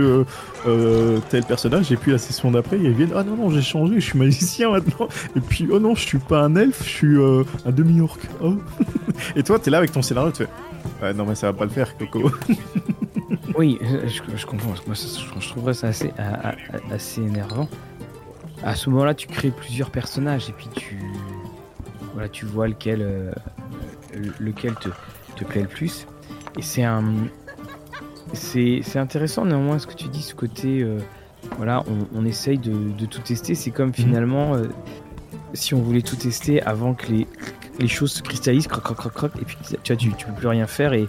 tel 1.31 1.45
personnage 1.45 1.93
et 1.93 1.97
puis 1.97 2.13
la 2.13 2.19
session 2.19 2.51
d'après 2.51 2.79
ils 2.79 2.91
viennent 2.91 3.13
ah 3.15 3.23
non 3.23 3.37
non 3.37 3.51
j'ai 3.51 3.63
changé 3.63 3.95
je 3.97 4.07
suis 4.07 4.19
magicien 4.19 4.71
maintenant 4.71 5.09
et 5.37 5.41
puis 5.41 5.69
oh 5.71 5.79
non 5.79 5.95
je 5.95 6.03
suis 6.03 6.19
pas 6.19 6.41
un 6.41 6.57
elfe 6.57 6.83
je 6.85 6.89
suis 6.89 7.17
un 7.67 7.71
demi-orc. 7.71 8.19
Oh. 8.43 8.55
et 9.37 9.43
toi 9.43 9.59
tu 9.59 9.69
es 9.69 9.71
là 9.71 9.79
avec 9.79 9.93
ton 9.93 10.03
scénario 10.03 10.33
tu 10.33 10.45
fais 11.01 11.15
non 11.15 11.25
mais 11.25 11.35
ça 11.35 11.49
va 11.49 11.53
pas 11.53 11.65
le 11.65 11.71
faire 11.71 11.97
Coco. 11.97 12.31
Oui 13.57 13.79
je, 13.81 14.47
comprends 14.47 14.75
moi 14.87 14.97
je, 14.97 15.49
trouverais 15.49 15.75
ça 15.75 15.89
assez 15.89 17.21
énervant 17.21 17.69
à 18.65 18.75
ce 18.75 18.89
moment-là, 18.91 19.15
tu 19.15 19.29
crées 19.29 19.51
plusieurs 19.51 19.91
personnages 19.91 20.49
et 20.49 20.53
puis 20.53 20.69
tu, 20.75 20.99
voilà, 22.15 22.29
tu 22.29 22.47
vois 22.47 22.67
lequel, 22.67 23.03
euh, 23.03 23.31
lequel 24.41 24.75
te, 24.77 24.89
te, 25.37 25.45
plaît 25.45 25.63
le 25.63 25.69
plus. 25.69 26.07
Et 26.59 26.63
c'est 26.63 26.83
un, 26.83 27.05
c'est, 28.33 28.97
intéressant 28.97 29.45
néanmoins 29.45 29.79
ce 29.79 29.87
que 29.87 29.95
tu 29.95 30.09
dis, 30.09 30.23
ce 30.23 30.35
côté, 30.35 30.83
euh, 30.83 30.99
voilà, 31.59 31.85
on, 32.15 32.25
essaye 32.25 32.57
de, 32.57 32.73
de, 32.73 33.07
tout 33.07 33.21
tester. 33.21 33.55
C'est 33.55 33.71
comme 33.71 33.89
mhm. 33.89 33.95
finalement, 33.95 34.55
euh, 34.55 34.65
si 35.53 35.75
on 35.75 35.83
voulait 35.83 36.03
tout 36.03 36.17
tester 36.17 36.63
avant 36.63 36.95
que 36.95 37.13
les, 37.13 37.27
les 37.79 37.89
choses 37.89 38.13
se 38.13 38.23
cristallisent, 38.23 38.67
croc, 38.67 38.83
croc, 38.83 38.97
croc, 38.97 39.13
croc, 39.13 39.33
et 39.43 39.45
puis 39.45 39.59
tu 39.83 39.93
vois, 39.93 39.97
tu, 39.97 40.11
tu 40.15 40.27
peux 40.27 40.33
plus 40.33 40.49
rien 40.49 40.67
faire 40.67 40.95
et 40.95 41.07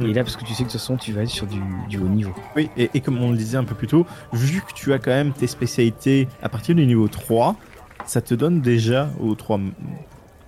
et 0.00 0.12
là, 0.12 0.24
parce 0.24 0.36
que 0.36 0.44
tu 0.44 0.54
sais 0.54 0.62
que 0.62 0.68
de 0.68 0.72
toute 0.72 0.80
façon, 0.80 0.96
tu 0.96 1.12
vas 1.12 1.22
être 1.22 1.28
sur 1.28 1.46
du, 1.46 1.60
haut 1.98 2.08
niveau. 2.08 2.32
Oui, 2.56 2.70
et, 2.76 3.00
comme 3.00 3.22
on 3.22 3.30
le 3.30 3.36
disait 3.36 3.58
un 3.58 3.64
peu 3.64 3.74
plus 3.74 3.88
tôt, 3.88 4.06
vu 4.32 4.62
que 4.62 4.72
tu 4.74 4.92
as 4.92 4.98
quand 4.98 5.10
même 5.10 5.32
tes 5.32 5.46
spécialités 5.46 6.28
à 6.42 6.48
partir 6.48 6.74
du 6.74 6.86
niveau 6.86 7.08
3, 7.08 7.56
ça 8.06 8.20
te 8.20 8.34
donne 8.34 8.60
déjà 8.60 9.10
aux 9.20 9.34
3 9.34 9.60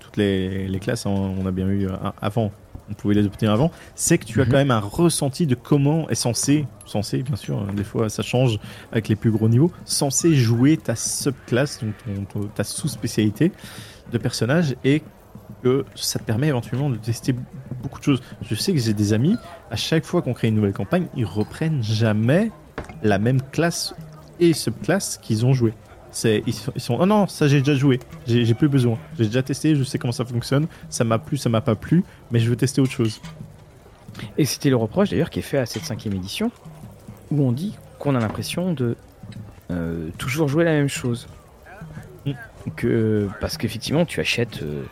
toutes 0.01 0.17
les, 0.17 0.79
classes, 0.81 1.07
hein, 1.07 1.11
on 1.11 1.47
a 1.47 1.51
bien 1.51 1.69
eu 1.69 1.89
avant, 2.21 2.53
on 2.91 2.95
pouvait 2.95 3.15
les 3.15 3.27
obtenir 3.27 3.53
avant, 3.53 3.71
c'est 3.95 4.19
que 4.19 4.25
tu 4.25 4.41
as 4.41 4.45
mhm. 4.45 4.51
quand 4.51 4.57
même 4.57 4.71
un 4.71 4.81
ressenti 4.81 5.47
de 5.47 5.55
comment 5.55 6.09
est 6.09 6.15
censé, 6.15 6.67
censé 6.87 7.23
bien 7.23 7.37
sûr, 7.37 7.59
hein, 7.59 7.73
des 7.75 7.85
fois 7.85 8.09
ça 8.09 8.23
change 8.23 8.59
avec 8.93 9.09
les 9.09 9.17
plus 9.17 9.31
gros 9.31 9.49
niveaux, 9.49 9.73
censé 9.85 10.35
jouer 10.35 10.77
ta 10.77 10.95
subclasse, 10.95 11.81
donc 12.07 12.55
ta 12.55 12.65
sous-spécialité 12.65 13.53
de 14.13 14.19
personnage 14.19 14.77
et 14.85 15.03
que 15.63 15.85
ça 15.95 16.19
te 16.19 16.25
permet 16.25 16.49
éventuellement 16.49 16.91
de 16.91 16.97
tester 16.97 17.35
beaucoup 17.83 17.99
de 17.99 18.05
choses. 18.05 18.23
Je 18.43 18.55
sais 18.55 18.73
que 18.73 18.79
j'ai 18.79 18.95
des 18.95 19.13
amis, 19.13 19.37
à 19.71 19.77
chaque 19.77 20.05
fois 20.05 20.23
qu'on 20.23 20.35
crée 20.35 20.49
une 20.49 20.55
nouvelle 20.55 20.73
campagne, 20.73 21.07
ils 21.17 21.25
reprennent 21.25 21.83
jamais 21.83 22.51
la 23.03 23.19
même 23.19 23.41
classe 23.43 23.95
et 24.41 24.53
subclasse 24.53 25.19
qu'ils 25.19 25.47
ont 25.47 25.53
joué. 25.53 25.73
C'est, 26.11 26.45
ils, 26.47 26.55
sont, 26.55 26.97
oh 27.01 27.07
non, 27.07 27.27
ça 27.27 27.49
j'ai 27.49 27.59
déjà 27.59 27.75
joué, 27.75 27.99
j'ai, 28.27 28.55
plus 28.55 28.69
besoin, 28.69 28.97
j'ai 29.19 29.25
déjà 29.25 29.43
testé, 29.43 29.75
je 29.75 29.83
sais 29.83 29.99
comment 29.99 30.13
ça 30.13 30.25
fonctionne, 30.25 30.69
ça 30.89 31.03
m'a 31.03 31.19
plu, 31.19 31.37
ça 31.37 31.49
m'a 31.49 31.61
pas 31.61 31.75
plu, 31.75 32.05
mais 32.31 32.39
je 32.39 32.49
veux 32.49 32.55
tester 32.55 32.81
autre 32.81 32.93
chose. 32.93 33.21
Et 34.39 34.45
c'était 34.45 34.71
le 34.71 34.77
reproche 34.77 35.11
d'ailleurs 35.11 35.31
qui 35.31 35.41
est 35.41 35.43
fait 35.43 35.59
à 35.59 35.67
cette 35.67 35.85
cinquième 35.85 36.15
édition, 36.15 36.53
où 37.33 37.43
on 37.43 37.51
dit 37.51 37.77
qu'on 37.99 38.15
a 38.15 38.21
l'impression 38.21 38.73
de 38.73 38.97
euh, 39.73 40.11
toujours 40.17 40.47
jouer 40.47 40.63
la 40.65 40.73
même 40.73 40.89
chose. 40.89 41.27
Mm. 42.27 42.33
Que, 42.77 43.29
parce 43.41 43.59
qu'effectivement, 43.59 44.07
tu 44.07 44.21
achètes 44.21 44.63
euh, 44.63 44.85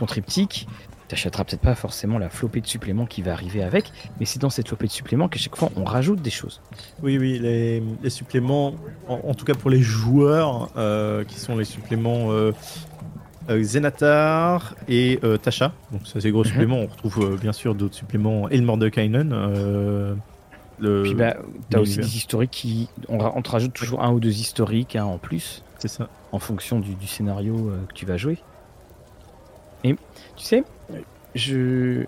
ton 0.00 0.06
triptyque, 0.06 0.66
t'achèteras 1.08 1.44
peut-être 1.44 1.60
pas 1.60 1.74
forcément 1.74 2.18
la 2.18 2.30
flopée 2.30 2.62
de 2.62 2.66
suppléments 2.66 3.04
qui 3.04 3.20
va 3.20 3.32
arriver 3.32 3.62
avec, 3.62 3.92
mais 4.18 4.26
c'est 4.26 4.40
dans 4.40 4.48
cette 4.48 4.68
flopée 4.68 4.86
de 4.86 4.92
suppléments 4.92 5.28
qu'à 5.28 5.38
chaque 5.38 5.56
fois 5.56 5.70
on 5.76 5.84
rajoute 5.84 6.22
des 6.22 6.30
choses. 6.30 6.62
Oui, 7.02 7.18
oui, 7.18 7.38
les, 7.38 8.10
suppléments, 8.10 8.74
en, 9.08 9.34
tout 9.34 9.44
cas 9.44 9.54
pour 9.54 9.68
les 9.70 9.82
joueurs, 9.82 10.70
euh, 10.76 11.24
qui 11.24 11.38
sont 11.38 11.56
les 11.58 11.66
suppléments 11.66 12.32
euh, 12.32 12.52
euh 13.50 13.62
Zenatar 13.62 14.74
et 14.88 15.18
euh, 15.22 15.36
Tasha. 15.36 15.72
Donc 15.92 16.06
ça 16.06 16.20
c'est 16.20 16.30
gros 16.30 16.44
mhm. 16.44 16.50
suppléments. 16.50 16.78
On 16.78 16.86
retrouve 16.86 17.38
bien 17.38 17.52
sûr 17.52 17.74
d'autres 17.74 17.96
suppléments 17.96 18.48
Elmore 18.48 18.78
de 18.78 18.88
Kainen. 18.88 19.34
le, 20.78 21.02
Puis 21.02 21.14
bah, 21.14 21.36
t'as 21.68 21.80
aussi 21.80 21.98
des 21.98 22.16
historiques 22.16 22.52
qui. 22.52 22.88
On, 23.08 23.42
te 23.42 23.50
rajoute 23.50 23.74
toujours 23.74 24.02
un 24.02 24.12
ou 24.12 24.20
deux 24.20 24.40
historiques 24.40 24.96
hein, 24.96 25.04
en 25.04 25.18
plus. 25.18 25.62
C'est 25.78 25.88
ça. 25.88 26.08
En 26.32 26.38
fonction 26.38 26.80
du, 26.80 26.94
du 26.94 27.06
scénario 27.06 27.72
que 27.88 27.94
tu 27.94 28.06
vas 28.06 28.16
jouer. 28.16 28.38
Et 29.84 29.96
tu 30.36 30.44
sais, 30.44 30.64
je. 31.34 32.04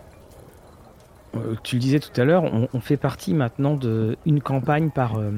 Euh, 1.34 1.54
tu 1.62 1.76
le 1.76 1.80
disais 1.80 1.98
tout 1.98 2.20
à 2.20 2.24
l'heure, 2.24 2.44
on, 2.44 2.80
fait 2.80 2.98
partie 2.98 3.34
maintenant 3.34 3.76
d'une 3.76 4.42
campagne 4.42 4.90
par. 4.90 5.16
Euh, 5.16 5.30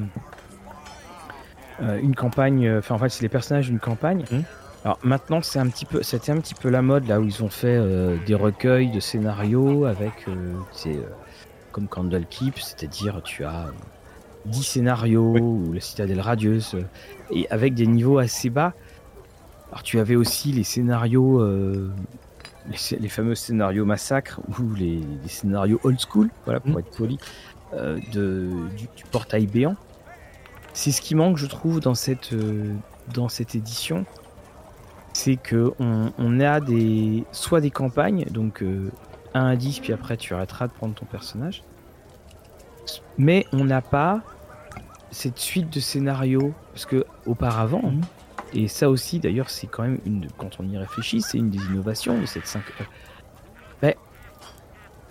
euh, 1.82 2.00
une 2.02 2.14
campagne. 2.14 2.78
Enfin, 2.78 2.96
en 2.96 2.98
fait, 2.98 3.08
c'est 3.08 3.22
les 3.22 3.28
personnages 3.28 3.68
d'une 3.68 3.80
campagne. 3.80 4.24
Mmh. 4.30 4.40
Alors 4.84 4.98
maintenant, 5.02 5.40
c'est 5.40 5.58
un 5.58 5.68
petit 5.68 5.86
peu, 5.86 6.02
c'était 6.02 6.32
un 6.32 6.38
petit 6.38 6.54
peu 6.54 6.68
la 6.68 6.82
mode 6.82 7.06
là 7.08 7.18
où 7.18 7.24
ils 7.24 7.42
ont 7.42 7.48
fait 7.48 7.80
des 8.26 8.34
recueils 8.34 8.90
de 8.90 9.00
scénarios 9.00 9.86
avec, 9.86 10.26
euh 10.28 10.52
comme 11.72 11.88
Candle 11.88 12.26
Keep, 12.26 12.58
c'est-à-dire 12.58 13.22
tu 13.24 13.44
as 13.44 13.66
10 14.44 14.62
scénarios 14.62 15.38
ou 15.38 15.72
la 15.72 15.80
citadelle 15.80 16.20
radieuse 16.20 16.76
et 17.32 17.48
avec 17.48 17.74
des 17.74 17.86
niveaux 17.86 18.18
assez 18.18 18.50
bas. 18.50 18.74
Alors 19.70 19.82
tu 19.82 19.98
avais 19.98 20.16
aussi 20.16 20.52
les 20.52 20.64
scénarios, 20.64 21.40
les, 22.68 23.08
fameux 23.08 23.34
scénarios 23.34 23.84
massacres 23.84 24.40
ou 24.58 24.74
les, 24.74 25.00
scénarios 25.26 25.80
old 25.84 25.98
school, 26.00 26.30
voilà 26.44 26.60
pour 26.60 26.76
mmh. 26.76 26.78
être 26.78 26.96
poli, 26.96 27.18
de, 27.72 28.50
du, 28.76 28.88
du, 28.96 29.04
portail 29.10 29.46
béant. 29.46 29.76
C'est 30.72 30.92
ce 30.92 31.00
qui 31.00 31.14
manque, 31.14 31.36
je 31.36 31.46
trouve, 31.46 31.80
dans 31.80 31.94
cette, 31.94 32.34
dans 33.12 33.28
cette 33.28 33.54
édition 33.54 34.06
c'est 35.14 35.36
que 35.36 35.72
on, 35.78 36.40
a 36.40 36.60
des 36.60 37.24
soit 37.32 37.60
des 37.60 37.70
campagnes, 37.70 38.24
donc 38.30 38.62
1 38.62 38.66
euh, 38.66 38.90
à 39.32 39.56
10, 39.56 39.80
puis 39.80 39.92
après 39.92 40.16
tu 40.16 40.34
arrêteras 40.34 40.66
de 40.66 40.72
prendre 40.72 40.94
ton 40.94 41.06
personnage. 41.06 41.62
Mais 43.16 43.46
on 43.52 43.64
n'a 43.64 43.80
pas 43.80 44.22
cette 45.10 45.38
suite 45.38 45.72
de 45.72 45.80
scénarios, 45.80 46.52
parce 46.72 46.84
que 46.84 47.06
auparavant, 47.26 47.82
mhm. 47.82 48.00
Et 48.54 48.68
ça 48.68 48.88
aussi 48.88 49.18
d'ailleurs 49.18 49.50
c'est 49.50 49.66
quand 49.66 49.82
même 49.82 49.98
une, 50.06 50.28
quand 50.38 50.60
on 50.60 50.68
y 50.68 50.76
réfléchit, 50.76 51.20
c'est 51.20 51.38
une 51.38 51.50
des 51.50 51.58
innovations 51.58 52.20
de 52.20 52.26
cette 52.26 52.46
5 52.46 52.62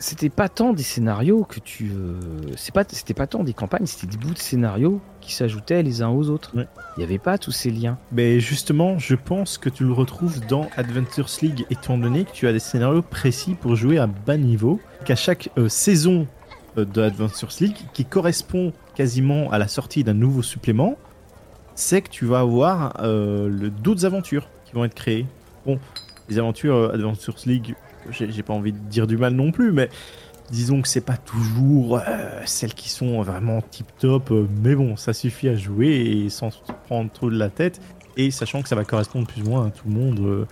c'était 0.04 0.30
pas 0.30 0.50
tant 0.50 0.74
des 0.74 0.84
scénarios 0.84 1.46
que 1.46 1.62
tu. 1.62 1.92
Euh, 1.92 2.20
c'est 2.58 2.74
pas, 2.74 2.84
c'était 2.88 3.14
pas 3.14 3.26
tant 3.26 3.44
des 3.44 3.54
campagnes, 3.54 3.86
c'était 3.86 4.08
des 4.08 4.18
bouts 4.18 4.34
de 4.34 4.40
scénarios 4.40 5.00
qui 5.22 5.34
s'ajoutaient 5.34 5.82
les 5.82 6.02
uns 6.02 6.10
aux 6.10 6.30
autres. 6.30 6.52
Il 6.56 6.68
n'y 6.98 7.04
avait 7.06 7.20
pas 7.20 7.38
tous 7.38 7.52
ces 7.52 7.72
liens. 7.72 7.98
Mais 8.12 8.42
justement, 8.42 9.00
je 9.00 9.16
pense 9.16 9.58
que 9.58 9.70
tu 9.70 9.86
le 9.86 9.94
retrouves 9.94 10.46
dans 10.48 10.70
Adventures 10.76 11.30
League, 11.42 11.66
étant 11.70 11.98
donné 11.98 12.26
que 12.26 12.32
tu 12.32 12.48
as 12.48 12.52
des 12.52 12.60
scénarios 12.60 13.02
précis 13.02 13.56
pour 13.56 13.78
jouer 13.78 13.98
à 13.98 14.08
bas 14.08 14.36
niveau, 14.36 14.82
qu'à 15.06 15.16
chaque 15.16 15.50
euh, 15.58 15.70
saison 15.70 16.28
euh, 16.78 16.84
de 16.84 17.02
Adventures 17.02 17.54
League, 17.62 17.78
qui 17.94 18.04
correspond 18.04 18.74
quasiment 18.96 19.52
à 19.52 19.58
la 19.58 19.70
sortie 19.70 20.04
d'un 20.04 20.14
nouveau 20.14 20.42
supplément, 20.42 20.98
c'est 21.76 22.02
que 22.02 22.10
tu 22.10 22.26
vas 22.26 22.40
avoir 22.40 22.94
d'autres 23.00 24.06
aventures 24.06 24.48
qui 24.66 24.74
vont 24.74 24.86
être 24.86 24.94
créées. 24.94 25.26
Bon, 25.66 25.80
les 26.30 26.38
aventures 26.38 26.92
Adventures 26.94 27.36
League 27.46 27.76
j'ai 28.12 28.44
pas 28.44 28.54
envie 28.54 28.72
de 28.72 28.78
dire 28.78 29.08
du 29.08 29.18
mal 29.18 29.34
non 29.34 29.52
plus, 29.52 29.72
mais 29.72 29.90
disons 30.52 30.82
que 30.82 30.88
c'est 30.88 31.02
pas 31.02 31.18
toujours 31.18 31.98
euh, 31.98 32.42
celles 32.46 32.74
qui 32.74 32.90
sont 32.90 33.22
vraiment 33.22 33.62
tip 33.62 33.88
top, 34.00 34.32
euh, 34.32 34.48
mais 34.62 34.76
bon, 34.76 34.98
ça 34.98 35.14
suffit 35.14 35.50
à 35.50 35.56
jouer 35.56 35.90
et 35.90 36.30
sans 36.30 36.50
prendre 36.88 37.12
trop 37.12 37.30
de 37.30 37.38
la 37.38 37.50
tête, 37.50 37.82
et 38.18 38.32
sachant 38.32 38.62
que 38.62 38.70
ça 38.70 38.76
va 38.76 38.84
correspondre 38.84 39.28
plus 39.28 39.42
ou 39.42 39.50
moins 39.50 39.68
à 39.68 39.70
tout 39.72 39.88
le 39.88 39.94
monde. 39.94 40.20
Euh, 40.20 40.46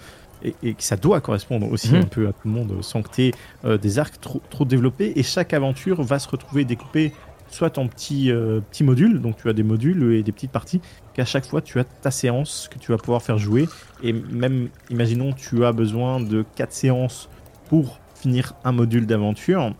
et, 0.64 0.74
que 0.74 0.82
ça 0.82 0.98
doit 0.98 1.22
correspondre 1.22 1.72
aussi 1.72 1.92
mhm. 1.92 2.02
un 2.02 2.06
peu 2.06 2.28
à 2.28 2.34
tout 2.34 2.48
le 2.48 2.50
monde 2.50 2.76
sans 2.82 3.04
que 3.04 3.10
tu 3.12 3.28
aies 3.28 3.78
des 3.78 4.00
arcs 4.00 4.20
trop, 4.20 4.42
trop 4.50 4.66
développés. 4.66 5.14
Et 5.16 5.22
chaque 5.22 5.54
aventure 5.54 6.02
va 6.02 6.18
se 6.18 6.28
retrouver 6.28 6.66
découpée 6.66 7.14
soit 7.54 7.78
en 7.78 7.88
petits, 7.88 8.32
petits 8.70 8.84
modules, 8.84 9.22
donc 9.22 9.38
tu 9.38 9.50
as 9.50 9.54
des 9.54 9.64
modules 9.64 10.14
et 10.14 10.24
des 10.24 10.32
petites 10.32 10.52
parties, 10.52 10.82
qu'à 11.14 11.26
chaque 11.26 11.46
fois 11.46 11.62
tu 11.62 11.80
as 11.80 11.84
ta 11.84 12.12
séance 12.12 12.70
que 12.72 12.80
tu 12.80 12.92
vas 12.92 12.98
pouvoir 12.98 13.22
faire 13.22 13.38
jouer. 13.38 13.68
Et 14.04 14.14
même, 14.14 14.70
imaginons, 14.90 15.34
tu 15.34 15.66
as 15.66 15.72
besoin 15.72 16.20
de 16.20 16.46
4 16.56 16.72
séances 16.72 17.30
pour 17.70 18.00
finir 18.16 18.54
un 18.64 18.72
module 18.72 19.06
d'aventure. 19.06 19.74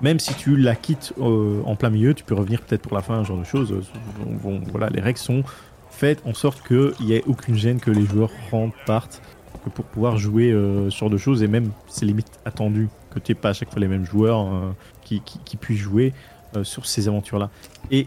Même 0.00 0.20
si 0.20 0.34
tu 0.34 0.56
la 0.56 0.76
quittes 0.76 1.12
euh, 1.18 1.60
en 1.64 1.74
plein 1.74 1.90
milieu, 1.90 2.14
tu 2.14 2.22
peux 2.22 2.34
revenir 2.34 2.62
peut-être 2.62 2.82
pour 2.82 2.94
la 2.94 3.02
fin, 3.02 3.14
un 3.14 3.24
genre 3.24 3.38
de 3.38 3.44
choses. 3.44 3.74
voilà, 4.70 4.90
les 4.90 5.00
règles 5.00 5.18
sont 5.18 5.42
faites 5.90 6.22
en 6.24 6.34
sorte 6.34 6.66
qu'il 6.66 6.92
n'y 7.00 7.14
ait 7.14 7.24
aucune 7.26 7.56
gêne 7.56 7.80
que 7.80 7.90
les 7.90 8.06
joueurs 8.06 8.30
rentrent, 8.50 8.76
partent, 8.86 9.20
pour 9.74 9.84
pouvoir 9.84 10.16
jouer 10.16 10.52
euh, 10.52 10.88
sur 10.90 11.10
de 11.10 11.16
choses, 11.16 11.42
et 11.42 11.48
même 11.48 11.70
c'est 11.88 12.06
limite 12.06 12.30
attendu 12.44 12.88
que 13.10 13.18
tu 13.18 13.34
pas 13.34 13.50
à 13.50 13.52
chaque 13.52 13.70
fois 13.70 13.80
les 13.80 13.88
mêmes 13.88 14.04
joueurs 14.04 14.46
euh, 14.46 14.70
qui, 15.08 15.22
qui, 15.44 15.56
puissent 15.56 15.80
jouer 15.80 16.12
sur 16.62 16.86
ces 16.86 17.08
aventures-là. 17.08 17.50
Et 17.90 18.06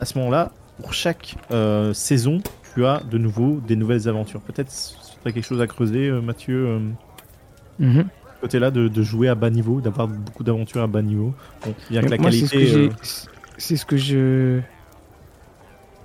à 0.00 0.04
ce 0.04 0.16
moment-là, 0.18 0.52
pour 0.80 0.94
chaque 0.94 1.36
saison, 1.92 2.40
tu 2.74 2.86
as 2.86 3.00
de 3.00 3.18
nouveau 3.18 3.60
des 3.66 3.76
nouvelles 3.76 4.08
aventures. 4.08 4.40
Peut-être 4.40 4.70
tu 4.70 5.28
as 5.28 5.32
quelque 5.32 5.44
chose 5.44 5.60
à 5.60 5.66
creuser, 5.66 6.10
Mathieu 6.10 6.80
Mhm. 7.78 8.08
Côté-là, 8.40 8.70
de, 8.70 9.02
jouer 9.02 9.28
à 9.28 9.34
bas 9.34 9.50
niveau, 9.50 9.80
d'avoir 9.80 10.06
beaucoup 10.06 10.44
d'aventures 10.44 10.82
à 10.82 10.86
bas 10.86 11.02
niveau. 11.02 11.34
bien 11.90 12.02
que 12.02 12.08
la 12.08 12.18
qualité. 12.18 12.72
Euh, 12.74 12.88
c'est 13.56 13.76
ce 13.76 13.84
que 13.84 13.96
je. 13.96 14.60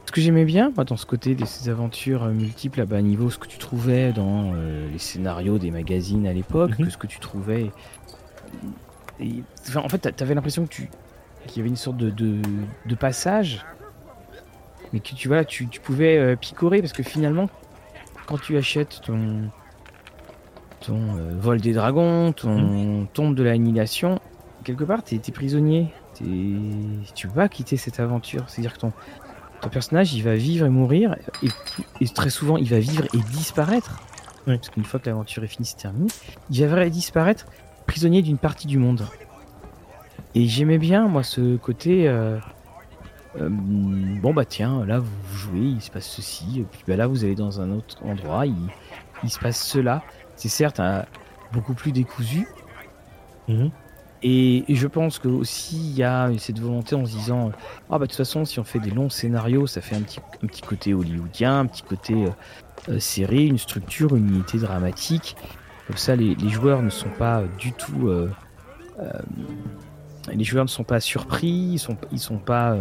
Ce 0.06 0.12
que 0.12 0.22
j'aimais 0.22 0.46
bien, 0.46 0.72
dans 0.72 0.98
ce 0.98 1.06
côté 1.06 1.34
de 1.34 1.46
ces 1.46 1.70
aventures 1.70 2.24
euh, 2.24 2.32
multiples 2.32 2.82
à 2.82 2.86
bas 2.86 3.02
niveau, 3.02 3.30
ce 3.30 3.38
que 3.38 3.48
tu 3.48 3.58
trouvais 3.58 4.12
dans 4.12 4.52
euh, 4.54 4.92
les 4.92 4.98
scénarios 4.98 5.58
des 5.58 5.72
magazines 5.72 6.28
à 6.28 6.34
l'époque, 6.34 6.78
mhm. 6.78 6.86
que 6.86 6.92
ce 6.92 6.98
que 6.98 7.08
tu 7.08 7.20
trouvais. 7.20 7.72
En 9.76 9.90
fait, 9.90 10.16
t'avais 10.16 10.36
l'impression 10.36 10.66
que 10.66 10.74
tu 10.74 10.90
qu'il 11.48 11.58
y 11.58 11.60
avait 11.60 11.70
une 11.70 11.76
sorte 11.76 11.98
de, 11.98 12.10
de, 12.10 12.96
passage, 12.96 13.66
mais 14.94 15.02
que 15.02 15.14
tu 15.14 15.28
vois, 15.28 15.44
tu, 15.44 15.68
tu 15.68 15.82
pouvais 15.82 16.38
picorer 16.38 16.80
parce 16.80 16.94
que 16.94 17.04
finalement, 17.04 17.50
quand 18.28 18.38
tu 18.38 18.56
achètes 18.56 19.02
ton 19.02 19.50
ton 20.84 21.18
euh, 21.18 21.32
vol 21.40 21.62
des 21.62 21.74
dragons, 21.74 22.34
ton 22.34 23.02
mm. 23.02 23.08
tombe 23.14 23.36
de 23.36 23.44
l'annihilation, 23.44 24.20
quelque 24.64 24.84
part, 24.84 25.04
t'es 25.04 25.16
es 25.16 25.32
prisonnier. 25.32 25.88
Tu 27.16 27.28
peux 27.28 27.34
pas 27.34 27.50
quitter 27.50 27.78
cette 27.78 28.00
aventure. 28.00 28.44
C'est-à-dire 28.48 28.74
que 28.74 28.80
ton, 28.80 28.94
ton 29.62 29.70
personnage, 29.70 30.14
il 30.14 30.22
va 30.24 30.36
vivre 30.36 30.66
et 30.66 30.70
mourir, 30.70 31.16
et, 32.02 32.08
très 32.08 32.30
souvent, 32.30 32.58
il 32.58 32.70
va 32.70 32.80
vivre 32.80 33.06
et 33.14 33.20
disparaître. 33.32 34.00
Parce 34.46 34.70
qu'une 34.70 34.84
fois 34.84 35.00
que 35.00 35.10
l'aventure 35.10 35.44
est 35.44 35.48
finie, 35.48 35.66
c'est 35.66 35.78
terminé. 35.78 36.08
Il 36.50 36.66
va 36.66 36.90
disparaître 36.90 37.46
prisonnier 37.94 38.22
d'une 38.22 38.38
partie 38.38 38.68
du 38.68 38.78
monde. 38.78 39.08
Et 40.36 40.48
j'aimais 40.48 40.80
bien, 40.80 41.08
moi, 41.08 41.24
ce 41.24 41.58
côté. 41.58 42.08
Euh, 42.08 42.40
euh, 43.40 43.50
bon, 43.50 44.34
bah 44.34 44.46
tiens, 44.46 44.86
là, 44.86 45.00
vous 45.00 45.38
jouez, 45.38 45.60
il 45.60 45.82
se 45.82 45.92
passe 45.92 46.08
ceci, 46.08 46.60
et 46.60 46.64
puis 46.64 46.82
bah, 46.88 46.96
là, 46.96 47.08
vous 47.08 47.24
allez 47.24 47.36
dans 47.36 47.62
un 47.62 47.72
autre 47.72 47.98
endroit, 48.04 48.46
il, 48.46 48.56
il 49.24 49.30
se 49.30 49.40
passe 49.40 49.64
cela 49.64 50.04
c'est 50.36 50.50
certes 50.50 50.82
beaucoup 51.52 51.74
plus 51.74 51.92
décousu. 51.92 52.48
Mhm. 53.48 53.72
Et, 54.26 54.64
je 54.70 54.88
pense 54.88 55.20
que 55.20 55.28
aussi 55.28 55.78
il 55.78 55.98
y 55.98 56.04
a 56.04 56.32
cette 56.38 56.60
volonté 56.60 56.96
en 56.96 57.06
se 57.06 57.12
disant 57.12 57.52
ah 57.90 58.00
bah 58.00 58.00
de 58.00 58.06
toute 58.06 58.16
façon 58.16 58.46
si 58.46 58.58
on 58.60 58.64
fait 58.64 58.80
des 58.80 58.90
longs 58.90 59.10
scénarios 59.10 59.68
ça 59.68 59.82
fait 59.82 59.98
un 59.98 60.02
petit, 60.02 60.20
un 60.42 60.48
petit 60.48 60.62
côté 60.62 60.94
hollywoodien, 60.94 61.60
un 61.60 61.66
petit 61.66 61.84
côté 61.84 62.14
euh, 62.14 62.30
euh, 62.90 63.00
série, 63.00 63.48
une 63.48 63.58
structure, 63.58 64.16
une 64.16 64.30
unité 64.30 64.60
dramatique. 64.60 65.36
Comme 65.88 65.98
ça 65.98 66.16
les, 66.16 66.36
joueurs 66.50 66.82
ne 66.82 66.90
sont 66.90 67.10
pas 67.10 67.44
du 67.58 67.74
tout 67.74 68.08
euh, 68.08 68.30
les 70.32 70.44
joueurs 70.44 70.64
ne 70.64 70.70
sont 70.70 70.84
pas 70.84 71.00
surpris, 71.00 71.72
ils 71.74 71.80
sont, 71.80 71.98
ils 72.12 72.20
sont 72.20 72.38
pas, 72.38 72.78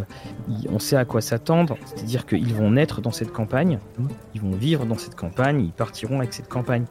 on 0.69 0.79
sait 0.79 0.97
à 0.97 1.05
quoi 1.05 1.21
s'attendre, 1.21 1.77
c'est-à-dire 1.85 2.27
qu'ils 2.27 2.55
vont 2.55 2.71
naître 2.71 3.01
dans 3.01 3.11
cette 3.11 3.33
campagne, 3.33 3.79
ils 4.35 4.41
vont 4.41 4.53
vivre 4.53 4.87
dans 4.87 4.99
cette 4.99 5.17
campagne, 5.17 5.61
ils 5.61 5.73
partiront 5.73 6.19
avec 6.19 6.33
cette 6.33 6.49
campagne. 6.49 6.85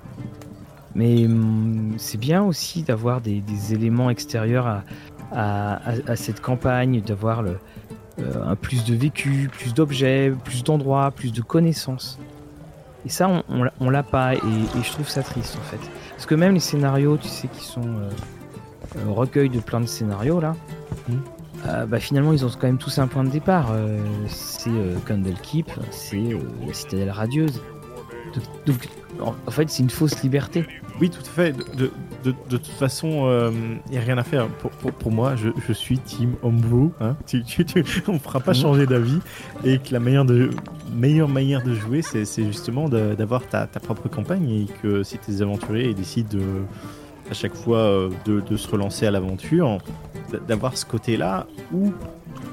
Mais 0.94 1.26
hum, 1.26 1.94
c'est 1.98 2.18
bien 2.18 2.44
aussi 2.44 2.84
d'avoir 2.84 3.22
des, 3.22 3.42
éléments 3.72 4.10
extérieurs 4.10 4.84
à, 5.32 6.16
cette 6.16 6.42
campagne, 6.42 7.02
d'avoir 7.02 7.44
euh, 7.46 7.56
un 8.44 8.56
plus 8.56 8.84
de 8.84 8.94
vécu, 8.94 9.50
plus 9.50 9.74
d'objets, 9.74 10.34
plus 10.44 10.64
d'endroits, 10.64 11.12
plus 11.12 11.32
de 11.32 11.42
connaissances. 11.42 12.20
Et 13.06 13.10
ça, 13.10 13.44
on, 13.80 13.90
l'a 13.90 14.04
pas, 14.04 14.36
et, 14.36 14.40
je 14.84 14.92
trouve 14.92 15.10
ça 15.10 15.24
triste 15.24 15.58
en 15.58 15.64
fait. 15.64 15.80
Parce 16.22 16.30
que 16.30 16.36
même 16.36 16.54
les 16.54 16.60
scénarios, 16.60 17.18
tu 17.18 17.28
sais, 17.28 17.48
qui 17.48 17.66
sont 17.66 17.82
euh, 17.82 18.12
euh, 18.96 19.10
recueils 19.12 19.50
de 19.50 19.60
plein 19.60 19.82
de 19.82 19.88
scénarios 19.88 20.40
là, 20.40 20.56
mmh. 21.10 21.86
bah, 21.88 22.00
finalement 22.00 22.32
ils 22.32 22.46
ont 22.46 22.50
quand 22.50 22.68
même 22.68 22.78
tous 22.78 23.00
un 23.00 23.08
point 23.08 23.24
de 23.24 23.32
départ. 23.32 23.74
c'est 24.28 24.70
Candlekeep, 25.08 25.72
c'est 25.90 26.38
la 26.68 26.74
citadelle 26.74 27.10
radieuse. 27.10 27.60
donc 28.68 28.88
en 29.22 29.52
fait, 29.52 29.70
c'est 29.70 29.84
une 29.84 29.90
fausse 29.90 30.22
liberté. 30.24 30.66
Oui, 31.00 31.10
tout 31.10 31.22
à 31.22 31.30
fait. 31.30 31.54
De, 31.76 31.92
de, 32.24 32.34
de, 32.50 32.58
toute 32.58 32.68
façon, 32.68 33.08
il 33.08 33.30
euh, 33.30 33.52
n'y 33.90 33.98
a 33.98 34.02
rien 34.02 34.18
à 34.18 34.24
faire. 34.24 34.48
Pour, 34.48 34.72
pour, 34.72 35.12
moi, 35.12 35.36
je, 35.36 35.50
je, 35.68 35.74
suis 35.74 35.98
team 35.98 36.36
Homebrew. 36.44 36.92
Hein. 37.00 37.16
Tu, 37.26 37.44
tu, 37.44 37.66
on 38.08 38.14
ne 38.14 38.20
fera 38.20 38.40
pas 38.40 38.54
changer 38.54 38.86
d'avis. 38.86 39.20
Et 39.64 39.80
que 39.80 39.94
la 39.94 40.00
meilleure, 40.00 40.26
de, 40.26 40.52
meilleure 40.94 41.28
manière 41.28 41.64
de 41.64 41.74
jouer, 41.74 42.02
c'est 42.02 42.26
justement 42.46 42.90
d'avoir 42.90 43.48
ta, 43.48 43.68
ta, 43.68 43.80
propre 43.80 44.10
campagne. 44.10 44.50
Et 44.50 44.68
que 44.82 45.04
si 45.04 45.18
tes 45.18 45.42
aventuriers 45.42 45.94
décident 45.94 46.38
de, 46.38 46.44
à 47.30 47.34
chaque 47.34 47.56
fois 47.56 47.80
euh, 47.80 48.10
de, 48.26 48.42
de 48.42 48.58
se 48.58 48.68
relancer 48.68 49.08
à 49.08 49.12
l'aventure, 49.12 49.80
d'avoir 50.48 50.78
ce 50.78 50.86
côté-là 50.86 51.48
où 51.74 51.92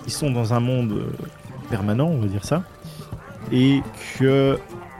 ils 0.07 0.12
sont 0.12 0.31
dans 0.31 0.55
un 0.55 0.61
monde 0.61 0.93
euh, 0.93 1.11
permanent, 1.69 2.09
on 2.09 2.21
va 2.21 2.27
dire 2.27 2.45
ça. 2.45 2.62
Et 3.53 3.83
que 4.19 4.59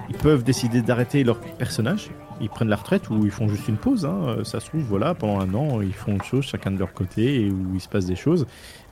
ils 0.09 0.17
peuvent 0.17 0.45
décider 0.45 0.83
d'arrêter 0.83 1.25
leur 1.25 1.39
personnage 1.41 2.11
ils 2.41 2.49
prennent 2.49 2.69
la 2.69 2.77
retraite 2.77 3.11
ou 3.11 3.25
ils 3.25 3.31
font 3.31 3.49
juste 3.49 3.69
une 3.69 3.77
pause. 3.77 4.05
Hein. 4.05 4.39
Ça 4.45 4.61
se 4.61 4.67
trouve, 4.67 4.83
voilà, 4.83 5.15
pendant 5.15 5.41
un 5.41 5.55
an, 5.55 5.81
ils 5.81 5.93
font 5.93 6.13
une 6.13 6.23
chose 6.23 6.45
chacun 6.45 6.71
de 6.71 6.79
leur 6.79 6.93
côté 6.93 7.43
et 7.43 7.51
où 7.51 7.75
il 7.75 7.81
se 7.81 7.89
passe 7.89 8.07
des 8.07 8.17
choses. 8.17 8.47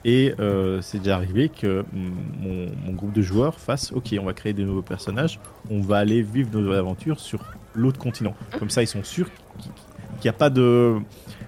Et 0.05 0.35
euh, 0.39 0.81
c'est 0.83 0.99
déjà 0.99 1.17
arrivé 1.17 1.49
que 1.49 1.85
mon, 1.93 2.69
mon, 2.85 2.93
groupe 2.93 3.12
de 3.12 3.23
joueurs 3.23 3.59
fasse 3.59 3.93
Ok, 3.93 4.14
on 4.21 4.25
va 4.25 4.35
créer 4.35 4.53
des 4.53 4.64
nouveaux 4.64 4.83
personnages, 4.83 5.41
on 5.71 5.81
va 5.81 5.99
aller 5.99 6.23
vivre 6.23 6.49
nos 6.53 6.73
aventures 6.73 7.19
sur 7.19 7.41
l'autre 7.75 7.99
continent. 7.99 8.35
Comme 8.59 8.71
ça, 8.71 8.83
ils 8.83 8.89
sont 8.89 9.03
sûrs 9.03 9.29
qu'il 9.59 10.23
n'y 10.25 10.31
a 10.31 10.35
pas 10.35 10.51
de 10.51 10.97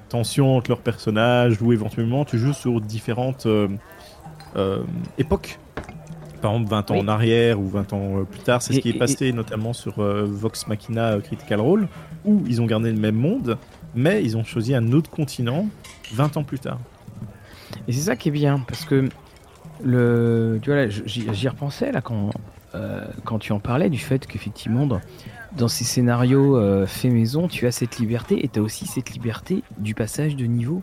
tension 0.09 0.57
entre 0.57 0.71
leurs 0.71 0.81
personnages 0.81 1.61
ou 1.63 1.73
éventuellement 1.73 2.25
tu 2.25 2.39
joues 2.39 2.53
sur 2.55 2.81
différentes 2.81 3.47
euh, 3.47 3.69
euh, 4.57 4.83
époques. 5.19 5.59
Par 6.41 6.53
exemple, 6.53 6.71
20 6.71 6.91
ans 6.91 6.99
en 6.99 7.09
arrière 7.09 7.61
ou 7.61 7.69
20 7.69 7.93
ans 7.93 8.25
plus 8.31 8.41
tard, 8.41 8.63
c'est 8.63 8.75
ce 8.75 8.81
qui 8.81 8.91
est 8.91 8.99
passé 8.99 9.33
notamment 9.33 9.73
sur 9.73 10.01
Vox 10.01 10.67
Machina 10.67 11.19
Critical 11.21 11.61
Role, 11.61 11.89
où 12.25 12.43
ils 12.47 12.63
ont 12.63 12.67
gardé 12.67 12.93
le 12.93 12.99
même 12.99 13.17
monde, 13.17 13.59
mais 13.95 14.23
ils 14.23 14.37
ont 14.37 14.45
choisi 14.45 14.75
un 14.75 14.93
autre 14.93 15.11
continent 15.11 15.67
20 16.13 16.37
ans 16.37 16.45
plus 16.45 16.59
tard. 16.59 16.79
Et 17.87 17.93
c'est 17.93 18.03
ça 18.03 18.17
qui 18.17 18.29
est 18.29 18.33
bien, 18.33 18.61
parce 18.67 18.85
que 18.85 19.09
le, 19.83 20.59
tu 20.63 20.71
vois, 20.71 20.89
j'y 20.89 21.49
repensais 21.49 21.93
là 21.93 22.01
quand, 22.01 22.31
euh, 22.75 23.07
quand 23.25 23.39
tu 23.39 23.53
en 23.53 23.61
parlais 23.61 23.91
du 23.91 23.99
fait 23.99 24.27
qu'effectivement, 24.27 24.87
dans, 24.87 25.01
dans, 25.57 25.69
ces 25.69 25.85
scénarios 25.85 26.57
euh, 26.57 26.87
fait 26.87 27.11
maison, 27.11 27.49
tu 27.49 27.67
as 27.67 27.73
cette 27.73 27.99
liberté 27.99 28.45
et 28.45 28.49
tu 28.49 28.59
as 28.59 28.63
aussi 28.63 28.87
cette 28.87 29.11
liberté 29.11 29.63
du 29.79 29.95
passage 29.95 30.37
de 30.37 30.47
niveau. 30.47 30.83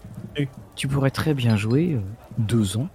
Tu 0.75 0.87
pourrais 0.87 1.11
très 1.11 1.33
bien 1.33 1.55
jouer 1.55 1.93
euh, 1.93 1.99
deux 2.37 2.77
ans, 2.77 2.89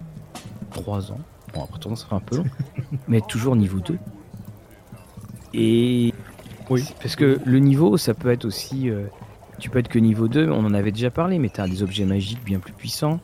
trois 0.71 1.11
ans. 1.11 1.19
Bon, 1.53 1.63
après, 1.63 1.79
ça 1.89 1.95
sera 1.95 2.15
un 2.15 2.19
peu 2.19 2.37
long, 2.37 2.45
mais 3.07 3.21
toujours 3.21 3.55
niveau 3.55 3.79
2. 3.79 3.97
Et. 5.53 6.13
Oui. 6.69 6.85
Parce 7.01 7.15
que 7.15 7.39
le 7.43 7.59
niveau, 7.59 7.97
ça 7.97 8.13
peut 8.13 8.31
être 8.31 8.45
aussi. 8.45 8.89
tu 9.59 9.69
peux 9.69 9.79
être 9.79 9.89
que 9.89 9.99
niveau 9.99 10.27
2, 10.27 10.49
on 10.49 10.65
en 10.65 10.73
avait 10.73 10.91
déjà 10.91 11.11
parlé, 11.11 11.37
mais 11.37 11.49
tu 11.49 11.59
as 11.59 11.67
des 11.67 11.83
objets 11.83 12.05
magiques 12.05 12.43
bien 12.43 12.59
plus 12.59 12.71
puissants 12.71 13.19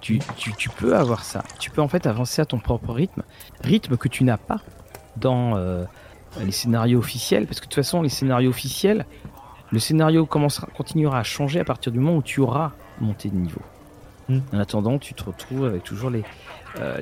tu, 0.00 0.70
peux 0.76 0.96
avoir 0.96 1.24
ça. 1.24 1.42
Tu 1.58 1.70
peux 1.70 1.82
en 1.82 1.88
fait 1.88 2.06
avancer 2.06 2.42
à 2.42 2.44
ton 2.44 2.58
propre 2.58 2.92
rythme, 2.92 3.22
rythme 3.62 3.96
que 3.96 4.08
tu 4.08 4.24
n'as 4.24 4.36
pas 4.36 4.60
dans 5.16 5.56
euh, 5.56 5.84
les 6.40 6.52
scénarios 6.52 6.98
officiels, 6.98 7.46
parce 7.46 7.60
que 7.60 7.66
de 7.66 7.70
toute 7.70 7.82
façon, 7.82 8.02
les 8.02 8.08
scénarios 8.08 8.50
officiels, 8.50 9.06
le 9.72 9.78
scénario 9.78 10.26
commencera, 10.26 10.68
continuera 10.76 11.18
à 11.18 11.22
changer 11.22 11.60
à 11.60 11.64
partir 11.64 11.92
du 11.92 11.98
moment 11.98 12.18
où 12.18 12.22
tu 12.22 12.40
auras 12.40 12.72
monté 13.00 13.28
de 13.28 13.36
niveau. 13.36 13.60
Hmm. 14.28 14.40
En 14.52 14.58
attendant, 14.58 14.98
tu 14.98 15.14
te 15.14 15.24
retrouves 15.24 15.64
avec 15.64 15.82
toujours 15.82 16.10
les, 16.10 16.24
euh, 16.80 17.00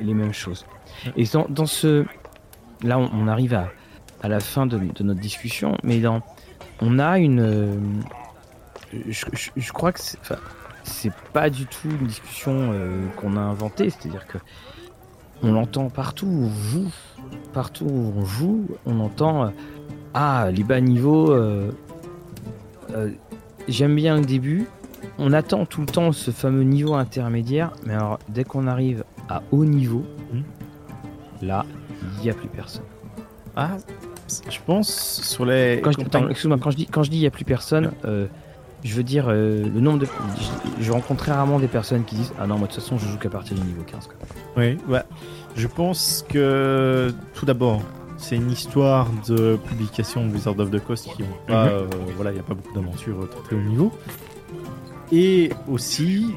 les, 0.00 0.14
mêmes 0.14 0.32
choses. 0.32 0.66
Et 1.16 1.24
dans, 1.48 1.66
ce. 1.66 2.04
Là, 2.82 2.98
on, 2.98 3.28
arrive 3.28 3.54
à, 3.54 4.28
la 4.28 4.40
fin 4.40 4.66
de, 4.66 4.78
notre 5.02 5.20
discussion, 5.20 5.76
mais 5.82 6.00
dans, 6.00 6.22
on 6.80 6.98
a 6.98 7.18
une. 7.18 7.40
Euh, 7.40 7.76
je, 9.08 9.72
crois 9.72 9.92
que 9.92 10.00
c'est 10.82 11.12
pas 11.32 11.50
du 11.50 11.66
tout 11.66 11.88
une 11.88 12.06
discussion 12.06 12.72
euh, 12.72 13.06
qu'on 13.16 13.36
a 13.36 13.40
inventée, 13.40 13.90
c'est-à-dire 13.90 14.26
que 14.26 14.38
on 15.42 15.52
l'entend 15.52 15.88
partout 15.90 16.26
où 16.26 16.44
on 16.46 16.50
joue, 16.50 16.92
partout 17.52 17.84
où 17.84 18.12
on 18.16 18.24
joue, 18.24 18.66
on 18.86 19.00
entend 19.00 19.52
ah 20.14 20.50
les 20.52 20.64
bas 20.64 20.80
niveaux. 20.80 21.34
J'aime 23.68 23.94
bien 23.94 24.16
le 24.16 24.24
début. 24.24 24.66
On 25.18 25.32
attend 25.32 25.66
tout 25.66 25.80
le 25.80 25.86
temps 25.86 26.12
ce 26.12 26.30
fameux 26.30 26.64
niveau 26.64 26.94
intermédiaire, 26.94 27.72
mais 27.86 27.94
alors 27.94 28.18
dès 28.28 28.44
qu'on 28.44 28.66
arrive 28.66 29.04
à 29.28 29.42
haut 29.50 29.64
niveau, 29.64 30.04
hmm. 30.32 31.46
là 31.46 31.64
il 32.18 32.24
n'y 32.24 32.30
a 32.30 32.34
plus 32.34 32.48
personne. 32.48 32.84
Ah, 33.56 33.76
je 34.48 34.58
pense 34.66 34.88
sur 35.22 35.44
les. 35.44 35.82
Excuse-moi, 35.84 36.58
quand 36.60 36.70
je 36.70 36.76
dis 36.76 36.86
quand 36.86 37.02
je 37.02 37.10
dis 37.10 37.18
il 37.18 37.20
n'y 37.20 37.26
a 37.26 37.30
plus 37.30 37.44
personne 37.44 37.92
je 38.84 38.94
veux 38.94 39.02
dire, 39.02 39.26
euh, 39.28 39.62
le 39.62 39.80
nombre 39.80 40.00
de. 40.00 40.06
Je, 40.78 40.92
rencontre 40.92 41.24
rarement 41.24 41.58
des 41.58 41.68
personnes 41.68 42.04
qui 42.04 42.16
disent 42.16 42.34
Ah 42.38 42.46
non, 42.46 42.58
moi 42.58 42.68
de 42.68 42.72
toute 42.72 42.82
façon, 42.82 42.98
je 42.98 43.08
joue 43.08 43.16
qu'à 43.16 43.30
partir 43.30 43.56
du 43.56 43.62
niveau 43.62 43.82
15. 43.82 44.08
Oui, 44.58 44.76
ouais. 44.88 45.02
Je 45.56 45.66
pense 45.66 46.24
que 46.28 47.12
tout 47.32 47.46
d'abord, 47.46 47.80
c'est 48.18 48.36
une 48.36 48.50
histoire 48.50 49.08
de 49.26 49.58
publication 49.68 50.26
de 50.26 50.32
Wizard 50.32 50.58
of 50.58 50.70
the 50.70 50.84
Coast 50.84 51.08
qui 51.16 51.22
ont 51.22 51.46
pas. 51.46 51.64
Mhm. 51.64 51.70
Euh, 51.72 51.86
voilà, 52.14 52.30
il 52.30 52.34
n'y 52.34 52.40
a 52.40 52.44
pas 52.44 52.54
beaucoup 52.54 52.74
d'aventures 52.74 53.28
très 53.44 53.56
haut 53.56 53.62
niveau. 53.62 53.90
Et 55.14 55.50
aussi, 55.68 56.34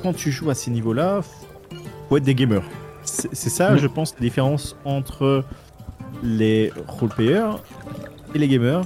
quand 0.00 0.12
tu 0.12 0.30
joues 0.30 0.48
à 0.48 0.54
ces 0.54 0.70
niveaux-là, 0.70 1.22
faut 2.08 2.16
être 2.16 2.22
des 2.22 2.36
gamers. 2.36 2.62
C'est 3.02 3.50
ça, 3.50 3.76
je 3.76 3.88
pense, 3.88 4.14
la 4.14 4.20
différence 4.20 4.76
entre 4.84 5.44
les 6.22 6.72
roleplayers 6.86 7.56
et 8.32 8.38
les 8.38 8.46
gamers, 8.46 8.82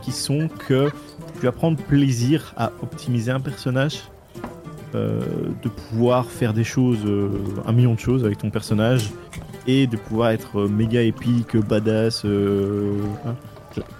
qui 0.00 0.10
sont 0.10 0.48
que 0.48 0.90
tu 1.38 1.42
vas 1.44 1.52
prendre 1.52 1.76
plaisir 1.76 2.54
à 2.56 2.72
optimiser 2.82 3.30
un 3.30 3.40
personnage, 3.40 4.04
euh, 4.94 5.20
de 5.62 5.68
pouvoir 5.68 6.24
faire 6.24 6.54
des 6.54 6.64
choses, 6.64 7.04
euh, 7.04 7.28
un 7.66 7.72
million 7.72 7.92
de 7.92 8.00
choses 8.00 8.24
avec 8.24 8.38
ton 8.38 8.48
personnage, 8.48 9.10
et 9.66 9.86
de 9.86 9.98
pouvoir 9.98 10.30
être 10.30 10.62
méga 10.62 11.02
épique, 11.02 11.58
badass, 11.58 12.24
euh, 12.24 12.96
hein, 13.26 13.34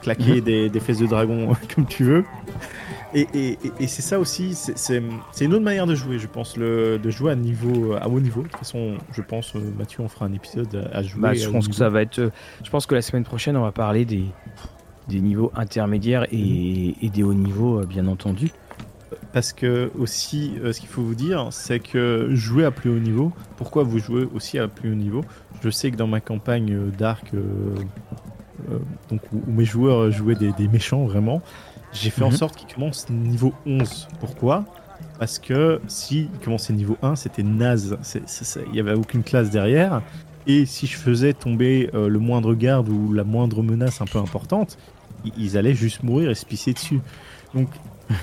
claquer 0.01 0.41
mhm. 0.41 0.71
des, 0.71 0.81
fesses 0.81 1.01
de 1.01 1.07
dragon 1.07 1.53
comme 1.75 1.85
tu 1.85 2.05
veux. 2.05 2.25
Et, 3.15 3.57
c'est 3.87 4.03
ça 4.03 4.19
aussi, 4.19 4.55
c'est 4.55 5.01
une 5.41 5.55
autre 5.55 5.65
manière 5.65 5.87
de 5.87 5.95
jouer, 5.95 6.19
je 6.19 6.27
pense, 6.27 6.57
le, 6.57 6.99
de 6.99 7.11
jouer 7.11 7.33
à, 7.33 7.37
niveau, 7.37 7.95
à 7.95 8.09
haut 8.09 8.21
niveau. 8.21 8.43
De 8.43 8.49
toute 8.49 8.59
façon, 8.59 8.97
je 9.13 9.23
pense, 9.23 9.55
Mathieu, 9.55 10.03
on 10.03 10.09
fera 10.09 10.27
un 10.27 10.33
épisode 10.33 10.89
à, 10.93 11.03
jouer. 11.03 11.21
Bah, 11.21 11.35
je 11.35 11.49
pense 11.49 11.69
que 11.69 11.75
ça 11.75 11.89
va 11.89 12.03
être. 12.03 12.31
Je 12.65 12.71
pense 12.71 12.87
que 12.87 12.95
la 12.95 13.03
semaine 13.03 13.25
prochaine, 13.25 13.57
on 13.57 13.63
va 13.63 13.73
parler 13.73 14.05
des, 14.05 14.25
des 15.09 15.21
niveaux 15.21 15.53
intermédiaires 15.55 16.27
et, 16.33 16.95
des 17.03 17.23
hauts 17.23 17.35
niveaux, 17.35 17.81
euh, 17.81 17.87
bien 17.87 18.07
entendu. 18.07 18.51
Parce 19.33 19.53
que 19.53 19.91
aussi, 19.99 20.55
euh, 20.63 20.73
ce 20.73 20.81
qu'il 20.81 20.89
faut 20.89 21.03
vous 21.03 21.15
dire, 21.15 21.49
c'est 21.51 21.79
que 21.79 22.29
jouer 22.33 22.65
à 22.65 22.71
plus 22.71 22.91
haut 22.91 22.99
niveau, 22.99 23.33
pourquoi 23.57 23.83
vous 23.83 23.99
jouez 23.99 24.27
aussi 24.35 24.59
à 24.59 24.69
plus 24.69 24.93
haut 24.93 24.97
niveau? 24.97 25.23
Je 25.63 25.71
sais 25.71 25.91
que 25.91 25.97
dans 25.97 26.07
ma 26.07 26.21
campagne 26.21 26.73
euh, 26.73 26.91
Dark, 26.97 27.33
donc 29.11 29.21
où, 29.33 29.51
mes 29.51 29.65
joueurs 29.65 30.11
jouaient 30.11 30.35
des, 30.35 30.69
méchants 30.69 31.05
vraiment, 31.05 31.41
j'ai 32.01 32.11
fait 32.11 32.23
en 32.23 32.31
mhm. 32.31 32.37
sorte 32.37 32.57
qu'ils 32.57 32.73
commencent 32.75 33.09
niveau 33.11 33.53
11. 33.67 34.09
Pourquoi? 34.21 34.65
Parce 35.19 35.39
que 35.39 35.81
si 35.89 36.29
commençaient 36.45 36.73
niveau 36.73 36.97
1, 37.03 37.17
c'était 37.17 37.43
naze. 37.43 37.97
Il 38.67 38.73
n'y 38.73 38.81
avait 38.81 38.95
aucune 38.95 39.23
classe 39.23 39.51
derrière. 39.51 40.03
Et 40.47 40.67
si 40.67 40.87
je 40.87 40.97
faisais 40.97 41.33
tomber 41.33 41.91
le 41.93 42.19
moindre 42.19 42.55
garde 42.55 42.89
ou 42.89 43.13
la 43.13 43.25
moindre 43.25 43.63
menace 43.63 44.01
un 44.01 44.05
peu 44.05 44.19
importante, 44.19 44.79
ils 45.37 45.57
allaient 45.57 45.75
juste 45.75 46.03
mourir 46.03 46.31
et 46.31 46.35
se 46.35 46.47
pisser 46.47 46.73
dessus. 46.73 47.01
Donc, 47.55 47.69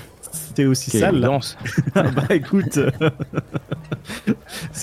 c'était 0.54 0.66
aussi 0.68 0.90
ça 0.90 1.10
Lance. 1.10 1.58
bah 1.94 2.26
écoute, 2.30 2.78
de 4.26 4.34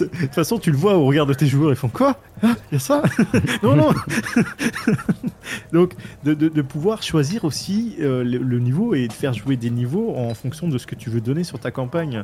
toute 0.05 0.33
façon, 0.33 0.57
tu 0.57 0.71
le 0.71 0.77
vois 0.77 0.95
au 0.95 1.05
regard 1.05 1.25
de 1.25 1.33
tes 1.33 1.47
joueurs, 1.47 1.71
ils 1.71 1.77
font 1.77 1.87
quoi? 1.87 2.17
Ah, 2.43 2.55
Il 2.71 2.75
y 2.75 2.77
a 2.77 2.79
ça? 2.79 3.03
Non, 3.63 3.75
non 3.75 3.89
Donc, 5.73 5.93
de, 6.23 6.61
pouvoir 6.61 7.03
choisir 7.03 7.45
aussi 7.45 7.95
euh, 7.99 8.23
le, 8.23 8.59
niveau 8.59 8.93
et 8.95 9.07
de 9.07 9.13
faire 9.13 9.33
jouer 9.33 9.57
des 9.57 9.69
niveaux 9.69 10.15
en 10.15 10.33
fonction 10.33 10.67
de 10.67 10.77
ce 10.77 10.87
que 10.87 10.95
tu 10.95 11.09
veux 11.09 11.21
donner 11.21 11.43
sur 11.43 11.59
ta 11.59 11.71
campagne. 11.71 12.23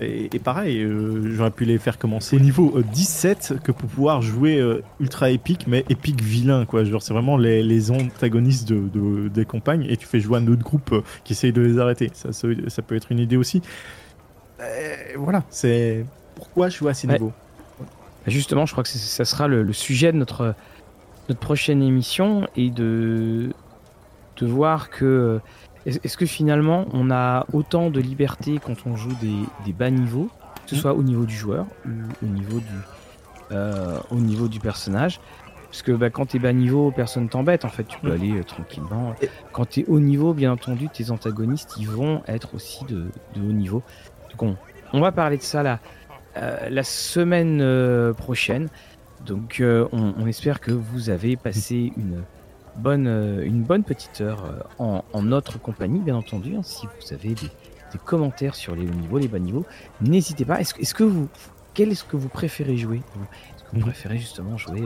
Et, 0.00 0.28
pareil, 0.38 0.78
euh, 0.78 1.34
j'aurais 1.34 1.50
pu 1.50 1.64
les 1.64 1.78
faire 1.78 1.98
commencer 1.98 2.36
au 2.36 2.40
niveau 2.40 2.80
17 2.92 3.52
euh, 3.52 3.58
que 3.58 3.72
pour 3.72 3.88
pouvoir 3.88 4.22
jouer 4.22 4.62
ultra 5.00 5.30
épique, 5.30 5.66
mais 5.66 5.84
épique 5.88 6.22
vilain, 6.22 6.64
quoi. 6.64 6.84
Genre, 6.84 7.02
c'est 7.02 7.12
vraiment 7.12 7.36
les, 7.36 7.90
antagonistes 7.90 8.68
de, 8.68 9.28
des 9.28 9.44
campagnes 9.44 9.86
et 9.88 9.96
tu 9.96 10.06
fais 10.06 10.20
jouer 10.20 10.38
un 10.38 10.46
autre 10.48 10.62
groupe 10.62 11.04
qui 11.24 11.32
essaye 11.32 11.52
de 11.52 11.60
les 11.60 11.78
arrêter. 11.78 12.10
Ça, 12.12 12.32
ça, 12.32 12.82
peut 12.88 12.96
être 12.96 13.12
une 13.12 13.20
idée 13.20 13.36
aussi. 13.36 13.62
voilà, 15.16 15.44
c'est 15.50 16.04
pourquoi 16.34 16.68
jouer 16.68 16.90
à 16.90 16.94
ces 16.94 17.06
niveaux. 17.06 17.32
Justement, 18.26 18.66
je 18.66 18.72
crois 18.72 18.84
que 18.84 18.88
ça 18.88 19.24
sera 19.24 19.48
le, 19.48 19.72
sujet 19.72 20.12
de 20.12 20.18
notre, 20.18 20.54
notre 21.28 21.40
prochaine 21.40 21.82
émission 21.82 22.46
et 22.56 22.70
de, 22.70 23.50
de 24.36 24.46
voir 24.46 24.90
que 24.90 25.40
est-ce 25.86 26.16
que 26.16 26.26
finalement 26.26 26.86
on 26.92 27.10
a 27.10 27.46
autant 27.52 27.90
de 27.90 28.00
liberté 28.00 28.60
quand 28.62 28.86
on 28.86 28.96
joue 28.96 29.14
des, 29.20 29.36
des 29.64 29.72
bas 29.72 29.90
niveaux, 29.90 30.28
que 30.64 30.70
ce 30.70 30.74
mmh. 30.74 30.78
soit 30.78 30.94
au 30.94 31.02
niveau 31.02 31.24
du 31.24 31.34
joueur 31.34 31.66
ou 31.86 32.26
au 32.26 32.28
niveau 32.28 32.58
du, 32.58 32.74
euh, 33.52 33.98
au 34.10 34.16
niveau 34.16 34.48
du 34.48 34.60
personnage 34.60 35.20
parce 35.68 35.82
que 35.82 35.92
bah, 35.92 36.10
quand 36.10 36.26
t'es 36.26 36.38
bas 36.38 36.52
niveau, 36.52 36.90
personne 36.90 37.28
t'embête. 37.28 37.64
En 37.64 37.68
fait, 37.68 37.84
tu 37.84 37.98
peux 37.98 38.08
mmh. 38.08 38.12
aller 38.12 38.32
euh, 38.38 38.44
tranquillement. 38.44 39.14
Quand 39.52 39.66
t'es 39.66 39.84
haut 39.86 40.00
niveau, 40.00 40.32
bien 40.32 40.52
entendu, 40.52 40.88
tes 40.88 41.10
antagonistes, 41.10 41.76
ils 41.78 41.88
vont 41.88 42.22
être 42.26 42.54
aussi 42.54 42.84
de, 42.86 43.06
de 43.34 43.40
haut 43.40 43.52
niveau. 43.52 43.82
Donc, 44.30 44.42
on, 44.42 44.56
on, 44.96 45.00
va 45.00 45.12
parler 45.12 45.36
de 45.36 45.42
ça 45.42 45.62
là 45.62 45.80
euh, 46.36 46.70
la 46.70 46.82
semaine 46.84 47.60
euh, 47.60 48.12
prochaine. 48.14 48.68
Donc 49.26 49.60
on, 49.60 50.26
espère 50.28 50.60
que 50.60 50.70
vous 50.70 51.10
avez 51.10 51.36
passé 51.36 51.92
une 51.96 52.22
bonne, 52.76 53.08
une 53.42 53.64
bonne 53.64 53.82
petite 53.82 54.20
heure 54.20 54.44
en, 54.78 55.02
notre 55.22 55.60
compagnie, 55.60 55.98
bien 55.98 56.14
entendu. 56.14 56.54
Hein. 56.54 56.62
si 56.62 56.86
vous 56.86 57.12
avez 57.12 57.34
des, 57.34 57.50
commentaires 58.04 58.54
sur 58.54 58.76
les 58.76 58.86
hauts 58.86 58.94
niveaux, 58.94 59.18
les 59.18 59.26
bas 59.26 59.40
niveaux, 59.40 59.66
n'hésitez 60.00 60.44
pas. 60.44 60.60
Est-ce 60.60 60.94
que 60.94 61.02
vous, 61.02 61.28
quel 61.74 61.90
est-ce 61.90 62.04
que 62.04 62.16
vous 62.16 62.28
préférez 62.28 62.76
jouer 62.76 62.98
Est-ce 62.98 63.64
que 63.64 63.68
vous 63.72 63.80
préférez 63.80 64.18
justement 64.18 64.56
jouer 64.56 64.82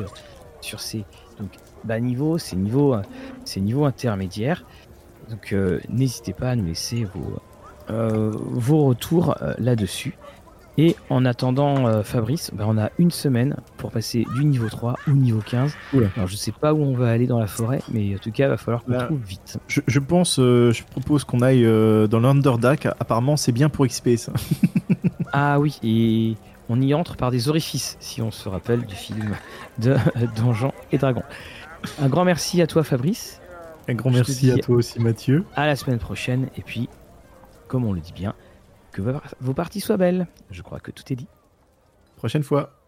sur 0.63 0.81
ces 0.81 1.05
donc 1.39 1.51
bas 1.85 2.01
niveaux, 2.01 2.39
ces 2.39 2.57
niveaux, 2.57 2.97
ces 3.45 3.61
niveaux 3.61 3.85
intermédiaires 3.85 4.65
Donc 5.29 5.55
n'hésitez 5.89 6.33
pas 6.33 6.51
à 6.51 6.57
nous 6.57 6.67
laisser 6.67 7.05
vos, 7.05 7.41
vos 7.89 8.85
retours 8.87 9.37
là-dessus. 9.59 10.17
Et 10.79 10.97
en 11.11 11.27
attendant 11.27 11.87
euh, 11.87 12.03
Fabrice, 12.03 12.51
bah, 12.55 12.65
on 12.67 12.79
a 12.79 12.91
une 12.99 13.11
semaine 13.11 13.57
pour 13.77 13.91
passer 13.91 14.25
du 14.35 14.45
niveau 14.45 14.69
3 14.69 14.97
au 15.07 15.11
niveau 15.11 15.41
15. 15.45 15.75
Alors 16.17 16.29
je 16.29 16.37
sais 16.37 16.53
pas 16.53 16.73
où 16.73 16.83
on 16.83 16.95
va 16.97 17.11
aller 17.11 17.27
dans 17.27 17.39
la 17.39 17.47
forêt, 17.47 17.81
mais 17.93 18.15
en 18.15 18.19
tout 18.19 18.31
cas, 18.31 18.45
il 18.47 18.49
va 18.49 18.57
falloir 18.57 18.83
qu'on 18.85 18.99
trouve 18.99 19.21
vite. 19.21 19.59
Je, 19.69 19.99
pense, 19.99 20.39
euh, 20.39 20.73
je 20.73 20.83
propose 20.85 21.25
qu'on 21.25 21.41
aille 21.41 21.67
euh, 21.67 22.07
dans 22.07 22.21
l'Underdark. 22.21 22.87
Apparemment, 22.87 23.37
c'est 23.37 23.53
bien 23.53 23.69
pour 23.69 23.87
XP 23.87 24.17
ça. 24.17 24.33
ah 25.33 25.61
oui, 25.61 25.79
et 25.83 26.37
on 26.69 26.81
y 26.81 26.95
entre 26.95 27.17
par 27.17 27.31
des 27.31 27.49
orifices, 27.49 27.97
si 28.01 28.23
on 28.23 28.31
se 28.31 28.49
rappelle 28.49 28.85
du 28.87 28.95
film 28.95 29.37
de 29.79 29.97
Donjons 30.37 30.73
et 30.91 30.99
Dragons. 30.99 31.23
Un 32.01 32.09
grand 32.09 32.25
merci 32.25 32.63
à 32.63 32.67
toi, 32.67 32.85
Fabrice. 32.85 33.41
Un 33.89 33.95
grand 33.95 34.11
merci 34.11 34.51
à 34.51 34.59
toi 34.59 34.77
aussi, 34.77 35.01
Mathieu. 35.01 35.45
À 35.57 35.67
la 35.67 35.77
semaine 35.77 35.99
prochaine, 35.99 36.49
et 36.57 36.63
puis, 36.63 36.89
comme 37.69 37.85
on 37.85 37.93
le 37.93 38.01
dit 38.01 38.13
bien, 38.13 38.35
que 38.93 39.03
vos 39.41 39.55
parties 39.55 39.81
soient 39.81 39.97
belles. 39.97 40.27
Je 40.51 40.63
crois 40.63 40.79
que 40.79 40.91
tout 40.91 41.05
est 41.13 41.17
dit. 41.17 41.29
Prochaine 42.17 42.43
fois. 42.43 42.82